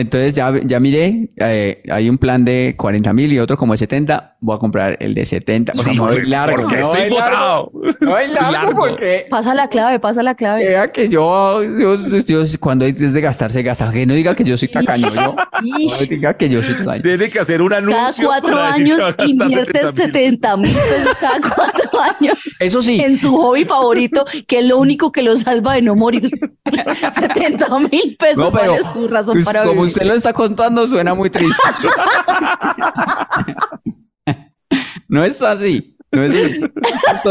Entonces 0.00 0.34
ya, 0.34 0.52
ya 0.64 0.78
miré, 0.80 1.30
eh, 1.36 1.82
hay 1.90 2.08
un 2.10 2.18
plan 2.18 2.44
de 2.44 2.74
40 2.76 3.12
mil 3.12 3.32
y 3.32 3.38
otro 3.38 3.56
como 3.56 3.72
de 3.72 3.78
70. 3.78 4.36
Voy 4.40 4.56
a 4.56 4.58
comprar 4.58 4.96
el 5.00 5.14
de 5.14 5.24
70. 5.26 5.72
O 5.76 5.82
sea, 5.82 5.92
me 5.92 5.98
voy 5.98 6.26
largo. 6.26 6.56
Porque 6.62 6.76
me 6.76 6.80
estoy 6.82 7.08
voy 7.08 7.18
largo. 7.18 7.70
votado. 7.72 7.96
Me 8.00 8.06
voy 8.06 8.22
largo 8.34 8.52
Largo. 8.52 8.72
porque 8.78 9.26
Pasa 9.30 9.54
la 9.54 9.68
clave, 9.68 9.98
pasa 9.98 10.22
la 10.22 10.34
clave. 10.34 10.66
Vea 10.68 10.88
que 10.92 11.08
yo, 11.08 11.62
yo, 11.62 11.96
yo- 12.08 12.44
cuando 12.60 12.84
es 12.84 13.12
de 13.12 13.20
gastar, 13.20 13.50
se 13.50 13.62
gasta. 13.62 13.90
Que 13.90 14.06
no 14.06 14.14
diga 14.14 14.34
que 14.34 14.44
yo 14.44 14.56
soy 14.56 14.68
tacaño, 14.68 15.08
yo. 15.14 15.34
Ish. 15.64 16.00
No 16.00 16.06
diga 16.06 16.36
que 16.36 16.48
yo 16.48 16.62
soy 16.62 16.74
tacaño. 16.74 17.02
Tiene 17.02 17.28
que 17.30 17.38
hacer 17.40 17.62
un 17.62 17.68
Cada 17.70 17.80
anuncio. 17.82 18.26
cuatro 18.26 18.54
para 18.54 18.68
decir 18.76 18.92
años 18.92 19.14
inviertes 19.26 19.82
70.000. 19.94 19.94
70 19.94 20.56
mil 20.56 20.72
pesos 20.72 21.16
cada 21.20 21.40
cuatro 21.40 22.00
años 22.00 22.34
Eso 22.60 22.82
sí, 22.82 23.00
en 23.00 23.18
su 23.18 23.34
hobby 23.36 23.64
favorito, 23.64 24.24
que 24.46 24.58
es 24.60 24.66
lo 24.66 24.78
único 24.78 25.10
que 25.12 25.22
lo 25.22 25.34
salva 25.36 25.74
de 25.74 25.82
no 25.82 25.94
morir. 25.96 26.30
70 27.14 27.78
mil 27.90 28.16
pesos 28.18 28.36
no, 28.38 28.52
pero 28.52 28.72
vale 28.72 28.82
su 28.82 29.08
razón 29.08 29.34
pues, 29.34 29.44
para 29.44 29.64
como 29.64 29.82
vivir. 29.82 29.85
Usted 29.86 30.06
lo 30.06 30.14
está 30.14 30.32
contando, 30.32 30.86
suena 30.86 31.14
muy 31.14 31.30
triste. 31.30 31.56
no 35.08 35.24
es 35.24 35.42
así. 35.42 35.96
No 36.12 36.22
es 36.22 36.32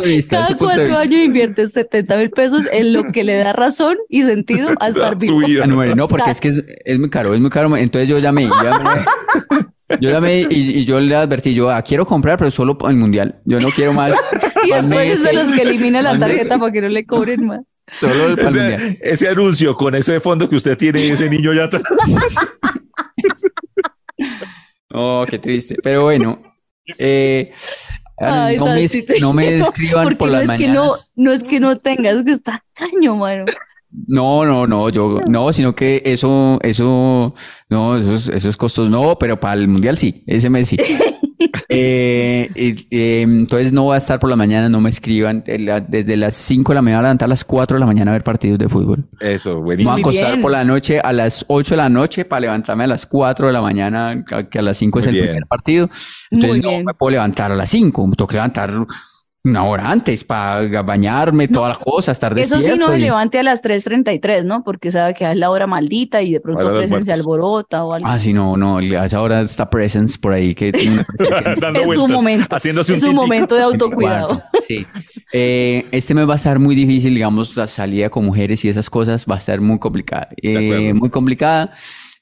vista, 0.03 0.37
Cada 0.37 0.57
cuatro 0.57 0.97
años 0.97 1.21
inviertes 1.21 1.71
70 1.71 2.17
mil 2.17 2.29
pesos 2.29 2.67
en 2.71 2.93
lo 2.93 3.11
que 3.11 3.23
le 3.23 3.37
da 3.37 3.53
razón 3.53 3.97
y 4.09 4.23
sentido 4.23 4.69
a 4.79 4.89
estar 4.89 5.19
Su 5.19 5.37
vivo. 5.37 5.47
vida. 5.47 5.63
Ah, 5.63 5.67
no, 5.67 5.83
no, 5.95 6.07
porque 6.07 6.29
es 6.29 6.41
que 6.41 6.49
es, 6.49 6.63
es 6.83 6.99
muy 6.99 7.09
caro, 7.09 7.33
es 7.33 7.39
muy 7.39 7.49
caro. 7.49 7.75
Entonces 7.77 8.09
yo 8.09 8.19
llamé, 8.19 8.43
yo 8.43 8.63
llamé, 8.63 8.89
yo 10.01 10.11
llamé 10.11 10.41
y, 10.49 10.79
y 10.79 10.85
yo 10.85 10.99
le 10.99 11.15
advertí, 11.15 11.55
yo 11.55 11.71
ah, 11.71 11.81
quiero 11.81 12.05
comprar, 12.05 12.37
pero 12.37 12.51
solo 12.51 12.77
el 12.87 12.95
mundial. 12.95 13.41
Yo 13.45 13.59
no 13.59 13.69
quiero 13.69 13.93
más. 13.93 14.13
Y 14.65 14.71
más 14.71 14.87
después 14.87 15.11
es 15.11 15.23
de 15.23 15.33
los 15.33 15.51
que 15.51 15.61
elimina 15.61 16.01
la 16.01 16.17
tarjeta 16.17 16.57
para 16.57 16.71
que 16.71 16.81
no 16.81 16.89
le 16.89 17.05
cobren 17.05 17.45
más. 17.45 17.61
Solo 17.99 18.25
el. 18.25 18.39
Ese, 18.39 18.99
ese 19.01 19.29
anuncio 19.29 19.75
con 19.75 19.95
ese 19.95 20.19
fondo 20.19 20.49
que 20.49 20.55
usted 20.55 20.77
tiene 20.77 21.05
y 21.05 21.09
ese 21.11 21.29
niño 21.29 21.53
ya 21.53 21.65
atrás. 21.65 21.83
Oh, 24.97 25.25
qué 25.29 25.37
triste. 25.39 25.75
Pero 25.83 26.03
bueno, 26.03 26.41
eh, 26.99 27.51
Ay, 28.17 28.57
no, 28.57 28.65
me, 28.67 28.87
te 28.87 29.19
no 29.19 29.33
me 29.33 29.47
quiero, 29.47 29.65
escriban 29.65 30.03
Porque 30.03 30.15
por 30.15 30.27
no 30.29 30.33
las 30.33 30.43
es 30.43 30.47
mañanas. 30.47 30.67
que 30.67 30.73
no, 30.73 30.93
no 31.15 31.31
es 31.33 31.43
que 31.43 31.59
no 31.59 31.75
tengas, 31.75 32.15
es 32.15 32.23
que 32.23 32.31
está 32.31 32.63
caño, 32.73 33.17
mano. 33.17 33.43
No, 34.07 34.45
no, 34.45 34.67
no, 34.67 34.89
yo 34.89 35.21
no, 35.27 35.51
sino 35.53 35.75
que 35.75 36.01
eso, 36.05 36.59
eso, 36.61 37.33
no, 37.69 37.97
esos, 37.97 38.29
esos 38.29 38.57
costos 38.57 38.89
no, 38.89 39.17
pero 39.19 39.39
para 39.39 39.55
el 39.55 39.67
mundial 39.67 39.97
sí, 39.97 40.23
ese 40.27 40.49
mes 40.49 40.69
sí. 40.69 40.77
Eh, 41.69 42.49
eh, 42.91 43.21
entonces 43.21 43.71
no 43.71 43.87
va 43.87 43.95
a 43.95 43.97
estar 43.97 44.19
por 44.19 44.29
la 44.29 44.35
mañana, 44.35 44.69
no 44.69 44.79
me 44.81 44.89
escriban. 44.89 45.43
eh, 45.47 45.83
Desde 45.87 46.17
las 46.17 46.33
5 46.35 46.71
de 46.71 46.75
la 46.75 46.81
mañana, 46.81 46.99
voy 46.99 47.05
a 47.05 47.07
levantar 47.09 47.27
a 47.27 47.29
las 47.29 47.43
4 47.43 47.75
de 47.75 47.79
la 47.79 47.85
mañana 47.85 48.11
a 48.11 48.13
ver 48.13 48.23
partidos 48.23 48.57
de 48.59 48.69
fútbol. 48.69 49.03
Eso, 49.19 49.49
Me 49.49 49.55
voy 49.55 49.63
buenísimo. 49.65 49.91
a 49.91 49.95
acostar 49.97 50.27
bien. 50.31 50.41
por 50.41 50.51
la 50.51 50.63
noche 50.63 50.99
a 50.99 51.11
las 51.13 51.45
8 51.47 51.69
de 51.71 51.77
la 51.77 51.89
noche 51.89 52.25
para 52.25 52.41
levantarme 52.41 52.83
a 52.85 52.87
las 52.87 53.05
4 53.05 53.47
de 53.47 53.53
la 53.53 53.61
mañana, 53.61 54.23
que 54.49 54.59
a 54.59 54.61
las 54.61 54.77
5 54.77 54.99
es 54.99 55.07
el 55.07 55.13
bien. 55.13 55.25
primer 55.25 55.45
partido. 55.47 55.89
Entonces 56.31 56.51
Muy 56.57 56.61
no 56.61 56.69
bien. 56.69 56.85
me 56.85 56.93
puedo 56.93 57.11
levantar 57.11 57.51
a 57.51 57.55
las 57.55 57.69
5, 57.69 58.07
me 58.07 58.15
tengo 58.15 58.27
que 58.27 58.35
levantar 58.35 58.73
una 59.45 59.63
hora 59.63 59.89
antes 59.89 60.23
para 60.23 60.81
bañarme, 60.81 61.47
todas 61.47 61.69
las 61.69 61.77
cosas, 61.77 62.13
estar 62.17 62.37
Eso 62.37 62.55
despierto. 62.57 62.73
sí, 62.73 62.79
no 62.79 62.91
se 62.91 62.97
y- 62.97 63.01
levante 63.01 63.39
a 63.39 63.43
las 63.43 63.61
3.33, 63.63 64.43
¿no? 64.43 64.63
Porque 64.63 64.91
sabe 64.91 65.13
que 65.13 65.29
es 65.29 65.37
la 65.37 65.49
hora 65.51 65.67
maldita 65.67 66.21
y 66.21 66.33
de 66.33 66.39
pronto 66.41 66.63
presencia 66.67 66.89
muertos. 66.97 67.09
alborota 67.19 67.85
o 67.85 67.93
algo. 67.93 68.07
Ah, 68.07 68.19
sí, 68.19 68.33
no, 68.33 68.57
no, 68.57 68.77
a 68.79 69.05
esa 69.05 69.21
hora 69.21 69.41
está 69.41 69.69
Presence 69.69 70.17
por 70.19 70.33
ahí 70.33 70.53
que 70.55 70.71
tiene 70.73 71.05
una 71.19 71.79
es 71.79 71.93
su 71.93 72.07
momento. 72.07 72.55
haciéndose 72.55 72.93
Es 72.95 73.03
un 73.03 73.15
momento 73.15 73.55
de 73.55 73.61
autocuidado. 73.61 74.41
Sí. 74.67 74.85
Eh, 75.31 75.85
este 75.91 76.13
mes 76.13 76.27
va 76.27 76.33
a 76.33 76.37
estar 76.37 76.57
muy 76.59 76.75
difícil, 76.75 77.13
digamos, 77.13 77.55
la 77.55 77.67
salida 77.67 78.09
con 78.09 78.25
mujeres 78.25 78.65
y 78.65 78.69
esas 78.69 78.89
cosas 78.89 79.25
va 79.29 79.35
a 79.35 79.37
estar 79.37 79.61
muy 79.61 79.79
complicada. 79.79 80.29
Eh, 80.41 80.93
muy 80.93 81.09
complicada. 81.09 81.71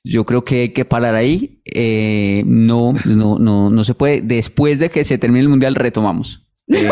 Yo 0.04 0.26
creo 0.26 0.44
que 0.44 0.62
hay 0.62 0.70
que 0.70 0.84
parar 0.84 1.16
ahí. 1.16 1.62
Eh, 1.64 2.44
no, 2.46 2.94
no, 3.06 3.40
no, 3.40 3.70
no 3.70 3.84
se 3.86 3.94
puede. 3.96 4.22
Después 4.22 4.78
de 4.80 4.90
que 4.90 5.06
se 5.06 5.18
termine 5.18 5.40
el 5.42 5.48
mundial, 5.50 5.76
retomamos. 5.76 6.43
Eh, 6.68 6.90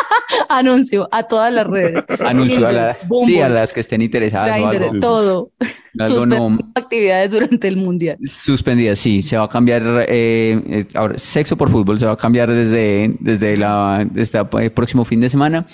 Anuncio 0.48 1.08
a 1.10 1.24
todas 1.24 1.52
las 1.52 1.66
redes. 1.66 2.04
anuncio 2.20 2.66
a, 2.66 2.72
la- 2.72 2.96
sí, 3.24 3.40
a 3.40 3.48
las 3.48 3.72
que 3.72 3.80
estén 3.80 4.02
interesadas 4.02 4.58
o 4.60 4.68
Grindr, 4.68 4.84
algo. 4.84 5.00
todo. 5.00 5.52
Algo 5.98 6.26
no- 6.26 6.58
actividades 6.74 7.30
durante 7.30 7.68
el 7.68 7.76
mundial. 7.76 8.16
Suspendida, 8.24 8.94
sí, 8.96 9.22
se 9.22 9.36
va 9.36 9.44
a 9.44 9.48
cambiar, 9.48 9.82
eh, 10.08 10.62
eh, 10.66 10.84
ahora, 10.94 11.18
sexo 11.18 11.56
por 11.56 11.70
fútbol 11.70 11.98
se 11.98 12.06
va 12.06 12.12
a 12.12 12.16
cambiar 12.16 12.50
desde, 12.52 13.16
desde 13.20 13.56
la, 13.56 14.06
desde 14.10 14.40
el 14.60 14.72
próximo 14.72 15.04
fin 15.04 15.20
de 15.20 15.28
semana. 15.30 15.66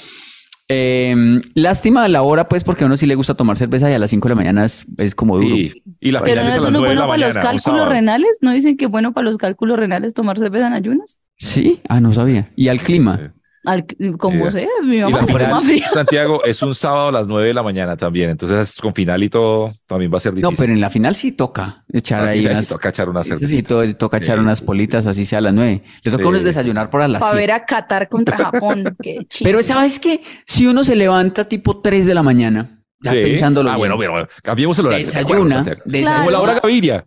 Eh, 0.69 1.15
lástima 1.55 2.09
la 2.09 2.23
hora, 2.23 2.49
pues, 2.49 2.65
porque 2.65 2.85
a 2.85 2.87
uno 2.87 2.97
sí 2.97 3.07
le 3.07 3.15
gusta 3.17 3.35
tomar 3.35 3.59
cerveza 3.59 3.91
y 3.91 3.95
a 3.95 3.99
las 3.99 4.11
5 4.11 4.29
de 4.29 4.35
la 4.35 4.37
mañana 4.37 4.65
es, 4.65 4.87
es 4.97 5.15
como 5.15 5.37
duro. 5.37 5.55
Y, 5.55 5.83
y 6.01 6.11
la 6.11 6.23
Pero 6.23 6.43
no 6.43 6.49
es 6.49 6.57
9 6.63 6.73
de 6.73 6.79
bueno 6.79 7.01
para 7.07 7.19
los 7.19 7.35
mañana, 7.35 7.41
un 7.51 7.57
cálculos 7.59 7.89
renales. 7.89 8.39
¿No 8.41 8.53
dicen 8.53 8.77
que 8.79 8.87
es 8.87 8.91
bueno 8.91 9.13
para 9.13 9.27
los 9.27 9.37
cálculos 9.37 9.79
renales 9.79 10.15
tomar 10.15 10.39
cerveza 10.39 10.67
en 10.69 10.73
ayunas? 10.73 11.21
Sí, 11.37 11.81
ah, 11.89 12.01
no 12.01 12.13
sabía. 12.13 12.51
Y 12.57 12.69
al 12.69 12.81
clima. 12.81 13.33
Al- 13.67 13.87
como 14.19 14.51
sea, 14.51 14.69
mi 14.85 14.99
mamá 15.01 15.23
final, 15.27 15.63
frío. 15.65 15.83
Santiago, 15.87 16.45
es 16.45 16.61
un 16.63 16.75
sábado 16.75 17.09
a 17.09 17.13
las 17.13 17.29
9 17.29 17.47
de 17.49 17.55
la 17.55 17.63
mañana 17.63 17.97
también. 17.97 18.29
Entonces, 18.29 18.77
con 18.79 18.95
final 18.95 19.23
y 19.23 19.31
todo, 19.31 19.73
también 19.87 20.13
va 20.13 20.19
a 20.19 20.21
ser 20.21 20.33
No, 20.35 20.37
difícil. 20.51 20.57
pero 20.59 20.73
en 20.75 20.81
la 20.83 20.91
final 20.91 21.17
sí 21.17 21.33
toca 21.33 21.83
echar 21.91 22.27
Ah, 22.27 22.31
ahí 22.33 22.47
sí, 22.47 22.55
sí, 22.57 22.69
toca 22.75 22.91
echar 22.91 23.09
unas 23.09 23.27
sí, 23.27 23.63
to- 23.63 23.95
toca 23.97 24.19
echar 24.19 24.37
Sí, 24.37 24.43
unas 24.43 24.59
sí, 24.59 24.65
politas, 24.67 25.07
así 25.07 25.25
sea 25.25 25.39
a 25.39 25.43
las 25.43 25.55
9. 25.55 25.83
Le 26.03 26.11
toca 26.11 26.25
a 26.25 26.29
uno 26.29 26.39
Sí, 26.39 26.45
desayunar 26.45 26.91
por 26.91 27.01
a 27.01 27.09
las 27.09 27.21
Para 27.21 27.33
7. 27.33 27.43
ver 27.43 27.51
a 27.53 27.65
Qatar 27.65 28.09
contra 28.11 28.37
Japón. 28.37 28.97
Qué 29.03 29.21
chido. 29.31 29.49
Pero 29.49 29.63
¿sabes 29.63 29.99
qué? 29.99 30.21
Si 30.47 30.67
uno 30.67 30.85
se 30.85 30.95
levanta 30.95 31.45
tipo 31.49 31.81
3 31.81 32.05
de 32.05 32.13
la 32.15 32.23
mañana, 32.23 32.83
ya 33.01 33.13
Sí. 33.13 33.19
pensándolo 33.23 33.71
Ah, 33.71 33.77
bien, 33.77 33.97
bueno, 33.97 33.97
pero 33.99 34.29
cambiemos 34.43 34.79
el 34.79 34.87
horario. 34.89 35.07
¿de 35.11 35.19
acuerdo, 35.19 35.45
desayuna, 35.45 35.75
desayuna, 35.87 36.19
Como 36.19 36.31
la 36.31 36.41
hora 36.43 36.61
Gaviria. 36.63 37.07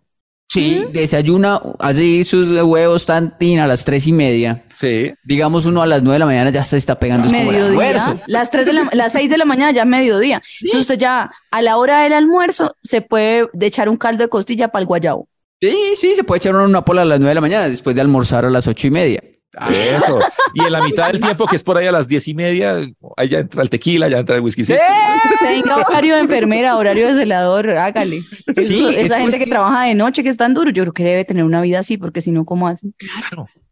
Sí, 0.50 0.86
desayuna 0.92 1.60
así 1.78 2.24
sus 2.24 2.50
huevos 2.62 3.04
tantín 3.04 3.58
a 3.58 3.66
las 3.66 3.84
tres 3.84 4.06
y 4.06 4.12
media. 4.12 4.64
Sí. 4.74 5.12
Digamos 5.22 5.66
uno 5.66 5.82
a 5.82 5.86
las 5.86 6.02
nueve 6.02 6.14
de 6.14 6.18
la 6.20 6.26
mañana 6.26 6.50
ya 6.50 6.64
se 6.64 6.78
está 6.78 6.98
pegando 6.98 7.26
es 7.28 7.34
como 7.34 7.52
el 7.52 7.64
almuerzo. 7.64 8.06
Mediodía, 8.06 8.24
las 8.28 8.50
tres 8.50 8.64
de 8.64 8.72
la, 8.72 8.88
las 8.92 9.12
seis 9.12 9.28
de 9.28 9.36
la 9.36 9.44
mañana 9.44 9.72
ya 9.72 9.84
mediodía. 9.84 10.40
Entonces 10.62 10.80
usted 10.80 10.98
ya 10.98 11.30
a 11.50 11.62
la 11.62 11.76
hora 11.76 12.02
del 12.02 12.14
almuerzo 12.14 12.74
se 12.82 13.02
puede 13.02 13.48
de 13.52 13.66
echar 13.66 13.90
un 13.90 13.96
caldo 13.98 14.22
de 14.22 14.30
costilla 14.30 14.68
para 14.68 14.80
el 14.80 14.86
guayabo. 14.86 15.28
Sí, 15.60 15.76
sí, 15.96 16.14
se 16.14 16.24
puede 16.24 16.38
echar 16.38 16.54
una 16.54 16.82
pola 16.82 17.02
a 17.02 17.04
las 17.04 17.18
nueve 17.18 17.30
de 17.30 17.34
la 17.34 17.40
mañana 17.42 17.68
después 17.68 17.94
de 17.94 18.00
almorzar 18.00 18.46
a 18.46 18.50
las 18.50 18.66
ocho 18.68 18.86
y 18.86 18.90
media. 18.90 19.22
Eso. 19.70 20.20
Y 20.54 20.62
en 20.64 20.72
la 20.72 20.82
mitad 20.82 21.08
del 21.10 21.20
tiempo, 21.20 21.46
que 21.46 21.56
es 21.56 21.64
por 21.64 21.76
ahí 21.78 21.86
a 21.86 21.92
las 21.92 22.06
diez 22.06 22.28
y 22.28 22.34
media, 22.34 22.76
ahí 23.16 23.28
ya 23.28 23.38
entra 23.40 23.62
el 23.62 23.70
tequila, 23.70 24.08
ya 24.08 24.18
entra 24.18 24.36
el 24.36 24.42
whisky. 24.42 24.62
Tenga 24.62 25.76
horario 25.88 26.14
de 26.16 26.20
enfermera, 26.20 26.76
horario 26.76 27.08
de 27.08 27.14
celador, 27.14 27.70
hágale. 27.70 28.20
Sí, 28.56 28.80
Eso- 28.80 28.90
es 28.90 29.06
esa 29.06 29.20
gente 29.20 29.38
que 29.38 29.46
trabaja 29.46 29.84
de 29.84 29.94
noche, 29.94 30.22
que 30.22 30.28
es 30.28 30.36
tan 30.36 30.54
duro, 30.54 30.70
yo 30.70 30.82
creo 30.84 30.92
que 30.92 31.04
debe 31.04 31.24
tener 31.24 31.44
una 31.44 31.60
vida 31.60 31.78
así, 31.80 31.96
porque 31.96 32.20
si 32.20 32.30
no, 32.30 32.44
¿cómo 32.44 32.68
hacen? 32.68 32.94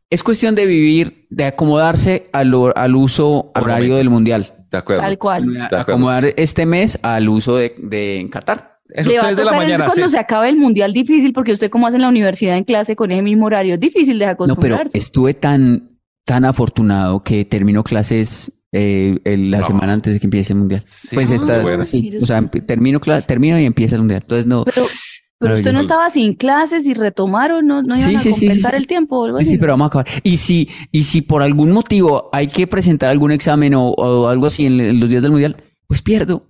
Es 0.09 0.23
cuestión 0.23 0.55
de 0.55 0.67
vivir, 0.67 1.27
de 1.31 1.45
acomodarse 1.45 2.29
al, 2.33 2.53
al 2.75 2.97
uso 2.97 3.51
Al 3.55 3.65
horario 3.65 3.85
momento. 3.89 3.97
del 3.99 4.11
mundial. 4.11 4.53
De 4.71 4.79
acuerdo. 4.79 5.03
Tal 5.03 5.19
cual. 5.19 5.53
De 5.53 5.63
acuerdo. 5.65 5.79
Acomodar 5.83 6.25
este 6.37 6.67
mes 6.67 6.99
al 7.03 7.29
uso 7.29 7.57
de, 7.57 7.75
de 7.79 8.21
en 8.21 8.29
Qatar. 8.29 8.76
Eso, 8.91 9.11
Le 9.11 9.17
va 9.19 9.23
a 9.23 9.27
tres 9.27 9.37
de 9.39 9.45
la 9.45 9.51
tocar 9.53 9.71
es 9.71 9.77
cuando 9.83 10.05
sí. 10.05 10.09
se 10.11 10.19
acabe 10.19 10.49
el 10.49 10.57
mundial 10.57 10.93
difícil, 10.93 11.33
porque 11.33 11.53
usted 11.53 11.71
como 11.71 11.87
hace 11.87 11.97
en 11.97 12.03
la 12.03 12.09
universidad 12.09 12.57
en 12.57 12.65
clase 12.65 12.95
con 12.97 13.11
ese 13.11 13.23
mismo 13.23 13.47
horario, 13.47 13.75
es 13.75 13.81
difícil 13.81 14.19
de 14.19 14.27
No, 14.27 14.37
pero 14.37 14.47
acostumbrarse. 14.77 14.99
estuve 14.99 15.35
tan, 15.35 15.91
tan 16.25 16.45
afortunado 16.45 17.23
que 17.23 17.45
termino 17.45 17.83
clases 17.85 18.53
eh, 18.73 19.19
el- 19.25 19.51
la 19.51 19.59
No. 19.61 19.67
semana 19.67 19.93
antes 19.95 20.13
de 20.13 20.21
que 20.21 20.27
empiece 20.27 20.53
el 20.53 20.59
mundial. 20.59 20.83
Sí, 20.85 21.09
pues 21.15 21.31
esta, 21.31 21.63
bueno. 21.63 21.83
sí, 21.85 22.11
o 22.21 22.27
sea, 22.27 22.43
termino, 22.49 23.01
termino 23.27 23.59
y 23.59 23.65
empieza 23.65 23.95
el 23.97 24.03
mundial. 24.03 24.21
Entonces 24.23 24.47
no. 24.47 24.65
Pero, 24.65 24.87
pero 25.39 25.55
usted 25.55 25.73
no 25.73 25.81
estaba 25.81 26.11
sin 26.11 26.35
clases 26.35 26.87
y 26.87 26.93
retomaron, 26.95 27.67
no, 27.67 27.83
no 27.83 27.97
iban 27.97 28.09
Sí, 28.11 28.15
a 28.17 28.19
sí, 28.19 28.33
sí, 28.33 28.41
sí, 28.41 28.47
compensar 28.47 28.73
sí. 28.73 28.77
el 28.79 28.87
tiempo. 28.87 29.19
o 29.21 29.25
algo 29.25 29.37
Sí, 29.39 29.43
así, 29.45 29.51
sí, 29.53 29.59
pero 29.59 29.73
vamos 29.75 29.87
a 29.87 29.89
acabar. 29.89 30.07
Y 30.25 30.37
si, 30.37 30.69
y 30.93 31.05
si 31.05 31.23
por 31.23 31.43
algún 31.43 31.71
motivo 31.73 32.29
hay 32.33 32.49
que 32.49 32.67
presentar 32.67 33.09
algún 33.11 33.33
examen 33.33 33.75
o, 33.75 33.89
o 33.91 34.29
algo 34.29 34.47
así 34.47 34.67
en, 34.67 34.79
en 34.81 35.01
los 35.01 35.09
días 35.09 35.23
del 35.23 35.31
mundial, 35.33 35.57
pues 35.87 36.03
pierdo. 36.03 36.47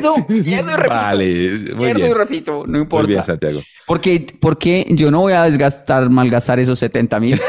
Pierdo, 0.00 0.26
pierdo 0.44 0.70
y 0.72 0.74
repito. 0.76 0.94
Vale, 0.94 1.50
muy 1.74 1.84
pierdo 1.86 1.98
y 2.00 2.02
bien. 2.04 2.14
repito, 2.16 2.52
no 2.66 2.72
Muy 2.72 2.80
importa. 2.82 3.06
bien, 3.08 3.22
Santiago. 3.24 3.60
Porque, 3.86 4.26
porque 4.40 4.86
yo 4.90 5.10
no 5.10 5.20
voy 5.20 5.32
a 5.32 5.42
desgastar, 5.44 6.08
malgastar 6.10 6.60
esos 6.60 6.78
70 6.78 7.20
mil. 7.20 7.40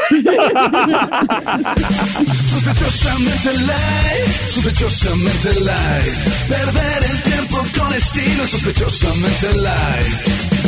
Sospechosamente 2.48 3.52
light, 3.66 4.30
sospechosamente 4.50 5.60
light. 5.60 6.14
Perder 6.48 7.04
el 7.10 7.22
tiempo 7.22 7.56
con 7.78 7.92
estilo, 7.94 8.46
sospechosamente 8.46 9.52
light. 9.56 10.59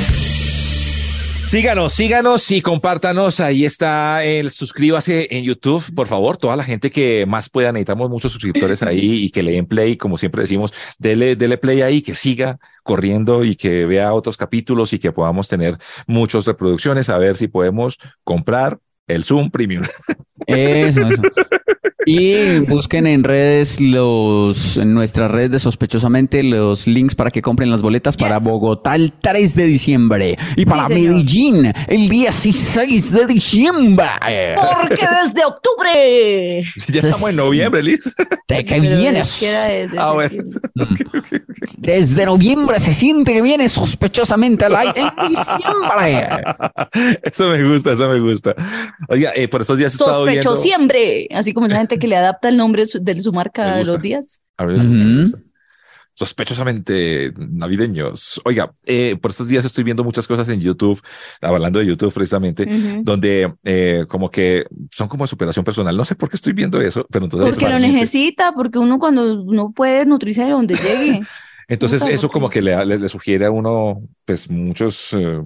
Síganos, 1.44 1.92
síganos 1.92 2.50
y 2.50 2.62
compártanos. 2.62 3.40
Ahí 3.40 3.64
está 3.64 4.24
el 4.24 4.50
suscríbase 4.50 5.28
en 5.30 5.44
YouTube, 5.44 5.84
por 5.94 6.06
favor. 6.06 6.36
Toda 6.38 6.56
la 6.56 6.64
gente 6.64 6.90
que 6.90 7.26
más 7.26 7.50
pueda, 7.50 7.72
necesitamos 7.72 8.08
muchos 8.08 8.32
suscriptores 8.32 8.82
ahí 8.82 9.24
y 9.24 9.30
que 9.30 9.42
le 9.42 9.52
den 9.52 9.66
play, 9.66 9.96
como 9.96 10.16
siempre 10.16 10.42
decimos, 10.42 10.72
dele, 10.98 11.36
dele 11.36 11.58
play 11.58 11.82
ahí, 11.82 12.00
que 12.00 12.14
siga 12.14 12.58
corriendo 12.82 13.44
y 13.44 13.56
que 13.56 13.84
vea 13.84 14.14
otros 14.14 14.36
capítulos 14.36 14.92
y 14.94 14.98
que 14.98 15.12
podamos 15.12 15.48
tener 15.48 15.76
muchas 16.06 16.46
reproducciones, 16.46 17.10
a 17.10 17.18
ver 17.18 17.36
si 17.36 17.48
podemos 17.48 17.98
comprar 18.24 18.78
el 19.06 19.24
Zoom 19.24 19.50
Premium. 19.50 19.84
Eso, 20.46 21.00
eso. 21.08 21.22
Y 22.06 22.58
busquen 22.60 23.06
en 23.06 23.24
redes 23.24 23.80
los, 23.80 24.76
en 24.76 24.92
nuestras 24.94 25.30
redes 25.30 25.50
de 25.52 25.58
sospechosamente 25.58 26.42
los 26.42 26.86
links 26.86 27.14
para 27.14 27.30
que 27.30 27.42
compren 27.42 27.70
las 27.70 27.82
boletas 27.82 28.16
para. 28.16 28.38
Bogotá 28.38 28.96
el 28.96 29.12
3 29.12 29.54
de 29.54 29.64
diciembre 29.66 30.36
y 30.56 30.64
para 30.66 30.86
Sí. 30.88 30.94
Medellín 30.94 31.72
el 31.86 32.08
16 32.08 33.12
de 33.12 33.26
diciembre. 33.26 34.06
Porque 34.56 35.06
desde 35.22 35.44
octubre. 35.44 36.62
ya 36.88 37.00
estamos 37.00 37.30
en 37.30 37.36
noviembre, 37.36 37.82
Liz. 37.82 38.14
De 38.48 38.64
que 38.64 38.80
Pero 38.80 38.98
vienes. 38.98 39.38
desde 39.40 39.88
Ah, 39.98 40.12
bueno. 40.12 40.28
septiembre. 40.30 41.42
Desde 41.78 42.26
noviembre 42.26 42.80
se 42.80 42.92
siente 42.94 43.32
que 43.32 43.42
viene 43.42 43.68
sospechosamente 43.68 44.64
al 44.64 44.76
aire 44.76 45.00
en 45.02 45.28
diciembre. 45.28 46.42
Eso 47.22 47.48
me 47.48 47.62
gusta, 47.64 47.92
eso 47.92 48.08
me 48.08 48.18
gusta. 48.20 48.54
Oiga, 49.08 49.32
eh, 49.34 49.48
por 49.48 49.60
estos 49.60 49.78
días 49.78 49.92
he 49.92 49.96
estado 49.96 50.24
viendo. 50.24 50.42
Sospecho 50.42 50.62
siempre. 50.62 51.28
Así 51.32 51.52
como 51.52 51.66
esa 51.66 51.78
gente 51.78 51.91
que 51.98 52.08
le 52.08 52.16
adapta 52.16 52.48
el 52.48 52.56
nombre 52.56 52.86
su- 52.86 53.02
de 53.02 53.20
su 53.20 53.32
marca 53.32 53.76
de 53.76 53.84
los 53.84 54.00
días. 54.02 54.42
A 54.56 54.64
ver. 54.64 54.78
Sospechosamente 56.14 57.32
navideños. 57.38 58.38
Oiga, 58.44 58.74
eh, 58.84 59.16
por 59.20 59.30
estos 59.30 59.48
días 59.48 59.64
estoy 59.64 59.82
viendo 59.82 60.04
muchas 60.04 60.28
cosas 60.28 60.46
en 60.50 60.60
YouTube, 60.60 61.00
hablando 61.40 61.78
de 61.78 61.86
YouTube 61.86 62.12
precisamente, 62.12 62.66
donde 63.02 63.54
eh, 63.64 64.04
como 64.08 64.30
que 64.30 64.66
son 64.90 65.08
como 65.08 65.24
de 65.24 65.28
superación 65.28 65.64
personal. 65.64 65.96
No 65.96 66.04
sé 66.04 66.14
por 66.14 66.28
qué 66.28 66.36
estoy 66.36 66.52
viendo 66.52 66.78
eso, 66.82 67.06
pero 67.10 67.24
entonces... 67.24 67.56
Porque 67.56 67.72
lo 67.72 67.78
necesita, 67.78 68.52
porque 68.52 68.78
uno 68.78 68.98
cuando 68.98 69.42
no 69.44 69.72
puede 69.72 70.04
nutrirse 70.04 70.44
de 70.44 70.50
donde 70.50 70.74
llegue. 70.74 71.22
Entonces 71.68 72.04
eso 72.04 72.28
como 72.28 72.50
que 72.50 72.60
le, 72.60 72.84
le, 72.84 72.98
le 72.98 73.08
sugiere 73.08 73.46
a 73.46 73.50
uno 73.50 74.02
pues 74.26 74.50
muchos 74.50 75.14
eh, 75.14 75.40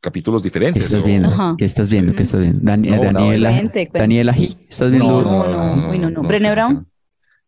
capítulos 0.00 0.42
¿Qué 0.42 0.46
diferentes. 0.48 0.84
estás 0.84 1.00
¿no? 1.00 1.06
viendo? 1.06 1.56
¿Qué 1.58 1.64
estás 1.64 1.90
viendo? 1.90 2.14
¿Qué 2.14 2.22
estás 2.22 2.40
viendo? 2.40 2.60
Dani- 2.62 2.90
No, 2.90 2.96
no, 2.96 3.02
Daniela. 3.02 3.62
Daniela 3.92 4.34
G. 4.34 4.56
¿Estás 4.68 4.90
viendo? 4.90 5.22
No, 5.22 5.46
no, 5.76 5.90
uy, 5.90 5.98
no, 5.98 6.10
no. 6.10 6.22
¿Brené 6.22 6.48
sí, 6.48 6.54
Brown? 6.54 6.86
sí. 6.86 6.92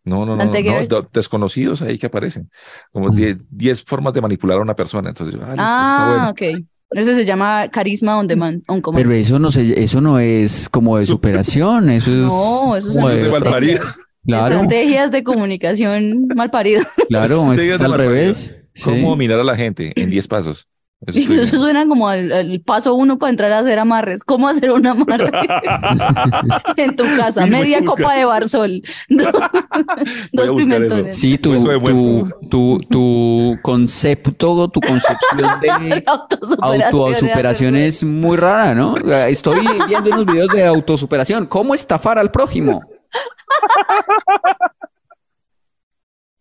No, 0.05 0.25
no, 0.25 0.35
no, 0.35 0.45
no, 0.47 0.53
no, 0.89 1.09
desconocidos 1.13 1.83
ahí 1.83 1.99
que 1.99 2.07
aparecen. 2.07 2.51
Como 2.91 3.09
Mm. 3.13 3.17
10 3.17 3.37
10 3.51 3.83
formas 3.83 4.15
de 4.15 4.21
manipular 4.23 4.59
a 4.59 4.63
una 4.63 4.75
persona. 4.75 5.11
Entonces, 5.11 5.35
yo, 5.39 5.43
ah, 5.45 5.51
listo, 5.51 5.63
eso 5.63 5.73
está 5.83 6.03
Ah, 6.03 6.09
bueno. 6.09 6.31
ok. 6.31 6.67
Ese 6.93 7.15
se 7.15 7.25
llama 7.25 7.69
carisma 7.71 8.19
on 8.19 8.27
demand. 8.27 8.63
On 8.67 8.81
command. 8.81 9.05
Pero 9.05 9.15
eso 9.15 9.39
no 9.39 9.51
se, 9.53 9.81
eso 9.81 10.01
no 10.01 10.19
es 10.19 10.69
como 10.69 10.97
de 10.97 11.03
Super- 11.05 11.31
superación, 11.45 11.91
eso 11.91 12.11
es 12.11 12.23
No, 12.23 12.77
eso 12.77 12.89
es 12.89 12.97
como 12.97 13.11
Eso 13.11 13.19
es 13.19 13.25
de 13.27 13.31
malparido. 13.31 13.85
Claro, 14.27 14.55
Estrategias 14.55 15.11
de 15.13 15.23
comunicación 15.23 16.27
mal 16.35 16.51
parido. 16.51 16.83
claro, 17.09 17.53
es 17.53 17.81
al 17.81 17.93
revés. 17.95 18.57
sí. 18.75 18.85
¿Cómo 18.85 19.11
dominar 19.11 19.39
a 19.39 19.45
la 19.45 19.55
gente 19.57 19.93
en 19.95 20.11
10 20.11 20.27
pasos? 20.29 20.67
Eso 21.07 21.19
estoy 21.19 21.39
Eso 21.41 21.57
suena 21.59 21.87
como 21.87 22.09
al, 22.09 22.31
al 22.31 22.61
paso 22.61 22.95
uno 22.95 23.19
para 23.19 23.31
entrar 23.31 23.51
a 23.53 23.61
hacer 23.61 23.79
amarres. 23.79 24.23
¿Cómo 24.23 24.49
hacer 24.49 24.71
un 24.71 24.87
amarre 24.87 25.31
en 26.77 26.95
tu 26.95 27.05
casa? 27.17 27.47
Media 27.47 27.83
copa 27.85 28.15
de 28.15 28.25
barzol. 28.27 28.83
Voy 29.09 29.25
a 29.27 29.31
Dos 30.33 30.51
buscar 30.51 30.83
eso. 30.83 30.91
pimentones. 30.91 31.19
Sí, 31.19 31.39
tu, 31.39 31.55
Eso 31.55 31.67
tu, 31.81 32.29
tu, 32.51 32.81
tu 32.91 33.59
concepto, 33.63 34.69
tu 34.69 34.81
concepción 34.81 35.61
de 35.63 36.03
Autosuperación. 36.07 36.83
autosuperación 36.95 37.77
es 37.77 38.05
muy 38.05 38.37
rara, 38.37 38.75
¿no? 38.75 38.97
Estoy 38.97 39.67
viendo 39.89 40.11
unos 40.11 40.27
videos 40.27 40.49
de 40.49 40.67
autosuperación. 40.67 41.47
¿Cómo 41.47 41.75
estafar 41.75 42.19
al 42.19 42.31
prójimo? 42.31 42.83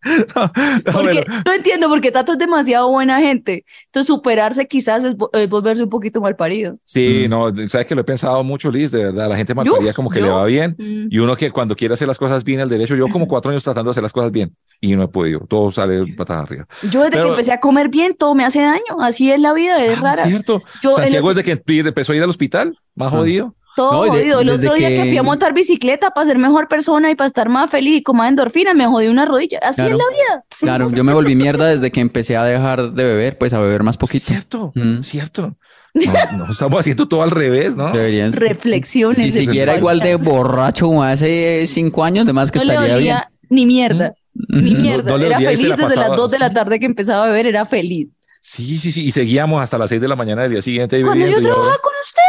No, 0.34 0.92
Porque, 0.92 1.24
bueno, 1.26 1.42
no 1.44 1.52
entiendo 1.52 1.88
porque 1.88 2.10
Tato 2.10 2.32
es 2.32 2.38
demasiado 2.38 2.88
buena 2.90 3.20
gente. 3.20 3.64
Entonces, 3.86 4.06
superarse 4.06 4.66
quizás 4.66 5.04
es, 5.04 5.14
es 5.32 5.48
volverse 5.48 5.82
un 5.82 5.90
poquito 5.90 6.20
mal 6.20 6.36
parido. 6.36 6.78
sí, 6.84 7.24
Mm. 7.26 7.30
no, 7.30 7.68
sabes 7.68 7.86
que 7.86 7.94
lo 7.94 8.00
he 8.00 8.04
pensado 8.04 8.42
mucho, 8.44 8.70
Liz, 8.70 8.90
de 8.90 9.04
verdad. 9.04 9.28
La 9.28 9.36
gente 9.36 9.54
malparida 9.54 9.90
Yo, 9.90 9.94
como 9.94 10.10
que 10.10 10.20
yo. 10.20 10.26
le 10.26 10.32
va 10.32 10.44
bien. 10.46 10.76
Mm. 10.78 11.08
Y 11.10 11.18
uno 11.18 11.36
que 11.36 11.50
cuando 11.50 11.76
quiere 11.76 11.94
hacer 11.94 12.08
las 12.08 12.18
cosas 12.18 12.44
bien, 12.44 12.60
el 12.60 12.68
derecho, 12.68 12.96
yo 12.96 13.08
como 13.08 13.26
cuatro 13.28 13.50
años 13.50 13.62
tratando 13.64 13.88
de 13.88 13.92
hacer 13.92 14.02
las 14.02 14.12
cosas 14.12 14.30
bien 14.30 14.54
y 14.80 14.96
no 14.96 15.02
he 15.04 15.08
podido. 15.08 15.40
Todo 15.40 15.70
sale 15.72 16.06
patas 16.14 16.44
arriba. 16.44 16.66
Yo 16.90 17.00
desde 17.00 17.10
Pero- 17.12 17.24
que 17.24 17.30
empecé 17.30 17.52
a 17.52 17.60
comer 17.60 17.88
bien, 17.88 18.14
todo 18.18 18.34
me 18.34 18.44
hace 18.44 18.60
daño. 18.62 19.00
Así 19.00 19.30
es 19.30 19.38
la 19.40 19.52
vida, 19.52 19.84
es 19.84 19.98
Ah, 19.98 20.02
rara. 20.02 20.26
Cierto. 20.26 20.62
Yo, 20.82 20.92
Santiago 20.92 21.30
el- 21.30 21.36
desde 21.36 21.46
que 21.54 21.62
empe- 21.62 21.86
empezó 21.86 22.12
a 22.12 22.16
ir 22.16 22.22
al 22.22 22.30
hospital, 22.30 22.78
más 22.94 23.08
Ah. 23.12 23.16
jodido. 23.18 23.54
Todo 23.76 23.92
No, 23.92 24.06
y 24.06 24.10
de- 24.10 24.22
jodido. 24.22 24.40
El 24.40 24.50
otro 24.50 24.74
día 24.74 24.88
que... 24.88 24.96
que- 24.96 25.08
fui 25.08 25.16
a 25.18 25.22
montar 25.22 25.54
bicicleta 25.54 26.10
para 26.10 26.26
ser 26.26 26.38
mejor 26.38 26.68
persona 26.68 27.10
y 27.10 27.14
para 27.14 27.26
estar 27.28 27.48
más 27.48 27.70
feliz 27.70 27.98
y 27.98 28.02
con 28.02 28.16
más 28.16 28.28
endorfina, 28.28 28.74
me 28.74 28.86
jodí 28.86 29.06
una 29.08 29.24
rodilla. 29.24 29.58
Así 29.62 29.76
Claro. 29.82 29.96
es 29.96 29.98
la 29.98 30.08
vida. 30.16 30.44
Sí, 30.54 30.66
Claro, 30.66 30.88
yo 30.90 31.04
me 31.04 31.12
volví 31.14 31.34
mierda 31.36 31.66
desde 31.66 31.90
que 31.90 32.00
empecé 32.00 32.36
a 32.36 32.44
dejar 32.44 32.92
de 32.92 33.04
beber, 33.04 33.38
pues 33.38 33.52
a 33.54 33.60
beber 33.60 33.82
más 33.82 33.96
poquito. 33.96 34.26
Cierto, 34.26 34.72
Mm. 34.74 35.02
cierto. 35.02 35.56
No, 35.94 36.02
no, 36.46 36.50
estamos 36.50 36.80
haciendo 36.80 37.08
todo 37.08 37.22
al 37.22 37.30
revés, 37.30 37.76
¿no? 37.76 37.90
Deberían. 37.92 38.32
Reflexiones. 38.32 39.16
Si 39.16 39.30
siguiera 39.32 39.76
igual 39.76 40.00
de 40.00 40.16
borracho 40.16 40.86
como 40.86 41.02
hace 41.02 41.64
cinco 41.66 42.04
años, 42.04 42.26
de 42.26 42.32
más 42.32 42.50
que 42.52 42.58
No 42.60 42.64
le 42.66 42.74
estaría 42.74 42.96
bien. 42.96 43.16
ni 43.48 43.66
mierda. 43.66 44.14
Ni 44.34 44.70
No- 44.74 44.80
mierda. 44.80 45.10
no 45.18 45.24
era 45.24 45.38
feliz 45.40 45.62
la 45.68 45.76
desde 45.76 45.96
las 45.96 46.16
2 46.16 46.30
de 46.30 46.38
la 46.38 46.50
tarde 46.50 46.78
que 46.78 46.86
empezaba 46.86 47.24
a 47.24 47.26
beber, 47.28 47.46
era 47.48 47.66
feliz. 47.66 48.08
Sí, 48.42 48.78
sí, 48.78 48.90
sí. 48.92 49.02
Y 49.02 49.10
seguíamos 49.12 49.62
hasta 49.62 49.76
las 49.76 49.90
seis 49.90 50.00
de 50.00 50.08
la 50.08 50.16
mañana 50.16 50.42
del 50.42 50.52
día 50.52 50.62
siguiente. 50.62 51.02
Cuando 51.02 51.26
yo 51.26 51.42
trabajaba 51.42 51.76
con 51.78 51.92
fue 52.00 52.19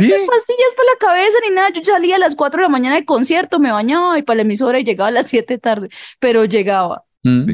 Sí. 0.00 0.12
pastillas 0.26 0.72
para 0.76 0.88
la 0.88 0.98
cabeza 0.98 1.38
ni 1.48 1.54
nada. 1.54 1.68
Yo 1.70 1.84
salía 1.84 2.16
a 2.16 2.18
las 2.18 2.34
4 2.34 2.58
de 2.58 2.62
la 2.64 2.68
mañana 2.68 2.96
del 2.96 3.04
concierto, 3.04 3.58
me 3.58 3.72
bañaba 3.72 4.18
y 4.18 4.22
para 4.22 4.36
la 4.36 4.42
emisora 4.42 4.78
y 4.78 4.84
llegaba 4.84 5.08
a 5.08 5.12
las 5.12 5.28
7 5.28 5.54
de 5.54 5.58
tarde, 5.58 5.88
pero 6.18 6.44
llegaba. 6.44 7.04
Mm. 7.22 7.50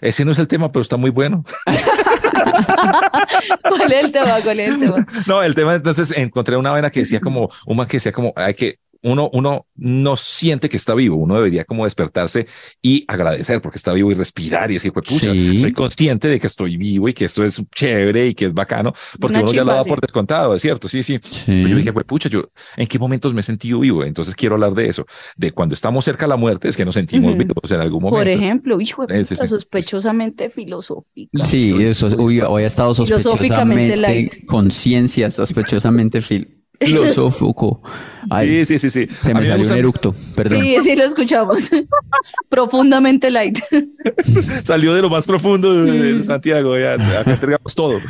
Ese 0.00 0.24
no 0.24 0.32
es 0.32 0.38
el 0.38 0.48
tema, 0.48 0.72
pero 0.72 0.80
está 0.80 0.96
muy 0.96 1.10
bueno. 1.10 1.44
¿Cuál 3.68 3.92
es 3.92 4.04
el 4.04 4.12
tema? 4.12 4.40
¿Cuál 4.42 4.60
es 4.60 4.68
el 4.68 4.78
tema? 4.78 5.06
No, 5.26 5.42
el 5.42 5.54
tema 5.54 5.74
entonces 5.74 6.16
encontré 6.16 6.56
una 6.56 6.70
vaina 6.70 6.90
que 6.90 7.00
decía 7.00 7.20
como, 7.20 7.50
un 7.66 7.76
man 7.76 7.86
que 7.86 7.98
decía 7.98 8.12
como, 8.12 8.32
hay 8.36 8.54
que 8.54 8.78
uno, 9.02 9.28
uno 9.32 9.66
no 9.76 10.16
siente 10.16 10.68
que 10.68 10.76
está 10.76 10.94
vivo, 10.94 11.16
uno 11.16 11.34
debería 11.36 11.64
como 11.64 11.84
despertarse 11.84 12.46
y 12.80 13.04
agradecer 13.08 13.60
porque 13.60 13.76
está 13.78 13.92
vivo 13.92 14.10
y 14.10 14.14
respirar 14.14 14.70
y 14.70 14.74
decir, 14.74 14.92
pues 14.92 15.06
pucha, 15.08 15.32
Sí. 15.32 15.58
soy 15.58 15.72
consciente 15.72 16.28
de 16.28 16.38
que 16.38 16.46
estoy 16.46 16.76
vivo 16.76 17.08
y 17.08 17.12
que 17.12 17.24
esto 17.24 17.44
es 17.44 17.60
chévere 17.74 18.28
y 18.28 18.34
que 18.34 18.46
es 18.46 18.54
bacano, 18.54 18.92
porque 19.20 19.36
Una 19.38 19.44
uno 19.44 19.52
ya 19.52 19.64
lo 19.64 19.72
da 19.72 19.82
sí. 19.82 19.88
por 19.88 20.00
descontado, 20.00 20.54
es 20.54 20.62
cierto, 20.62 20.88
sí, 20.88 21.02
sí. 21.02 21.18
Sí. 21.30 21.42
Pero 21.46 21.68
yo 21.68 21.76
dije, 21.76 21.92
pues 21.92 22.04
pucha, 22.06 22.28
yo 22.28 22.44
en 22.76 22.86
qué 22.86 22.98
momentos 22.98 23.34
me 23.34 23.40
he 23.40 23.44
sentido 23.44 23.80
vivo, 23.80 24.04
entonces 24.04 24.34
quiero 24.34 24.54
hablar 24.54 24.74
de 24.74 24.88
eso, 24.88 25.04
de 25.36 25.50
cuando 25.52 25.74
estamos 25.74 26.04
cerca 26.04 26.26
de 26.26 26.28
la 26.30 26.36
muerte, 26.36 26.68
es 26.68 26.76
que 26.76 26.84
nos 26.84 26.94
sentimos 26.94 27.32
Ujú. 27.34 27.38
vivos 27.42 27.70
en 27.70 27.80
algún 27.80 28.02
momento. 28.02 28.18
Por 28.18 28.28
ejemplo, 28.28 28.80
hijo 28.80 29.06
de 29.06 29.24
puta, 29.24 29.46
sospechosamente 29.46 30.48
filosófica. 30.48 31.44
Sí, 31.44 31.74
eso, 31.80 32.06
uy, 32.18 32.40
hoy 32.40 32.62
ha 32.62 32.66
estado 32.66 32.94
sospechosamente 32.94 33.96
light. 33.96 34.44
conciencia, 34.46 35.30
sospechosamente 35.30 36.20
fil- 36.20 36.61
filosófico. 36.80 37.82
Ay, 38.30 38.64
Sí, 38.64 38.78
sí, 38.78 38.90
sí, 38.90 39.06
sí. 39.06 39.14
se 39.22 39.34
me 39.34 39.40
salió 39.40 39.52
un 39.54 39.58
gusta- 39.60 39.78
eructo, 39.78 40.14
perdón. 40.34 40.60
Sí, 40.60 40.76
sí 40.80 40.96
lo 40.96 41.04
escuchamos. 41.04 41.70
Profundamente 42.48 43.30
light. 43.30 43.58
Salió 44.64 44.94
de 44.94 45.02
lo 45.02 45.10
más 45.10 45.26
profundo 45.26 45.84
de, 45.84 45.92
de 45.92 46.14
Mm. 46.14 46.22
Santiago, 46.22 46.78
ya, 46.78 46.94
acá 46.94 47.32
entregamos 47.32 47.74
todo. 47.74 48.00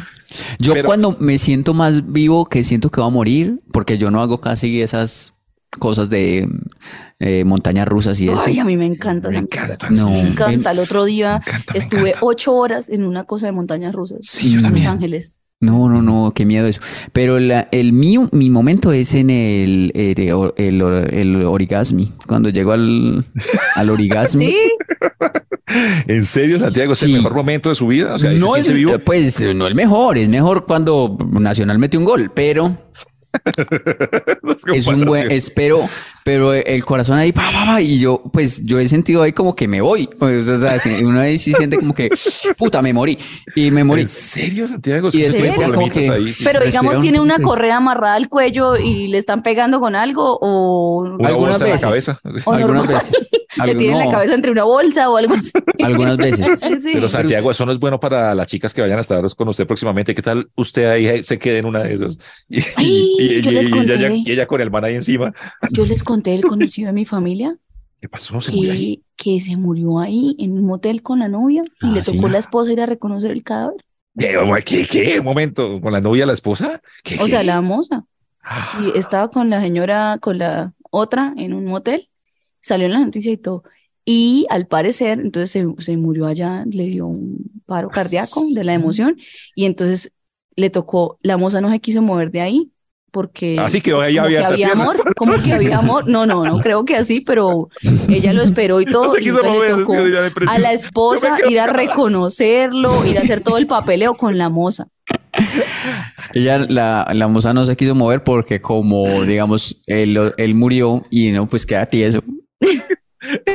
Yo 0.59 0.75
Pero- 0.75 0.87
cuando 0.87 1.17
me 1.19 1.39
siento 1.39 1.75
más 1.75 2.13
vivo 2.13 2.47
que 2.47 2.65
siento 2.65 2.91
que 2.91 3.01
va 3.01 3.07
a 3.07 3.11
morir, 3.11 3.61
porque 3.73 3.99
yo 3.99 4.11
no 4.11 4.21
hago 4.21 4.41
casi 4.41 4.83
esas 4.83 5.35
cosas 5.79 6.11
de 6.11 6.49
eh, 7.19 7.45
montañas 7.45 7.89
rusas 7.89 8.19
y 8.21 8.29
eso. 8.29 8.43
Ay, 8.45 8.59
a 8.59 8.65
mí 8.65 8.77
me 8.77 8.85
encanta. 8.87 9.31
Me 9.31 9.39
encanta. 9.39 9.89
No. 9.91 10.11
Me 10.11 10.21
encanta. 10.21 10.73
El 10.73 10.79
otro 10.81 11.05
día 11.05 11.41
Me 11.47 11.51
encanta, 11.53 11.73
me 11.73 11.79
estuve 11.79 12.09
encanta. 12.11 12.19
ocho 12.27 12.53
horas 12.55 12.89
en 12.91 13.05
una 13.05 13.25
cosa 13.25 13.47
de 13.47 13.53
montañas 13.53 13.95
rusas. 13.95 14.19
Sí, 14.23 14.51
yo 14.51 14.57
en 14.57 14.57
Los 14.57 14.63
también. 14.65 14.87
Ángeles. 14.89 15.39
No, 15.63 15.89
no, 15.89 16.03
no, 16.03 16.33
qué 16.35 16.45
miedo 16.45 16.67
eso. 16.67 16.81
Pero 17.13 17.39
la- 17.39 17.69
el 17.73 17.93
mío, 17.95 18.29
mi 18.33 18.51
momento 18.51 18.93
es 18.93 19.15
en 19.15 19.31
el, 19.31 19.93
el, 19.95 20.53
el, 20.57 20.83
el 21.11 21.37
origasmi. 21.47 22.13
Cuando 22.27 22.51
llego 22.51 22.73
al, 22.73 23.25
al 23.77 23.91
origasmi. 23.91 24.55
Sí, 25.73 25.75
¿En 26.07 26.25
serio, 26.27 26.59
Santiago? 26.59 26.93
¿Es 26.93 27.03
el 27.03 27.13
mejor 27.13 27.35
momento 27.35 27.71
de 27.71 27.75
su 27.75 27.87
vida? 27.87 28.15
O 28.15 28.19
sea, 28.19 28.29
¿ahí 28.31 28.39
no 28.39 28.49
se 28.49 28.63
siente 28.63 28.73
vivo? 28.75 28.99
pues 28.99 29.41
no 29.55 29.67
el 29.67 29.75
mejor, 29.75 30.19
es 30.19 30.29
mejor 30.29 30.67
cuando 30.67 31.17
Nacional 31.31 31.79
mete 31.79 31.97
un 31.97 32.05
gol, 32.05 32.31
pero 32.35 32.77
es 34.75 34.87
un 34.87 35.05
buen, 35.05 35.31
es, 35.31 35.51
pero, 35.51 35.89
el 36.55 36.85
corazón 36.85 37.19
ahí, 37.19 37.33
pa, 37.33 37.43
pa, 37.53 37.65
pa, 37.67 37.81
y 37.83 37.99
yo, 37.99 38.23
pues 38.33 38.65
yo 38.65 38.79
he 38.79 38.89
sentido 38.89 39.23
ahí 39.23 39.33
como 39.33 39.57
que 39.57 39.67
me 39.69 39.81
voy, 39.81 40.09
pues, 40.19 40.47
o 40.49 40.61
sea, 40.61 40.79
uno 41.03 41.21
ahí 41.21 41.39
sí 41.39 41.53
siente 41.53 41.77
como 41.77 41.95
que, 41.95 42.11
puta, 42.59 42.83
me 42.83 42.93
morí, 42.93 43.19
y 43.57 43.71
me 43.71 43.85
morí. 43.85 44.03
¿En 44.03 44.09
serio, 44.09 44.67
Santiago? 44.67 45.09
Y 45.13 45.23
después 45.23 45.55
como 45.57 45.89
que- 45.89 46.11
ahí, 46.11 46.33
sí. 46.33 46.45
pero 46.45 46.65
digamos 46.65 47.01
tiene 47.01 47.21
una 47.21 47.39
correa 47.39 47.79
amarrada 47.79 48.15
al 48.17 48.29
cuello 48.29 48.77
y 48.77 49.09
le 49.09 49.19
están 49.19 49.43
pegando 49.43 49.81
con 49.81 49.95
algo 49.97 50.39
o, 50.41 51.01
Una 51.19 51.29
algunas 51.29 51.59
bolsa 51.59 51.67
en 51.67 51.71
la 51.73 51.81
cabeza. 51.81 52.21
o 52.45 52.53
Algunas 52.53 52.85
normal. 52.87 53.05
veces. 53.11 53.29
Le 53.65 53.75
tienen 53.75 53.99
la 53.99 54.05
no, 54.07 54.11
cabeza 54.11 54.35
entre 54.35 54.51
una 54.51 54.65
bolsa 54.65 55.11
o 55.11 55.17
algo 55.17 55.35
así. 55.35 55.51
Algunas 55.83 56.17
veces. 56.17 56.47
Sí. 56.83 56.91
Pero 56.95 57.09
Santiago, 57.09 57.51
eso 57.51 57.67
no 57.67 57.73
es 57.73 57.79
bueno 57.79 58.01
para 58.01 58.35
las 58.35 58.47
chicas 58.47 58.73
que 58.75 58.81
vayan 58.81 58.99
a 58.99 59.03
estar 59.03 59.23
con 59.37 59.49
usted 59.49 59.67
próximamente. 59.67 60.15
¿Qué 60.15 60.23
tal 60.23 60.49
usted 60.57 60.87
ahí 60.89 61.23
se 61.23 61.39
quede 61.39 61.59
en 61.59 61.67
una 61.67 61.81
de 61.83 61.95
esas? 61.95 62.19
Y, 62.49 62.61
Ay, 62.77 63.17
y- 63.19 63.41
yo 63.43 63.51
y- 63.51 63.55
les 63.55 63.69
y 63.69 63.71
conté. 63.71 63.95
ella, 63.95 64.11
y 64.13 64.31
ella 64.33 64.47
con 64.47 64.61
el 64.61 64.71
man 64.71 64.85
ahí 64.85 64.95
encima. 64.95 65.33
Yo 65.71 65.85
les 65.87 66.03
conté 66.03 66.35
el 66.35 66.43
conocido 66.45 66.87
de 66.89 66.93
mi 66.93 67.05
familia 67.05 67.57
¿Qué 68.01 68.09
pasó? 68.09 68.41
¿Se 68.41 68.51
murió 68.53 68.73
ahí? 68.73 69.03
que, 69.17 69.35
que 69.37 69.41
se 69.41 69.57
murió 69.57 70.01
ahí 70.01 70.35
en 70.41 70.53
un 70.53 70.65
motel 70.67 71.03
con 71.03 71.21
la 71.21 71.29
novia 71.29 71.63
y 71.83 71.87
Ah, 71.87 71.93
le 71.95 72.03
tocó 72.03 72.27
¿sí? 72.27 72.31
la 72.31 72.39
esposa 72.39 72.73
ir 72.73 72.81
a 72.81 72.87
reconocer 72.87 73.31
el 73.31 73.45
cadáver. 73.45 73.85
¿Qué? 74.19 74.37
¿Qué? 74.65 74.87
¿Qué? 74.87 75.19
Un 75.21 75.25
momento. 75.25 75.81
¿Con 75.81 75.93
la 75.93 76.01
novia, 76.01 76.27
la 76.27 76.33
esposa? 76.33 76.81
¿Qué? 77.05 77.17
O 77.21 77.29
sea, 77.29 77.43
la 77.45 77.61
moza. 77.61 78.05
Ah, 78.43 78.83
Y 78.85 78.99
estaba 78.99 79.31
con 79.31 79.51
la 79.51 79.61
señora, 79.61 80.19
con 80.21 80.39
la 80.39 80.73
otra 80.91 81.33
en 81.37 81.55
un 81.55 81.65
motel. 81.67 82.09
Salió 82.63 82.87
en 82.87 82.93
la 82.93 83.01
noticia 83.01 83.33
y 83.33 83.37
todo. 83.37 83.65
Y 84.05 84.47
al 84.51 84.67
parecer, 84.67 85.21
entonces 85.21 85.51
se, 85.51 85.67
se 85.85 85.97
murió 85.97 86.27
allá, 86.27 86.65
le 86.67 86.85
dio 86.87 87.07
un 87.07 87.37
paro 87.67 87.89
Ah, 87.91 87.95
cardíaco 87.95 88.43
de 88.55 88.65
la 88.65 88.75
emoción. 88.75 89.17
Y 89.55 89.67
entonces 89.67 90.13
le 90.57 90.71
tocó, 90.71 91.19
la 91.23 91.37
moza 91.37 91.61
no 91.61 91.71
se 91.71 91.81
quiso 91.81 92.03
mover 92.03 92.31
de 92.31 92.41
ahí 92.41 92.73
porque 93.13 93.59
Así 93.61 93.83
quedó 93.83 94.01
ahí 94.01 94.17
como 94.17 94.29
que 94.29 94.39
abierta, 94.39 94.49
había 94.55 94.67
tierra. 94.69 94.83
amor, 94.85 95.15
como 95.17 95.43
que 95.43 95.53
había 95.53 95.79
amor. 95.79 96.09
No, 96.09 96.25
no, 96.27 96.45
no 96.47 96.59
creo 96.61 96.85
que 96.87 96.97
así, 96.97 97.21
pero 97.21 97.69
ella 98.09 98.33
lo 98.33 98.43
esperó 98.43 98.81
y 98.81 98.87
todo. 98.91 99.05
no 99.05 99.11
se 99.13 99.21
y 99.21 99.25
quiso 99.25 99.37
entonces 99.45 99.55
mover. 99.55 99.71
le 99.77 99.85
tocó 99.85 99.93
que 100.41 100.47
a 100.49 100.59
la 100.59 100.73
esposa 100.73 101.37
ir 101.49 101.61
a 101.61 101.67
reconocerlo, 101.67 103.05
ir 103.07 103.19
a 103.19 103.23
hacer 103.23 103.43
todo 103.43 103.59
el 103.59 103.67
papeleo 103.67 104.15
con 104.15 104.39
la 104.39 104.49
moza. 104.49 104.89
Ella, 106.35 106.59
la, 106.59 107.07
la 107.13 107.29
moza 107.29 107.53
no 107.53 107.67
se 107.67 107.77
quiso 107.77 107.95
mover 107.95 108.25
porque 108.25 108.61
como, 108.61 109.05
digamos, 109.25 109.81
él, 109.87 110.19
él 110.37 110.55
murió 110.55 111.05
y 111.11 111.31
no, 111.33 111.47
pues 111.49 111.67
queda 111.67 111.87
tieso. 111.87 112.23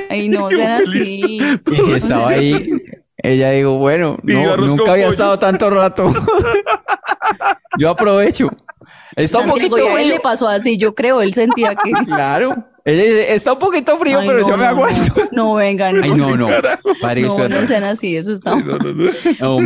Ay, 0.10 0.30
no, 0.30 0.50
sean 0.50 0.84
así. 0.84 1.40
Y 1.72 1.76
si 1.84 1.92
estaba 1.94 2.30
ahí, 2.30 2.82
ella 3.18 3.52
dijo, 3.52 3.78
bueno, 3.78 4.18
no, 4.24 4.58
nunca 4.58 4.92
había 4.92 5.06
pollo. 5.06 5.10
estado 5.10 5.40
tanto 5.40 5.70
rato. 5.70 6.14
Yo 7.78 7.90
aprovecho. 7.90 8.50
Está 9.16 9.40
un 9.40 9.46
Santiago, 9.46 9.70
poquito 9.76 9.88
él 9.90 9.94
frío. 9.96 10.14
le 10.14 10.20
pasó 10.20 10.48
así, 10.48 10.78
yo 10.78 10.94
creo, 10.94 11.22
él 11.22 11.34
sentía 11.34 11.76
que... 11.76 11.92
Claro. 12.06 12.56
Ella 12.90 13.04
dice, 13.04 13.34
está 13.36 13.52
un 13.54 13.60
poquito 13.60 13.98
frío, 13.98 14.20
Ay, 14.20 14.28
pero 14.28 14.40
no, 14.42 14.48
yo 14.50 14.58
me 14.58 14.64
no, 14.64 14.70
aguanto. 14.70 15.14
No, 15.18 15.26
no, 15.44 15.54
venga, 15.56 15.92
no. 15.92 16.04
Ay, 16.04 16.12
no, 16.12 16.38
no. 16.38 16.48
Padre, 17.02 17.24
No, 17.24 17.50
no 17.50 17.66
sean 17.66 17.84
así, 17.84 18.16
eso 18.16 18.32
está... 18.32 18.56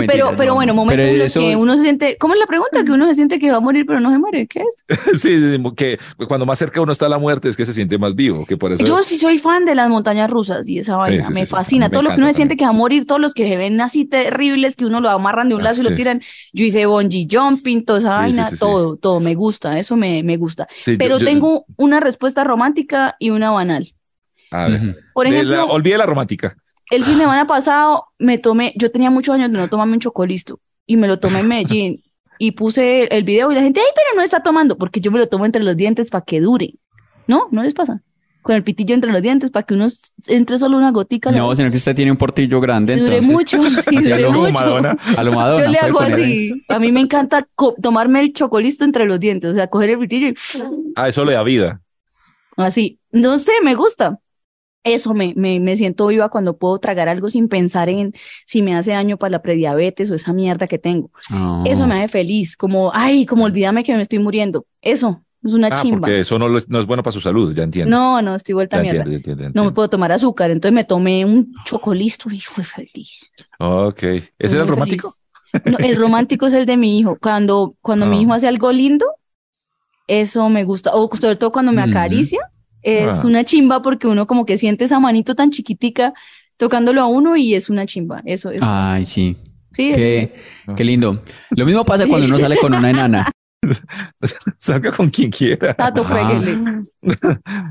Pero, 0.07 0.31
pero 0.35 0.49
no, 0.51 0.55
bueno, 0.55 0.73
no. 0.73 0.75
momentos 0.75 1.05
Pero 1.05 1.23
eso- 1.23 1.39
que 1.39 1.55
uno 1.55 1.75
se 1.77 1.83
siente... 1.83 2.17
¿Cómo 2.19 2.33
es 2.33 2.39
la 2.39 2.47
pregunta? 2.47 2.83
Que 2.83 2.91
uno 2.91 3.05
se 3.07 3.13
siente 3.15 3.39
que 3.39 3.51
va 3.51 3.57
a 3.57 3.59
morir, 3.59 3.85
pero 3.85 3.99
no 3.99 4.11
se 4.11 4.17
muere. 4.17 4.47
¿Qué 4.47 4.61
es? 4.61 5.21
Sí, 5.21 5.37
sí, 5.39 5.61
que 5.75 5.97
cuando 6.27 6.45
más 6.45 6.59
cerca 6.59 6.81
uno 6.81 6.91
está 6.91 7.05
a 7.05 7.09
la 7.09 7.17
muerte 7.19 7.49
es 7.49 7.55
que 7.57 7.65
se 7.65 7.73
siente 7.73 7.97
más 7.97 8.15
vivo, 8.15 8.45
que 8.45 8.57
por 8.57 8.71
eso. 8.71 8.83
Yo 8.83 9.01
sí 9.03 9.17
soy 9.17 9.37
fan 9.37 9.65
de 9.65 9.75
las 9.75 9.89
montañas 9.89 10.29
rusas 10.29 10.67
y 10.67 10.79
esa 10.79 10.97
vaina. 10.97 11.27
sí, 11.27 11.33
me 11.33 11.45
fascina. 11.45 11.85
me 11.87 11.89
Todo 11.91 12.01
lo 12.03 12.09
que 12.13 12.17
uno 12.17 12.27
se 12.27 12.33
siente 12.33 12.57
que 12.57 12.63
va 12.63 12.71
a 12.71 12.73
morir, 12.73 13.05
todos 13.05 13.21
los 13.21 13.33
que 13.33 13.47
se 13.47 13.55
ven 13.57 13.79
así 13.81 14.05
terribles, 14.05 14.75
que 14.75 14.85
uno 14.85 14.99
lo 14.99 15.09
amarran 15.09 15.49
de 15.49 15.55
un 15.55 15.61
Ah, 15.61 15.65
lazo 15.65 15.81
y 15.81 15.83
lo 15.83 15.95
tiran. 15.95 16.21
Yo 16.53 16.65
hice 16.65 16.85
bungee 16.85 17.27
jumping, 17.31 17.85
toda 17.85 17.99
esa 17.99 18.17
vaina, 18.17 18.49
todo, 18.59 18.95
todo. 18.97 19.19
Me 19.19 19.35
gusta, 19.35 19.77
eso 19.79 19.95
me, 19.95 20.23
me 20.23 20.37
gusta. 20.37 20.67
Yo- 20.85 20.97
Pero 20.97 21.19
yo- 21.19 21.25
tengo 21.25 21.65
una 21.77 21.99
respuesta 21.99 22.43
romántica 22.43 23.10
y 23.19 23.29
una 23.29 23.51
banal. 23.51 23.93
A 24.51 24.67
ver. 24.67 24.97
Por 25.13 25.27
ejemplo, 25.27 25.55
la- 25.55 25.63
olvide 25.65 25.97
la 25.97 26.05
romántica. 26.05 26.55
el 26.89 27.03
fin 27.05 27.13
de 27.15 27.21
semana 27.21 27.47
pasado 27.47 28.05
me 28.19 28.37
tomé, 28.37 28.73
yo 28.77 28.91
tenía 28.91 29.09
muchos 29.09 29.35
años 29.35 29.51
de 29.51 29.57
no 29.57 29.69
tomarme 29.69 29.93
un 29.93 29.99
chocolisto 29.99 30.59
y 30.85 30.97
me 30.97 31.07
lo 31.07 31.19
tomé 31.19 31.39
en 31.39 31.47
Medellín 31.47 32.03
y 32.37 32.51
puse 32.51 33.03
el 33.15 33.23
video 33.23 33.51
y 33.51 33.55
la 33.55 33.61
gente, 33.61 33.79
ay, 33.79 33.91
pero 33.95 34.15
no 34.17 34.21
está 34.23 34.41
tomando, 34.43 34.77
porque 34.77 34.99
yo 34.99 35.11
me 35.11 35.19
lo 35.19 35.27
tomo 35.27 35.45
entre 35.45 35.63
los 35.63 35.77
dientes 35.77 36.09
para 36.09 36.25
que 36.25 36.41
dure. 36.41 36.73
¿No? 37.27 37.47
¿No 37.51 37.63
les 37.63 37.73
pasa? 37.73 38.01
Con 38.41 38.55
el 38.55 38.63
pitillo 38.63 38.95
entre 38.95 39.11
los 39.11 39.21
dientes 39.21 39.51
para 39.51 39.63
que 39.65 39.75
uno 39.75 39.85
entre 40.27 40.57
solo 40.57 40.75
una 40.75 40.89
gotica. 40.91 41.31
No, 41.31 41.55
sino 41.55 41.69
que 41.69 41.77
usted 41.77 41.95
tiene 41.95 42.09
un 42.11 42.17
portillo 42.17 42.59
grande. 42.59 42.97
dure 42.97 43.19
entonces, 43.19 43.59
mucho. 43.59 43.63
y 43.91 43.97
así 43.97 44.11
a 44.11 44.17
dure 44.17 44.21
lo 44.23 44.31
mucho. 44.41 44.51
Madonna. 44.53 44.97
A 45.15 45.23
lo 45.23 45.31
Madonna. 45.31 45.63
Yo 45.65 45.71
le 45.71 45.77
hago 45.77 46.01
ahí. 46.01 46.11
así. 46.13 46.63
A 46.67 46.79
mí 46.79 46.91
me 46.91 46.99
encanta 47.01 47.47
tomarme 47.81 48.19
el 48.21 48.33
chocolisto 48.33 48.83
entre 48.83 49.05
los 49.05 49.19
dientes, 49.19 49.51
o 49.51 49.53
sea, 49.53 49.67
coger 49.67 49.91
el 49.91 49.99
pitillo 49.99 50.29
y 50.29 50.33
Ah, 50.95 51.07
eso 51.09 51.23
le 51.23 51.33
da 51.33 51.43
vida. 51.43 51.79
así. 52.57 52.97
No 53.11 53.37
sé, 53.37 53.51
me 53.63 53.75
gusta. 53.75 54.19
Eso 54.83 55.13
me, 55.13 55.33
me, 55.35 55.59
me 55.59 55.75
siento 55.75 56.07
viva 56.07 56.29
cuando 56.29 56.57
puedo 56.57 56.79
tragar 56.79 57.07
algo 57.07 57.29
sin 57.29 57.47
pensar 57.47 57.87
en 57.87 58.13
si 58.47 58.63
me 58.63 58.75
hace 58.75 58.91
daño 58.91 59.17
para 59.17 59.29
la 59.31 59.41
prediabetes 59.43 60.09
o 60.09 60.15
esa 60.15 60.33
mierda 60.33 60.65
que 60.67 60.79
tengo. 60.79 61.11
Oh. 61.31 61.63
Eso 61.67 61.85
me 61.85 61.95
hace 61.99 62.07
feliz, 62.07 62.57
como, 62.57 62.89
ay, 62.93 63.27
como 63.27 63.45
olvídame 63.45 63.83
que 63.83 63.93
me 63.95 64.01
estoy 64.01 64.17
muriendo. 64.17 64.65
Eso 64.81 65.23
es 65.43 65.53
una 65.53 65.67
Ah, 65.67 65.79
chimba. 65.81 65.99
porque 65.99 66.21
eso 66.21 66.39
no, 66.39 66.47
lo 66.47 66.57
es, 66.57 66.67
no 66.67 66.79
es 66.79 66.87
bueno 66.87 67.03
para 67.03 67.11
su 67.11 67.21
salud, 67.21 67.53
ya 67.53 67.61
entiendo. 67.61 67.91
No, 67.95 68.23
no, 68.23 68.33
estoy 68.33 68.53
vuelta 68.53 68.77
ya 68.77 68.79
a 68.79 68.83
mierda. 68.83 69.01
entiendo, 69.03 69.31
entiendo, 69.33 69.51
No 69.53 69.65
me 69.65 69.71
puedo 69.71 69.87
tomar 69.87 70.11
azúcar, 70.11 70.49
entonces 70.49 70.73
me 70.73 70.83
tomé 70.83 71.25
un 71.25 71.53
chocolisto 71.63 72.31
y 72.31 72.39
fue 72.39 72.63
feliz. 72.63 73.31
Ok. 73.59 74.01
¿Ese 74.03 74.55
era 74.55 74.63
el 74.63 74.67
romántico? 74.67 75.13
No, 75.65 75.77
el 75.77 75.95
romántico 75.95 76.47
es 76.47 76.53
el 76.53 76.65
de 76.65 76.77
mi 76.77 76.97
hijo. 76.97 77.17
Cuando, 77.21 77.75
cuando 77.81 78.07
mi 78.07 78.17
Ah. 78.17 78.21
hijo 78.21 78.33
hace 78.33 78.47
algo 78.47 78.71
lindo, 78.71 79.05
eso 80.07 80.49
me 80.49 80.63
gusta. 80.63 80.91
O 80.95 81.09
sobre 81.15 81.35
todo 81.35 81.51
cuando 81.51 81.71
me 81.71 81.81
acaricia, 81.83 82.39
es 82.83 83.11
Ah. 83.13 83.21
una 83.25 83.43
chimba 83.43 83.81
porque 83.81 84.07
uno 84.07 84.27
como 84.27 84.45
que 84.45 84.57
siente 84.57 84.85
esa 84.85 84.99
manito 84.99 85.35
tan 85.35 85.51
chiquitica 85.51 86.13
tocándolo 86.57 87.01
a 87.01 87.07
uno 87.07 87.35
y 87.37 87.53
es 87.55 87.69
una 87.69 87.85
chimba. 87.85 88.21
Eso 88.25 88.51
es. 88.51 88.61
Ay, 88.63 89.05
sí. 89.05 89.35
sí, 89.71 89.89
Qué, 89.89 90.33
qué 90.75 90.83
lindo. 90.83 91.23
Lo 91.51 91.65
mismo 91.65 91.83
pasa 91.85 92.07
cuando 92.07 92.27
uno 92.27 92.37
sale 92.37 92.57
con 92.57 92.73
una 92.73 92.89
enana. 92.89 93.29
Salga 94.57 94.91
con 94.91 95.09
quien 95.11 95.29
quiera. 95.29 95.73
Tato, 95.75 96.03
Ah. 96.09 96.41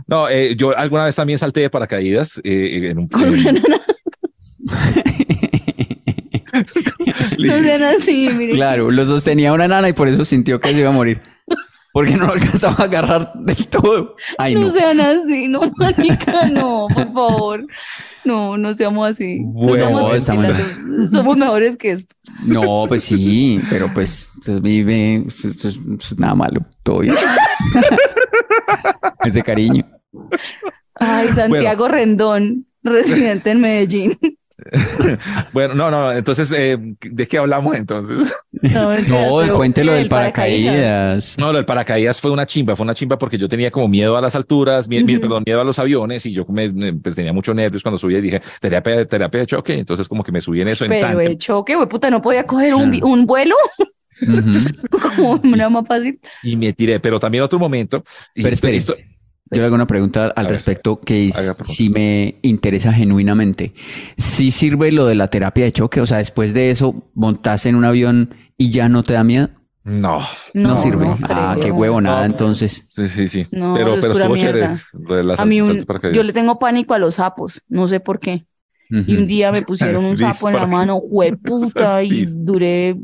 No, 0.06 0.28
eh, 0.28 0.54
yo 0.56 0.76
alguna 0.78 1.04
vez 1.04 1.16
también 1.16 1.38
salté 1.38 1.60
de 1.60 1.70
paracaídas 1.70 2.40
eh, 2.44 2.88
en 2.90 2.98
un. 2.98 3.08
Con 3.08 3.28
una 3.28 3.48
en- 3.50 3.54
nana. 3.56 3.80
No 7.38 7.58
sean 7.62 7.82
así, 7.82 8.28
mire. 8.36 8.52
Claro, 8.52 8.90
lo 8.90 9.04
sostenía 9.06 9.52
una 9.52 9.64
enana 9.64 9.88
y 9.88 9.92
por 9.92 10.08
eso 10.08 10.24
sintió 10.24 10.60
que 10.60 10.68
se 10.70 10.80
iba 10.80 10.90
a 10.90 10.92
morir. 10.92 11.22
Porque 11.92 12.16
no 12.16 12.26
lo 12.26 12.32
alcanzaba 12.34 12.76
a 12.78 12.84
agarrar 12.84 13.32
del 13.34 13.66
todo. 13.66 14.16
Ay, 14.38 14.54
no, 14.54 14.62
no. 14.62 14.70
sean 14.70 15.00
así, 15.00 15.48
no, 15.48 15.60
marica, 15.76 16.48
no, 16.48 16.86
por 16.92 17.12
favor. 17.12 17.66
No, 18.24 18.56
no 18.56 18.74
seamos 18.74 19.10
así. 19.10 19.40
No 19.40 19.50
Bueno, 19.50 20.08
ventiladores. 20.08 21.10
Somos 21.10 21.36
mejores 21.36 21.76
que 21.76 21.92
esto. 21.92 22.14
No, 22.44 22.84
pues 22.86 23.02
sí, 23.04 23.60
pero 23.70 23.92
pues 23.92 24.30
usted 24.38 24.60
vive, 24.60 25.24
esto 25.26 25.48
es, 25.48 25.56
esto 25.56 25.74
es 25.98 26.18
nada 26.18 26.34
malo, 26.34 26.60
todo 26.82 27.00
bien. 27.00 27.14
Es 29.24 29.34
de 29.34 29.42
cariño. 29.42 29.84
Ay, 30.94 31.32
Santiago 31.32 31.88
Rendón, 31.88 32.66
residente 32.82 33.50
en 33.50 33.60
Medellín. 33.60 34.18
Bueno, 35.54 35.74
no, 35.74 35.90
no, 35.90 36.12
entonces, 36.12 36.52
eh, 36.52 36.76
¿de 37.00 37.26
qué 37.26 37.38
hablamos 37.38 37.78
entonces? 37.78 38.30
No, 38.62 38.88
mentira, 38.90 39.26
No, 39.26 39.54
cuente 39.56 39.82
lo 39.84 39.92
del 39.92 40.02
¿El 40.02 40.08
paracaídas. 40.08 41.36
No, 41.38 41.46
lo 41.52 41.58
del 41.58 41.64
paracaídas 41.64 42.20
fue 42.20 42.30
una 42.30 42.46
chimba, 42.46 42.76
fue 42.76 42.84
una 42.84 42.94
chimba 42.94 43.16
porque 43.18 43.38
yo 43.38 43.48
tenía 43.48 43.70
como 43.70 43.88
miedo 43.88 44.16
a 44.16 44.20
las 44.20 44.34
alturas, 44.34 44.88
mie- 44.88 45.02
mie- 45.04 45.14
Ujú. 45.14 45.22
perdón, 45.22 45.42
miedo 45.46 45.60
a 45.60 45.64
los 45.64 45.78
aviones 45.78 46.24
y 46.26 46.32
yo 46.32 46.44
me, 46.48 46.68
me- 46.72 46.92
pues, 46.94 47.14
tenía 47.16 47.32
mucho 47.32 47.54
nervios 47.54 47.82
cuando 47.82 47.98
subía 47.98 48.18
y 48.18 48.22
dije, 48.22 48.40
terapia, 48.60 49.04
terapia 49.06 49.40
de 49.40 49.46
choque, 49.46 49.74
entonces 49.78 50.06
como 50.08 50.22
que 50.22 50.32
me 50.32 50.40
subí 50.40 50.60
en 50.60 50.68
eso 50.68 50.84
en 50.84 50.90
Pero 50.90 51.06
tándem. 51.08 51.26
el 51.26 51.38
choque, 51.38 51.74
güey, 51.76 51.88
puta, 51.88 52.10
no 52.10 52.20
podía 52.20 52.44
coger 52.46 52.74
un, 52.74 53.02
un 53.02 53.26
vuelo 53.26 53.54
como 54.90 55.40
una 55.42 55.68
más 55.70 55.86
fácil. 55.86 56.20
y 56.42 56.56
me 56.56 56.72
tiré, 56.72 57.00
pero 57.00 57.18
también 57.18 57.42
otro 57.44 57.58
momento. 57.58 58.02
y 58.34 58.42
Pero 58.42 58.54
esto- 58.54 58.66
espere. 58.68 58.76
esto- 58.76 58.94
Yo 59.52 59.60
le 59.60 59.66
hago 59.66 59.74
una 59.74 59.86
pregunta 59.86 60.24
al 60.26 60.32
A 60.36 60.42
ver, 60.42 60.52
respecto 60.52 61.00
que 61.00 61.26
es- 61.28 61.56
sí 61.66 61.88
me 61.88 62.36
interesa 62.42 62.92
genuinamente. 62.92 63.74
¿Sí 64.16 64.50
sirve 64.52 64.92
lo 64.92 65.06
de 65.06 65.16
la 65.16 65.28
terapia 65.28 65.64
de 65.64 65.72
choque? 65.72 66.00
O 66.00 66.06
sea, 66.06 66.18
después 66.18 66.54
de 66.54 66.70
eso, 66.70 67.02
montaste 67.14 67.68
en 67.68 67.74
un 67.74 67.84
avión 67.84 68.34
y 68.56 68.70
ya 68.70 68.88
no 68.88 69.02
te 69.02 69.14
da 69.14 69.24
miedo. 69.24 69.48
no, 69.82 70.20
No, 70.54 70.78
sirve. 70.78 71.06
no 71.06 71.18
ah, 71.28 71.54
creo. 71.58 71.64
qué 71.64 71.72
huevo, 71.72 72.00
nada. 72.00 72.20
No. 72.20 72.24
entonces, 72.26 72.84
sí, 72.88 73.08
sí, 73.08 73.26
sí. 73.28 73.46
No, 73.50 73.74
pero 73.74 73.94
es 73.94 74.00
pero 74.00 74.12
estuvo 74.12 74.36
chévere. 74.36 74.68
lo 75.08 75.14
de 75.16 75.24
las 75.24 75.40
A 75.40 75.44
mí 75.46 75.60
un- 75.62 75.84
yo 76.12 76.22
le 76.22 76.32
tengo 76.32 76.58
pánico 76.58 76.94
a 76.94 76.98
los 76.98 77.14
sapos, 77.16 77.60
no 77.68 77.88
sé 77.88 77.98
por 77.98 78.20
qué. 78.20 78.44
Y 78.90 79.16
un 79.16 79.26
día 79.26 79.50
me 79.52 79.62
pusieron 79.62 80.04
un 80.04 80.16
sapo 80.18 80.48
en 80.48 80.56
la 80.56 80.66
mano, 80.66 80.96
hueputa, 80.96 82.02
y 82.04 82.26
duré 82.38 82.96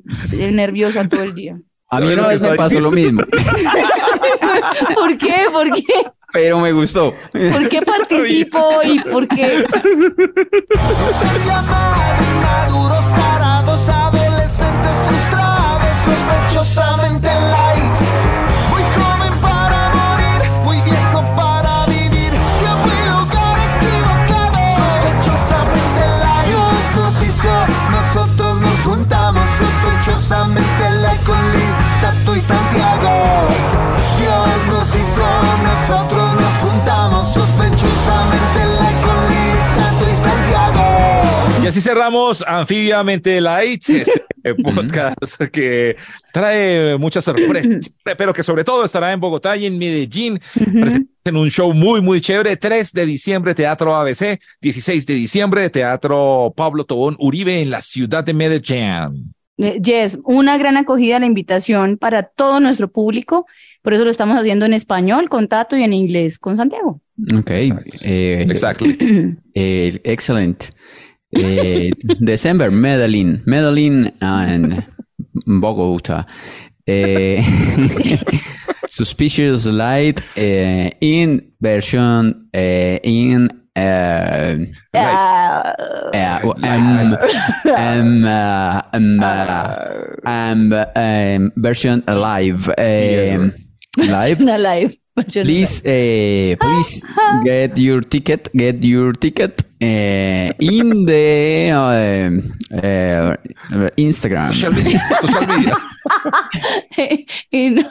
nerviosa 0.52 1.08
todo 1.08 1.22
el 1.24 1.34
día. 1.34 1.54
a 1.90 2.00
mí 2.00 2.02
¿Sabe 2.02 2.14
lo 2.16 2.22
una 2.22 2.28
vez 2.28 2.40
me 2.42 2.54
pasó 2.56 2.78
lo 2.80 2.90
mismo, 2.92 3.22
¿Por 4.94 5.18
qué? 5.18 5.34
¿Por 5.52 5.70
qué? 5.72 5.84
Pero 6.36 6.60
me 6.60 6.70
gustó. 6.70 7.14
¿Por 7.32 7.68
qué 7.70 7.80
participo 7.82 8.82
y 8.84 9.00
por 9.00 9.26
qué? 9.26 9.64
Y 41.66 41.68
así 41.68 41.80
cerramos 41.80 42.44
Anfibiamente 42.46 43.40
Light, 43.40 43.82
este 43.88 44.54
podcast 44.62 45.42
que 45.50 45.96
trae 46.32 46.96
muchas 46.96 47.24
sorpresas, 47.24 47.90
pero 48.16 48.32
que 48.32 48.44
sobre 48.44 48.62
todo 48.62 48.84
estará 48.84 49.12
en 49.12 49.18
Bogotá 49.18 49.56
y 49.56 49.66
en 49.66 49.76
Medellín. 49.76 50.38
presente 50.54 51.10
En 51.24 51.36
un 51.36 51.50
show 51.50 51.74
muy, 51.74 52.00
muy 52.00 52.20
chévere. 52.20 52.56
3 52.56 52.92
de 52.92 53.04
diciembre, 53.04 53.52
Teatro 53.52 53.96
ABC. 53.96 54.38
16 54.60 55.06
de 55.06 55.14
diciembre, 55.14 55.68
Teatro 55.68 56.54
Pablo 56.56 56.84
Tobón 56.84 57.16
Uribe 57.18 57.60
en 57.60 57.70
la 57.70 57.80
ciudad 57.80 58.22
de 58.22 58.32
Medellín. 58.32 59.34
Eh, 59.58 59.80
Jess, 59.84 60.20
una 60.22 60.58
gran 60.58 60.76
acogida 60.76 61.16
a 61.16 61.18
la 61.18 61.26
invitación 61.26 61.98
para 61.98 62.22
todo 62.22 62.60
nuestro 62.60 62.92
público. 62.92 63.44
Por 63.82 63.92
eso 63.92 64.04
lo 64.04 64.10
estamos 64.10 64.38
haciendo 64.38 64.66
en 64.66 64.72
español 64.72 65.28
con 65.28 65.48
Tato 65.48 65.76
y 65.76 65.82
en 65.82 65.94
inglés 65.94 66.38
con 66.38 66.56
Santiago. 66.56 67.00
Ok. 67.36 67.50
eh, 67.50 68.46
Exacto. 68.48 68.84
eh, 69.54 70.00
excellent. 70.04 70.66
Eh, 71.42 71.90
December, 72.20 72.70
Medellín, 72.70 73.42
Medellín 73.44 74.12
and 74.20 74.82
Bogota. 75.46 76.26
Eh, 76.86 77.42
Suspicious 78.88 79.66
Light 79.66 80.22
eh, 80.36 80.90
in 81.00 81.52
version 81.60 82.48
eh, 82.52 82.98
in 83.02 83.48
eh, 83.74 84.56
Ah, 84.94 85.74
eh, 86.12 86.40
um, 86.42 86.54
um, 86.64 88.24
uh, 88.24 88.80
um, 88.92 89.20
uh, 89.20 89.92
um, 90.24 90.72
um, 90.96 91.52
version 91.56 92.02
live. 92.06 92.68
um, 92.78 93.52
live. 93.98 94.40
una 94.42 94.56
live. 94.56 94.96
Please, 95.32 95.80
uh, 95.80 96.56
please 96.60 97.00
get 97.42 97.78
your 97.78 98.02
ticket. 98.02 98.50
Get 98.52 98.84
your 98.84 99.14
ticket 99.14 99.62
uh, 99.80 100.52
in 100.60 101.06
the 101.06 101.70
uh, 101.72 103.36
Instagram. 103.96 104.48
Social 104.48 104.72
media. 104.72 105.00
Social 105.20 105.46
media. 105.46 105.74
In 107.50 107.84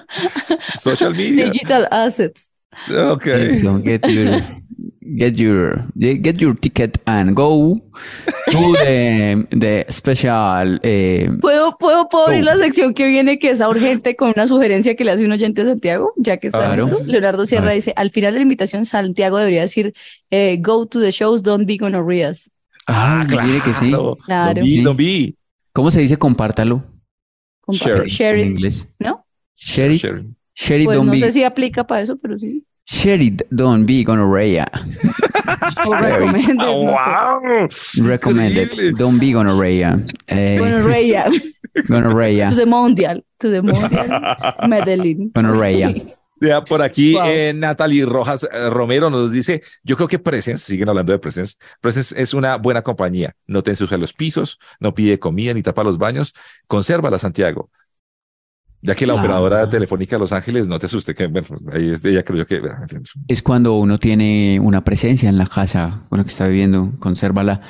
Social 0.75 1.13
media. 1.13 1.49
digital 1.49 1.87
assets. 1.91 2.51
Ok. 2.93 3.57
So 3.57 3.79
get 3.79 4.05
your 4.07 4.41
get 5.17 5.35
your 5.37 5.85
get 5.97 6.37
your 6.41 6.55
ticket 6.59 6.97
and 7.05 7.35
go 7.35 7.79
to 8.51 8.73
the 8.83 9.45
the 9.51 9.85
special. 9.89 10.75
Uh, 10.83 11.39
¿Puedo, 11.39 11.77
puedo, 11.77 12.09
puedo 12.09 12.27
abrir 12.27 12.43
la 12.43 12.57
sección 12.57 12.93
que 12.93 13.07
viene 13.07 13.37
que 13.39 13.51
es 13.51 13.61
urgente 13.61 14.15
con 14.15 14.33
una 14.35 14.47
sugerencia 14.47 14.95
que 14.95 15.03
le 15.05 15.11
hace 15.11 15.25
un 15.25 15.31
oyente 15.31 15.61
a 15.61 15.65
Santiago, 15.65 16.13
ya 16.17 16.37
que 16.37 16.47
está 16.47 16.59
Claro. 16.73 16.87
listo? 16.87 17.03
Leonardo 17.11 17.45
Sierra 17.45 17.71
dice, 17.71 17.93
al 17.95 18.09
final 18.11 18.33
de 18.33 18.39
la 18.39 18.43
invitación 18.43 18.85
Santiago 18.85 19.37
debería 19.37 19.61
decir, 19.61 19.93
eh, 20.31 20.57
go 20.61 20.85
to 20.87 20.99
the 20.99 21.11
shows, 21.11 21.43
don't 21.43 21.65
be 21.67 21.77
gonorrheas. 21.77 22.49
Ah, 22.87 23.25
claro. 23.27 23.47
mire 23.47 23.61
que 23.61 23.73
sí. 23.73 23.93
Claro. 24.25 24.61
Vi. 24.63 25.35
¿Cómo 25.73 25.91
se 25.91 26.01
dice 26.01 26.17
compártalo 26.17 26.83
Compa- 27.61 27.77
Share. 27.85 28.07
share 28.07 28.39
en 28.39 28.47
inglés? 28.51 28.87
¿no? 28.99 29.25
Share 29.57 29.91
it. 29.93 30.01
Share. 30.01 30.23
Share 30.53 30.79
it, 30.81 30.85
Pues 30.85 30.97
don't 30.97 31.07
no 31.07 31.13
be. 31.13 31.19
sé 31.19 31.31
si 31.31 31.43
aplica 31.43 31.85
para 31.85 32.01
eso, 32.01 32.15
pero 32.17 32.37
sí. 32.39 32.63
Share 32.87 33.21
it, 33.21 33.41
don't 33.49 33.85
be 33.85 34.03
gonorrhea. 34.03 34.67
O 35.85 35.93
recommended, 35.99 36.55
no 36.55 36.63
sé. 36.63 36.87
Ah, 36.97 37.39
¡Wow! 37.41 37.67
Recommended. 38.07 38.71
Increíble. 38.71 38.97
Don't 38.97 39.19
be 39.19 39.31
gonorrhea. 39.33 39.99
Eh, 40.27 40.57
Gonorrhea. 40.59 41.25
gonorrhea. 41.87 42.49
To 42.51 42.55
the 42.55 42.65
Mondial. 42.65 43.23
To 43.39 43.49
the 43.51 43.61
Mondial. 43.61 44.07
Medellín. 44.69 45.31
Gonorrhea. 45.33 45.93
Ya 46.41 46.63
por 46.65 46.81
aquí, 46.81 47.13
Wow. 47.15 47.23
eh, 47.27 47.53
Natalie 47.55 48.05
Rojas 48.05 48.43
eh, 48.51 48.69
Romero 48.69 49.09
nos 49.09 49.31
dice, 49.31 49.63
yo 49.83 49.95
creo 49.95 50.07
que 50.09 50.19
Presence, 50.19 50.65
siguen 50.65 50.89
hablando 50.89 51.13
de 51.13 51.17
Presence, 51.17 51.55
Presence 51.79 52.13
es 52.21 52.33
una 52.33 52.57
buena 52.57 52.81
compañía, 52.81 53.33
no 53.47 53.63
te 53.63 53.71
ensucia 53.71 53.97
los 53.97 54.11
pisos, 54.11 54.59
no 54.81 54.93
pide 54.93 55.17
comida 55.17 55.53
ni 55.53 55.63
tapa 55.63 55.81
los 55.83 55.97
baños, 55.97 56.33
consérvala 56.67 57.17
Santiago. 57.19 57.71
Ya 58.81 58.93
que 58.95 59.07
la 59.07 59.13
Ah. 59.13 59.17
operadora 59.19 59.69
telefónica 59.69 60.15
de 60.15 60.19
Los 60.19 60.31
Ángeles, 60.31 60.67
no 60.67 60.77
te 60.77 60.85
asuste, 60.85 61.15
que 61.15 61.27
bueno, 61.27 61.47
ahí 61.73 61.89
es- 61.89 62.05
ella 62.05 62.23
creyó 62.23 62.45
que... 62.45 62.61
Es 63.27 63.41
cuando 63.41 63.73
uno 63.79 63.97
tiene 63.97 64.59
una 64.61 64.83
presencia 64.83 65.27
en 65.29 65.37
la 65.37 65.47
casa, 65.47 66.03
bueno, 66.09 66.23
que 66.23 66.29
está 66.29 66.47
viviendo, 66.47 66.93
consérvala. 66.99 67.61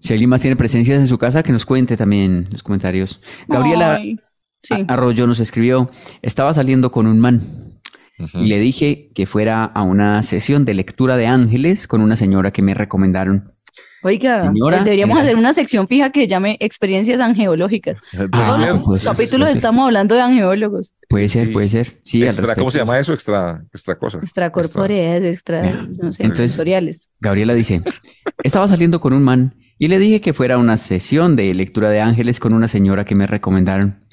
Si 0.00 0.12
alguien 0.12 0.30
más 0.30 0.40
tiene 0.40 0.54
presencias 0.56 0.98
en 0.98 1.08
su 1.08 1.18
casa, 1.18 1.42
que 1.42 1.50
nos 1.52 1.66
cuente 1.66 1.96
también 1.96 2.22
en 2.22 2.48
los 2.52 2.62
comentarios. 2.62 3.20
Gabriela 3.48 3.94
Ay, 3.96 4.18
sí. 4.62 4.74
A- 4.86 4.92
Arroyo 4.94 5.26
nos 5.26 5.40
escribió, 5.40 5.90
estaba 6.22 6.54
saliendo 6.54 6.92
con 6.92 7.06
un 7.08 7.18
man 7.18 7.42
y 8.34 8.46
le 8.46 8.58
dije 8.58 9.10
que 9.14 9.26
fuera 9.26 9.64
a 9.64 9.82
una 9.82 10.22
sesión 10.24 10.64
de 10.64 10.74
lectura 10.74 11.16
de 11.16 11.26
ángeles 11.26 11.86
con 11.88 12.00
una 12.00 12.16
señora 12.16 12.52
que 12.52 12.62
me 12.62 12.74
recomendaron. 12.74 13.52
Oiga, 14.02 14.40
Señora, 14.44 14.82
deberíamos 14.84 15.16
mira. 15.16 15.26
hacer 15.26 15.36
una 15.36 15.52
sección 15.52 15.88
fija 15.88 16.10
que 16.12 16.26
llame 16.28 16.56
experiencias 16.60 17.20
angeológicas. 17.20 17.96
Puede 18.12 18.28
Ah, 18.32 18.68
los 18.70 18.82
pues, 18.84 19.02
capítulos 19.04 19.46
pues, 19.48 19.56
estamos 19.56 19.84
hablando 19.86 20.14
de 20.14 20.20
angeólogos, 20.20 20.94
Puede 21.08 21.28
ser, 21.28 21.46
Sí. 21.48 21.52
puede 21.52 21.68
ser. 21.68 21.98
Sí, 22.04 22.22
al 22.22 22.28
Extra, 22.28 22.54
¿Cómo 22.54 22.70
se 22.70 22.78
llama 22.78 22.98
eso? 22.98 23.12
Extra, 23.12 23.64
extra 23.72 23.96
cosa. 23.98 24.18
extracorpóreas, 24.18 25.22
extra, 25.24 25.64
Ya. 25.64 25.72
no 25.72 26.12
sé, 26.12 26.22
Entonces- 26.24 26.52
sensoriales. 26.52 27.10
Gabriela 27.20 27.54
dice, 27.54 27.82
estaba 28.44 28.68
saliendo 28.68 29.00
con 29.00 29.12
un 29.12 29.22
man 29.24 29.54
y 29.78 29.88
le 29.88 29.98
dije 29.98 30.20
que 30.20 30.32
fuera 30.32 30.56
a 30.56 30.58
una 30.58 30.76
sesión 30.78 31.34
de 31.36 31.52
lectura 31.54 31.88
de 31.90 32.00
ángeles 32.00 32.40
con 32.40 32.52
una 32.54 32.68
señora 32.68 33.04
que 33.04 33.14
me 33.14 33.26
recomendaron. 33.26 34.04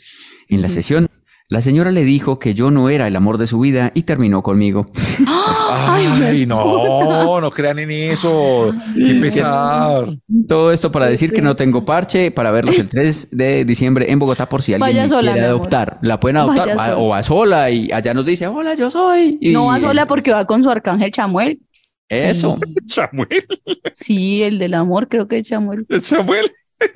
En 0.48 0.62
la 0.62 0.70
sesión, 0.70 1.08
la 1.50 1.62
señora 1.62 1.92
le 1.92 2.04
dijo 2.06 2.40
que 2.40 2.54
yo 2.56 2.72
no 2.72 2.90
era 2.90 3.08
el 3.08 3.16
amor 3.16 3.38
de 3.38 3.48
su 3.48 3.60
vida 3.60 3.92
y 3.94 4.04
terminó 4.04 4.42
conmigo. 4.42 4.88
Ay, 5.78 6.46
no, 6.46 7.42
no 7.42 7.52
crean 7.52 7.80
en 7.80 7.92
eso. 7.92 8.72
Qué 8.96 9.16
pesar. 9.16 10.06
Todo 10.48 10.72
esto 10.72 10.92
para 10.92 11.08
decir 11.08 11.34
que 11.34 11.42
no 11.42 11.56
tengo 11.56 11.84
parche 11.86 12.32
para 12.32 12.52
verlos 12.52 12.78
el 12.80 12.88
3 12.90 13.30
de 13.32 13.66
diciembre 13.66 14.12
en 14.12 14.20
Bogotá 14.20 14.48
por 14.48 14.62
si 14.62 14.74
alguien 14.74 14.82
Vaya 14.90 15.02
me 15.04 15.08
sola, 15.10 15.32
quiere 15.34 15.48
adoptar. 15.48 16.00
La 16.02 16.20
pueden 16.20 16.38
adoptar 16.38 16.78
va- 16.78 16.98
o 16.98 17.10
va 17.10 17.24
sola 17.24 17.70
y 17.72 17.92
allá 17.92 18.14
nos 18.14 18.26
dice, 18.26 18.48
hola, 18.48 18.74
yo 18.76 18.90
soy. 18.90 19.38
Y 19.42 19.52
No 19.52 19.66
va 19.68 19.80
sola 19.80 20.06
porque 20.08 20.32
va 20.32 20.46
con 20.46 20.64
su 20.64 20.70
arcángel 20.70 21.12
Chamuel. 21.12 21.60
Eso. 22.08 22.60
Chamuel, 22.86 23.46
Sí, 23.94 24.44
el 24.44 24.60
del 24.60 24.76
amor, 24.76 25.08
creo 25.10 25.28
que 25.28 25.40
es 25.40 25.48
Chamuel. 25.48 25.86
Chamuel. 26.00 26.52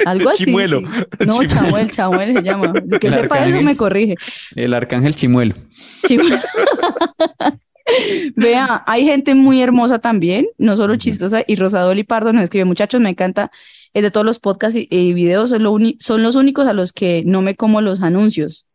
Algo 0.05 0.29
así. 0.29 0.43
Chimuelo. 0.45 0.81
sí. 0.81 0.85
No, 1.25 1.41
Chimuelo. 1.41 1.47
Chamuel, 1.47 1.91
Chamuel 1.91 2.33
se 2.37 2.43
llama. 2.43 2.73
El 2.91 2.99
que 2.99 3.07
El 3.07 3.13
sepa 3.13 3.45
eso 3.47 3.61
me 3.61 3.75
corrige. 3.77 4.15
El 4.55 4.73
arcángel 4.73 5.15
Chimuelo. 5.15 5.55
Chimuelo. 6.05 6.37
Vea, 8.35 8.83
hay 8.87 9.05
gente 9.05 9.35
muy 9.35 9.61
hermosa 9.61 9.99
también, 9.99 10.47
no 10.57 10.77
solo 10.77 10.95
chistosa, 10.95 11.43
y 11.47 11.55
Rosadoli 11.55 12.03
Pardo 12.03 12.33
nos 12.33 12.43
escribe, 12.43 12.65
muchachos, 12.65 13.01
me 13.01 13.09
encanta, 13.09 13.51
es 13.93 14.03
de 14.03 14.11
todos 14.11 14.25
los 14.25 14.39
podcasts 14.39 14.77
y, 14.77 14.87
y 14.89 15.13
videos, 15.13 15.49
son, 15.49 15.63
lo 15.63 15.71
uni- 15.71 15.97
son 15.99 16.23
los 16.23 16.35
únicos 16.35 16.67
a 16.67 16.73
los 16.73 16.93
que 16.93 17.23
no 17.25 17.41
me 17.41 17.55
como 17.55 17.81
los 17.81 18.01
anuncios 18.01 18.65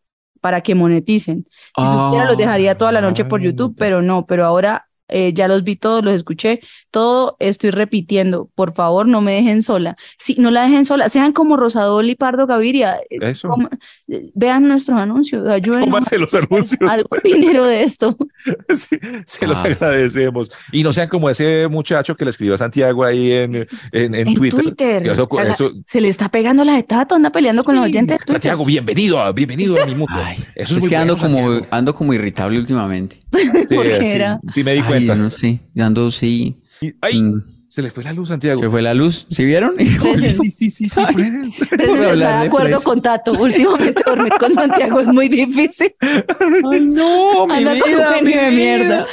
para 0.40 0.60
que 0.60 0.74
moneticen. 0.74 1.46
Si 1.76 1.82
supiera, 1.86 2.26
los 2.26 2.36
dejaría 2.36 2.76
toda 2.76 2.92
la 2.92 3.00
noche 3.00 3.24
por 3.24 3.40
YouTube, 3.40 3.74
pero 3.78 4.02
no, 4.02 4.26
pero 4.26 4.44
ahora 4.44 4.86
eh, 5.08 5.32
ya 5.34 5.48
los 5.48 5.64
vi 5.64 5.76
todos, 5.76 6.02
los 6.04 6.14
escuché, 6.14 6.60
todo 6.90 7.36
estoy 7.38 7.70
repitiendo. 7.70 8.48
Por 8.54 8.72
favor, 8.74 9.06
no 9.06 9.20
me 9.20 9.32
dejen 9.34 9.62
sola. 9.62 9.96
Sí, 10.18 10.36
no 10.38 10.50
la 10.50 10.62
dejen 10.62 10.84
sola, 10.84 11.08
sean 11.08 11.32
como 11.32 11.56
Rosadoli 11.56 12.14
Pardo 12.14 12.46
Gaviria. 12.46 12.96
eh, 13.10 13.18
Eso. 13.20 13.48
como- 13.48 13.68
eh, 14.08 14.30
vean 14.34 14.66
nuestros 14.68 14.98
anuncios, 14.98 15.46
ayúdenos 15.48 15.86
Cómanse 15.86 16.18
los 16.18 16.34
anuncios. 16.34 16.80
algo 16.90 17.08
dinero 17.24 17.66
de 17.66 17.82
esto. 17.84 18.16
Sí, 18.74 18.98
se 19.26 19.46
los 19.46 19.58
Ah. 19.58 19.68
agradecemos. 19.68 20.50
Y 20.72 20.82
no 20.82 20.92
sean 20.92 21.08
como 21.08 21.30
ese 21.30 21.66
muchacho 21.68 22.14
que 22.14 22.24
le 22.24 22.30
escribió 22.30 22.54
a 22.54 22.58
Santiago 22.58 23.04
ahí 23.04 23.32
en, 23.32 23.54
en, 23.56 23.66
en 23.92 24.14
En 24.14 24.34
Twitter. 24.34 24.60
Twitter. 24.60 25.02
Que 25.02 25.10
eso- 25.12 25.28
Se 25.30 25.38
haga- 25.40 25.50
eso- 25.52 25.72
Se 25.86 26.00
le 26.00 26.08
está 26.08 26.28
pegando 26.28 26.64
la 26.64 26.74
de 26.74 26.82
Tato, 26.82 27.14
anda 27.14 27.30
peleando 27.30 27.64
con 27.64 27.74
los 27.76 27.84
oyentes. 27.84 28.08
de 28.08 28.16
Twitter. 28.18 28.32
Santiago, 28.34 28.64
bienvenido, 28.64 29.20
a- 29.20 29.32
bienvenido 29.32 29.80
a 29.82 29.86
mi 29.86 29.94
mundo. 29.94 30.12
Ay, 30.16 30.36
Eso 30.36 30.46
es, 30.56 30.70
es, 30.72 30.80
muy 30.80 30.88
que 30.90 30.96
ando 30.96 31.16
bueno, 31.16 31.28
como, 31.36 31.48
Santiago. 31.52 31.66
ando 31.76 31.94
como 31.94 32.14
irritable 32.14 32.58
últimamente. 32.58 33.20
Sí, 33.34 33.74
¿Por 33.76 33.86
qué 33.86 33.96
sí, 33.96 34.06
era? 34.06 34.40
sí 34.50 34.62
me 34.64 34.72
di 34.74 34.80
Ay, 34.80 34.84
cuenta. 34.96 35.16
no 35.16 35.30
sé, 35.30 35.60
yo 35.74 35.84
ando 35.84 36.10
sí. 36.10 36.56
Y- 36.80 36.92
ay, 37.00 37.22
mm, 37.22 37.42
se 37.68 37.82
le 37.82 37.90
fue 37.90 38.04
la 38.04 38.12
luz, 38.12 38.28
Santiago. 38.28 38.60
se 38.60 38.70
fue 38.70 38.82
la 38.82 38.94
luz, 38.94 39.26
¿sí 39.30 39.44
vieron? 39.44 39.74
Sí, 39.76 40.50
sí, 40.50 40.70
sí, 40.70 40.88
sí, 40.88 41.00
hablar 41.00 42.12
está 42.12 42.40
de 42.40 42.46
acuerdo 42.46 42.80
con 42.82 43.00
Tato. 43.02 43.32
Últimamente 43.32 44.02
dormir 44.06 44.32
con 44.38 44.54
Santiago 44.54 45.00
es 45.00 45.06
muy 45.08 45.28
difícil. 45.28 45.94
Ay, 46.00 46.80
no, 46.82 47.46
mi 47.46 47.54
Anda 47.54 47.78
con 47.78 47.90
vida, 47.90 48.16
un 48.18 48.24
mi 48.24 48.32
genio 48.32 48.44
de 48.44 48.50
mierda. 48.50 49.06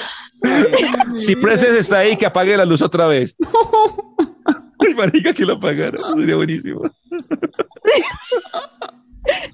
Si 1.16 1.36
Presence 1.36 1.80
está 1.80 2.00
ahí, 2.00 2.18
que 2.18 2.26
apague 2.26 2.56
la 2.58 2.66
luz 2.66 2.82
otra 2.82 3.08
vez. 3.08 3.36
Ay, 4.80 4.94
marica, 4.96 5.34
que 5.34 5.46
lo 5.46 5.54
apagaron. 5.54 6.20
Sería 6.20 6.36
buenísimo. 6.36 6.82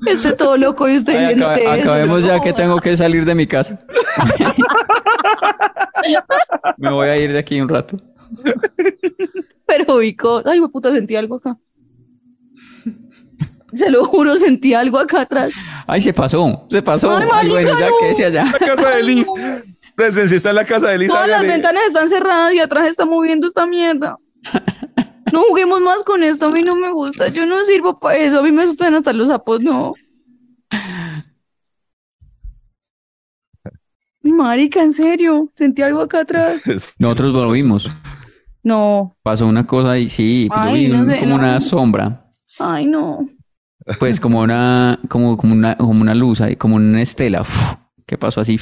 Este 0.05 0.33
todo 0.33 0.55
loco 0.57 0.87
y 0.87 0.95
usted 0.95 1.17
Ay, 1.17 1.25
viendo 1.27 1.45
acabe- 1.47 1.63
eso, 1.63 1.71
acabemos 1.91 2.23
ya 2.23 2.39
que 2.39 2.53
tengo 2.53 2.79
que 2.79 2.95
salir 2.95 3.25
de 3.25 3.35
mi 3.35 3.47
casa. 3.47 3.79
Me 6.77 6.89
voy 6.91 7.07
a 7.09 7.17
ir 7.17 7.33
de 7.33 7.39
aquí 7.39 7.59
un 7.59 7.67
rato. 7.69 7.97
Pero 9.65 9.97
Vico, 9.97 10.41
ay, 10.45 10.61
me 10.61 10.69
puta, 10.69 10.91
sentí 10.91 11.15
algo 11.15 11.35
acá. 11.35 11.57
Se 13.77 13.89
lo 13.89 14.05
juro, 14.05 14.35
sentí 14.37 14.73
algo 14.73 14.97
acá 14.97 15.21
atrás. 15.21 15.51
Ay, 15.85 15.99
se 16.01 16.13
pasó, 16.13 16.65
se 16.69 16.81
pasó. 16.81 17.17
Ay, 17.17 17.27
Ay, 17.33 17.49
bueno, 17.49 17.77
ya 17.77 17.89
que 18.15 18.25
allá. 18.25 18.45
La 18.45 18.57
casa 18.59 18.89
de 18.91 19.03
Liz. 19.03 19.27
Presence 19.95 20.35
está 20.35 20.51
en 20.51 20.55
la 20.55 20.65
casa 20.65 20.87
de 20.87 20.97
Liz. 20.99 21.09
Todas 21.09 21.27
las 21.27 21.41
ventanas 21.41 21.83
están 21.87 22.07
cerradas 22.07 22.53
y 22.53 22.59
atrás 22.59 22.87
está 22.87 23.05
moviendo 23.05 23.47
esta 23.47 23.65
mierda. 23.67 24.17
No 25.33 25.41
juguemos 25.43 25.81
más 25.81 26.03
con 26.03 26.23
esto, 26.23 26.47
a 26.47 26.51
mí 26.51 26.61
no 26.61 26.75
me 26.75 26.91
gusta. 26.91 27.27
Yo 27.29 27.45
no 27.45 27.63
sirvo 27.63 27.99
para 27.99 28.17
eso, 28.17 28.39
a 28.39 28.43
mí 28.43 28.51
me 28.51 28.63
asustan 28.63 28.93
hasta 28.95 29.13
los 29.13 29.27
sapos, 29.27 29.61
no. 29.61 29.93
Marica, 34.21 34.81
en 34.83 34.91
serio, 34.91 35.49
sentí 35.53 35.81
algo 35.81 36.01
acá 36.01 36.21
atrás. 36.21 36.61
Nosotros 36.99 37.33
lo 37.33 37.51
vimos. 37.51 37.89
No, 38.63 39.15
Pasó 39.23 39.47
una 39.47 39.65
cosa 39.65 39.97
y 39.97 40.09
sí, 40.09 40.47
pues 40.49 40.61
yo 40.65 40.71
Ay, 40.71 40.85
vi 40.87 40.91
no 40.91 40.99
un- 40.99 41.05
sé, 41.05 41.19
como 41.19 41.29
no. 41.29 41.35
una 41.43 41.59
sombra. 41.59 42.25
ay, 42.59 42.85
no. 42.85 43.29
Pues 43.99 44.19
como 44.19 44.41
una, 44.41 44.99
como, 45.07 45.37
como 45.37 45.53
una, 45.53 45.77
como 45.77 46.01
una 46.01 46.13
luz 46.13 46.41
ahí, 46.41 46.57
como 46.57 46.75
una 46.75 47.01
estela. 47.01 47.41
Uf, 47.41 47.75
¿Qué 48.05 48.17
pasó 48.17 48.41
así? 48.41 48.59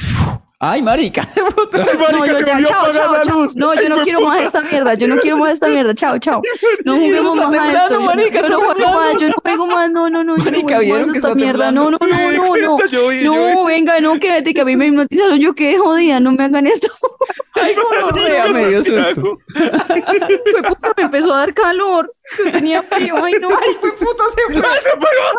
Ay, 0.68 0.82
marica. 0.82 1.28
Ay, 1.36 1.98
marica, 1.98 2.12
No, 2.12 2.26
yo 2.26 2.34
se 2.38 2.46
ya, 2.46 2.54
volvió 2.54 2.68
a 2.68 2.70
chao, 2.70 2.80
apagar 2.82 2.94
chao, 2.94 3.14
la 3.14 3.22
chao. 3.22 3.40
luz. 3.40 3.56
No, 3.56 3.74
yo 3.76 3.80
Ay, 3.82 3.90
no 3.90 4.04
quiero 4.04 4.20
puta. 4.20 4.32
más 4.32 4.42
esta 4.44 4.62
mierda, 4.62 4.94
yo 4.96 5.08
no 5.08 5.18
quiero 5.18 5.38
más 5.38 5.52
esta 5.52 5.68
mierda, 5.68 5.94
chao, 5.94 6.18
chao. 6.26 6.42
No 6.86 6.96
juguemos 6.96 7.36
más 7.36 7.56
a 7.56 7.74
esto. 7.74 7.94
yo- 7.94 8.02
marica, 8.02 8.42
yo 8.42 8.50
no 8.50 8.62
juego 8.62 8.92
más, 8.94 9.14
yo 9.22 9.28
no 9.30 9.36
juego 9.44 9.68
más, 9.68 9.92
no, 9.92 10.10
no, 10.10 10.24
no, 10.24 10.38
yo 10.38 10.44
no 10.44 10.44
Marica, 10.44 10.76
juego 10.78 10.82
¿vieron 10.82 11.08
más 11.08 11.16
esta 11.18 11.36
mierda, 11.36 11.72
no, 11.72 11.92
no, 11.92 11.98
no, 12.02 12.08
no, 12.08 12.78
no. 12.78 12.88
Yo 12.88 13.12
No, 13.54 13.66
venga, 13.66 14.00
no, 14.00 14.20
que 14.20 14.32
vete, 14.32 14.54
que 14.54 14.62
a 14.62 14.66
mí 14.66 14.76
me 14.76 14.88
hipnotizaron, 14.88 15.38
yo 15.40 15.54
quedé 15.54 15.78
jodida, 15.78 16.20
no 16.20 16.32
me 16.32 16.44
hagan 16.44 16.66
esto. 16.68 16.88
Ay, 17.54 17.74
gonorrea, 17.76 18.48
me 18.48 18.68
dio 18.68 18.84
susto. 18.84 19.38
Fue 19.54 20.64
puta, 20.64 20.94
me 20.98 21.04
empezó 21.04 21.34
a 21.34 21.38
dar 21.38 21.54
calor, 21.54 22.14
yo 22.44 22.52
tenía 22.52 22.84
frío, 22.84 23.16
ay 23.24 23.34
no. 23.40 23.50
Fue 23.50 23.92
puta, 23.94 24.24
se 24.36 24.54
fue. 24.54 24.62
¡Ay, 24.68 24.80
se 24.84 24.90
apagó! 24.90 25.38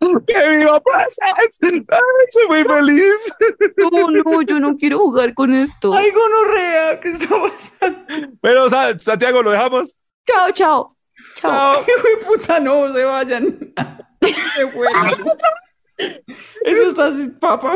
¡Que 0.00 0.48
viva 0.56 0.80
Presence! 0.80 1.20
¡Ay, 1.90 2.26
soy 2.30 2.46
muy 2.48 2.64
feliz! 2.64 3.34
No, 3.90 4.10
no, 4.10 4.42
yo 4.42 4.60
no 4.60 4.76
quiero 4.76 4.98
jugar 4.98 5.34
con 5.34 5.54
esto. 5.54 5.92
Ay, 5.94 6.10
gonorrea, 6.12 7.00
¿qué 7.00 7.08
está 7.10 7.28
pasando? 7.28 7.98
Bueno, 8.40 8.68
Sa- 8.70 8.98
Santiago, 8.98 9.42
¿lo 9.42 9.50
dejamos? 9.50 10.00
Chao, 10.26 10.50
chao. 10.52 10.96
Chao. 11.34 11.84
De 11.84 12.24
puta, 12.24 12.60
no, 12.60 12.92
se 12.92 13.04
vayan. 13.04 13.74
Se 14.22 14.70
fue. 14.72 14.86
Eso 16.64 16.82
está 16.88 17.06
así, 17.06 17.28
papá. 17.40 17.74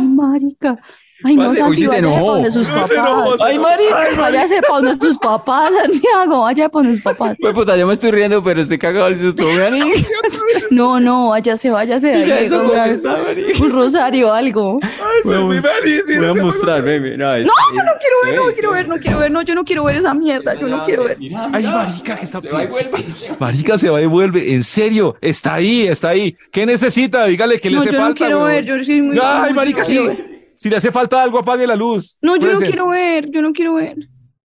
Marica. 0.00 0.78
Ay, 1.24 1.34
no, 1.34 1.46
Parce, 1.46 1.58
Santi, 1.58 1.70
uy, 1.72 1.76
sí 1.78 1.88
se 1.88 1.98
enojó. 1.98 2.44
sus 2.44 2.66
se 2.66 2.72
se 2.72 3.00
Ay, 3.40 3.58
marica. 3.58 4.08
Váyase 4.18 4.60
para 4.62 4.74
donde 4.74 4.94
sus 4.94 5.18
papás, 5.18 5.70
Santiago, 5.82 6.42
vaya 6.42 6.68
para 6.68 6.88
sus 6.88 7.00
papás. 7.00 7.36
Fue 7.40 7.52
puta, 7.52 7.76
yo 7.76 7.86
me 7.88 7.94
estoy 7.94 8.12
riendo, 8.12 8.40
pero 8.42 8.60
estoy 8.60 8.78
cagado 8.78 9.06
del 9.06 9.18
susto, 9.18 9.44
No, 10.70 11.00
no, 11.00 11.30
váyase, 11.30 11.70
váyase 11.70 12.08
de 12.08 12.18
Mira 12.24 12.36
ahí. 12.36 12.46
eso 12.46 12.72
está, 12.84 13.16
marica. 13.16 13.64
un 13.64 13.70
rosario 13.72 14.28
o 14.28 14.32
algo. 14.32 14.78
¡Ay, 14.82 14.90
soy 15.24 15.42
muy 15.44 15.60
feliz! 15.60 16.02
Voy 16.18 16.26
a 16.26 16.34
mostrar, 16.34 16.82
ve, 16.82 17.00
mira. 17.00 17.38
No, 17.38 17.44
no 17.44 17.52
quiero 18.00 18.16
ver, 18.24 18.36
no 18.38 18.52
quiero 18.52 18.70
ver, 18.72 18.88
no 18.88 18.96
quiero 18.96 19.18
ver, 19.18 19.30
no, 19.30 19.42
yo 19.42 19.54
no 19.54 19.64
quiero 19.64 19.84
ver 19.84 19.96
esa 19.96 20.14
mierda, 20.14 20.54
yo 20.54 20.68
no 20.68 20.84
quiero 20.84 21.04
ver. 21.04 21.18
Ay, 21.52 21.64
marica, 21.66 22.16
que 22.16 22.24
está 22.24 22.40
Se 22.40 22.48
va 22.48 22.62
y 22.62 22.66
vuelve. 22.68 23.04
Marica 23.38 23.76
se 23.78 23.90
va 23.90 24.00
y 24.00 24.06
vuelve. 24.06 24.54
En 24.54 24.62
serio, 24.62 25.16
está 25.20 25.54
ahí, 25.54 25.86
está 25.86 26.10
ahí. 26.10 26.36
¿Qué 26.52 26.64
necesita? 26.64 27.24
Dígale 27.26 27.60
que 27.60 27.70
le 27.70 27.76
No, 27.76 27.82
hace 27.82 27.92
yo 27.92 27.98
no 27.98 28.04
falta. 28.04 28.18
quiero 28.24 28.38
weón. 28.44 28.48
ver, 28.50 28.64
yo 28.64 28.84
soy 28.84 29.02
muy. 29.02 29.18
Ay, 29.20 29.50
no, 29.50 29.54
marica, 29.56 29.82
yo 29.82 30.12
sí. 30.12 30.37
Si 30.58 30.68
le 30.68 30.76
hace 30.76 30.90
falta 30.90 31.22
algo, 31.22 31.38
apague 31.38 31.66
la 31.66 31.76
luz. 31.76 32.18
No, 32.20 32.36
yo 32.36 32.52
no 32.52 32.58
quiero 32.58 32.88
ver, 32.88 33.30
yo 33.30 33.40
no 33.40 33.52
quiero 33.52 33.74
ver. 33.74 33.96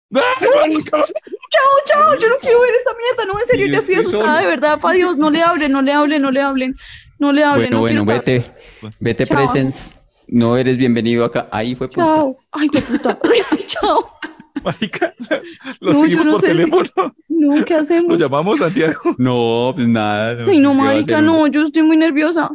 Chao, 0.11 0.21
chao, 1.85 2.17
yo 2.17 2.29
no 2.29 2.37
quiero 2.41 2.61
ver 2.61 2.73
esta 2.73 2.91
mierda, 2.93 3.31
no, 3.31 3.39
en 3.39 3.45
serio, 3.45 3.67
Yo 3.67 3.73
ya 3.73 3.77
estoy 3.77 3.95
asustada, 3.95 4.41
de 4.41 4.47
verdad, 4.47 4.79
pa' 4.79 4.93
Dios, 4.93 5.17
no 5.17 5.29
le 5.29 5.41
hablen, 5.41 5.71
no 5.71 5.83
le 5.83 5.91
hablen, 5.91 6.21
no 6.21 6.31
le 6.31 6.41
hablen, 6.41 6.75
no 7.19 7.31
le 7.31 7.43
hablen. 7.43 7.69
Bueno, 7.69 7.77
no 7.77 7.81
bueno, 7.81 8.05
vete. 8.05 8.51
Vete, 8.99 9.25
Chao. 9.25 9.37
Presence. 9.37 9.95
No 10.27 10.57
eres 10.57 10.77
bienvenido 10.77 11.25
acá. 11.25 11.47
Ahí 11.51 11.75
fue 11.75 11.87
puta. 11.87 12.05
Chao. 12.05 12.37
Ay, 12.51 12.69
qué 12.69 12.81
puta. 12.81 13.19
chao. 13.67 14.11
Marica, 14.63 15.13
lo 15.79 15.93
No, 15.93 15.99
yo 15.99 16.01
seguimos 16.01 16.27
no 16.27 16.33
por 16.69 16.87
si-. 16.87 16.93
No, 17.29 17.65
¿qué 17.65 17.73
Lo 17.75 17.79
hacemos? 17.79 18.19
llamamos 18.19 18.59
Santiago. 18.59 19.15
No, 19.17 19.71
pues 19.75 19.87
nada. 19.87 20.45
Ay, 20.47 20.59
no, 20.59 20.71
¿qué 20.71 20.77
va 20.77 20.83
a 20.83 20.85
marica, 20.87 21.21
no, 21.21 21.47
yo 21.47 21.63
estoy 21.63 21.83
muy 21.83 21.97
nerviosa. 21.97 22.49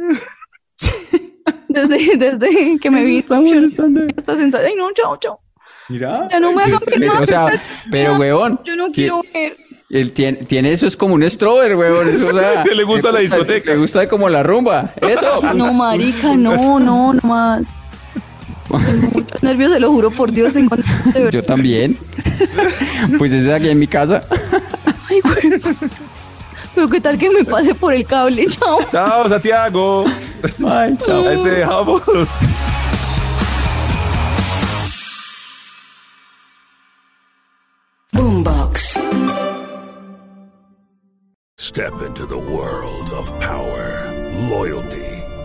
Desde, 1.75 2.17
desde 2.17 2.79
que 2.79 2.91
me 2.91 3.01
Eso 3.01 3.09
vi 3.09 3.19
está 3.19 3.41
molestando. 3.41 4.01
esta 4.17 4.37
sensación. 4.37 4.71
Ay, 4.71 4.77
no, 4.77 4.91
chao, 4.93 5.17
chao. 5.19 5.41
Mira. 5.89 6.29
Ya 6.31 6.41
no 6.41 6.53
me 6.53 6.65
filmar. 6.81 7.23
o 7.23 7.27
sea, 7.27 7.47
pero, 7.91 8.15
weón. 8.17 8.61
Yo 8.65 8.75
no 8.77 8.87
¿qué- 8.87 8.93
quiero 8.93 9.23
ver. 9.35 9.57
Él 9.91 10.13
tiene, 10.13 10.39
tiene 10.45 10.73
eso, 10.73 10.87
es 10.87 10.97
como 10.97 11.15
un 11.15 11.29
strober, 11.31 11.77
weón. 11.77 12.09
Eso, 12.09 12.31
o 12.35 12.39
sea, 12.41 12.63
Se 12.65 12.75
le 12.75 12.85
gusta 12.85 13.13
la 13.13 13.21
discoteca. 13.21 13.73
Le 13.73 13.77
gusta 13.79 14.09
como 14.09 14.29
la 14.29 14.43
rumba. 14.43 14.91
Eso. 15.01 15.43
No, 15.55 15.73
marica, 15.75 16.35
no, 16.35 16.81
no, 16.81 17.13
no 17.13 17.21
más. 17.23 17.69
Tengo 18.67 19.09
muchos 19.13 19.43
nervios, 19.43 19.73
se 19.73 19.79
lo 19.81 19.91
juro 19.93 20.11
por 20.11 20.33
Dios. 20.33 20.53
Tengo 20.55 20.75
de 20.77 20.83
verdad. 21.13 21.31
Yo 21.31 21.43
también. 21.43 21.99
Pues 23.19 23.33
es 23.33 23.47
aquí 23.53 23.69
en 23.69 23.79
mi 23.79 23.87
casa. 23.87 24.23
Ay, 25.09 25.21
güey. 25.21 25.61
Pero 26.75 26.89
qué 26.89 27.01
tal 27.01 27.19
que 27.19 27.31
me 27.31 27.45
pase 27.45 27.75
por 27.75 27.93
el 27.93 28.05
cable, 28.07 28.47
chao. 28.51 28.79
Chao, 28.91 29.29
Santiago. 29.29 30.05
Ay, 30.67 30.97
chao. 31.05 31.27
Ahí 31.29 31.43
te 31.43 31.51
dejamos. 31.51 32.03
Boombox. 38.13 38.97
Step 41.59 41.95
into 42.03 42.27
the 42.27 42.39
world 42.39 43.11
of 43.11 43.29
power, 43.41 44.13
loyalty, 44.49 45.04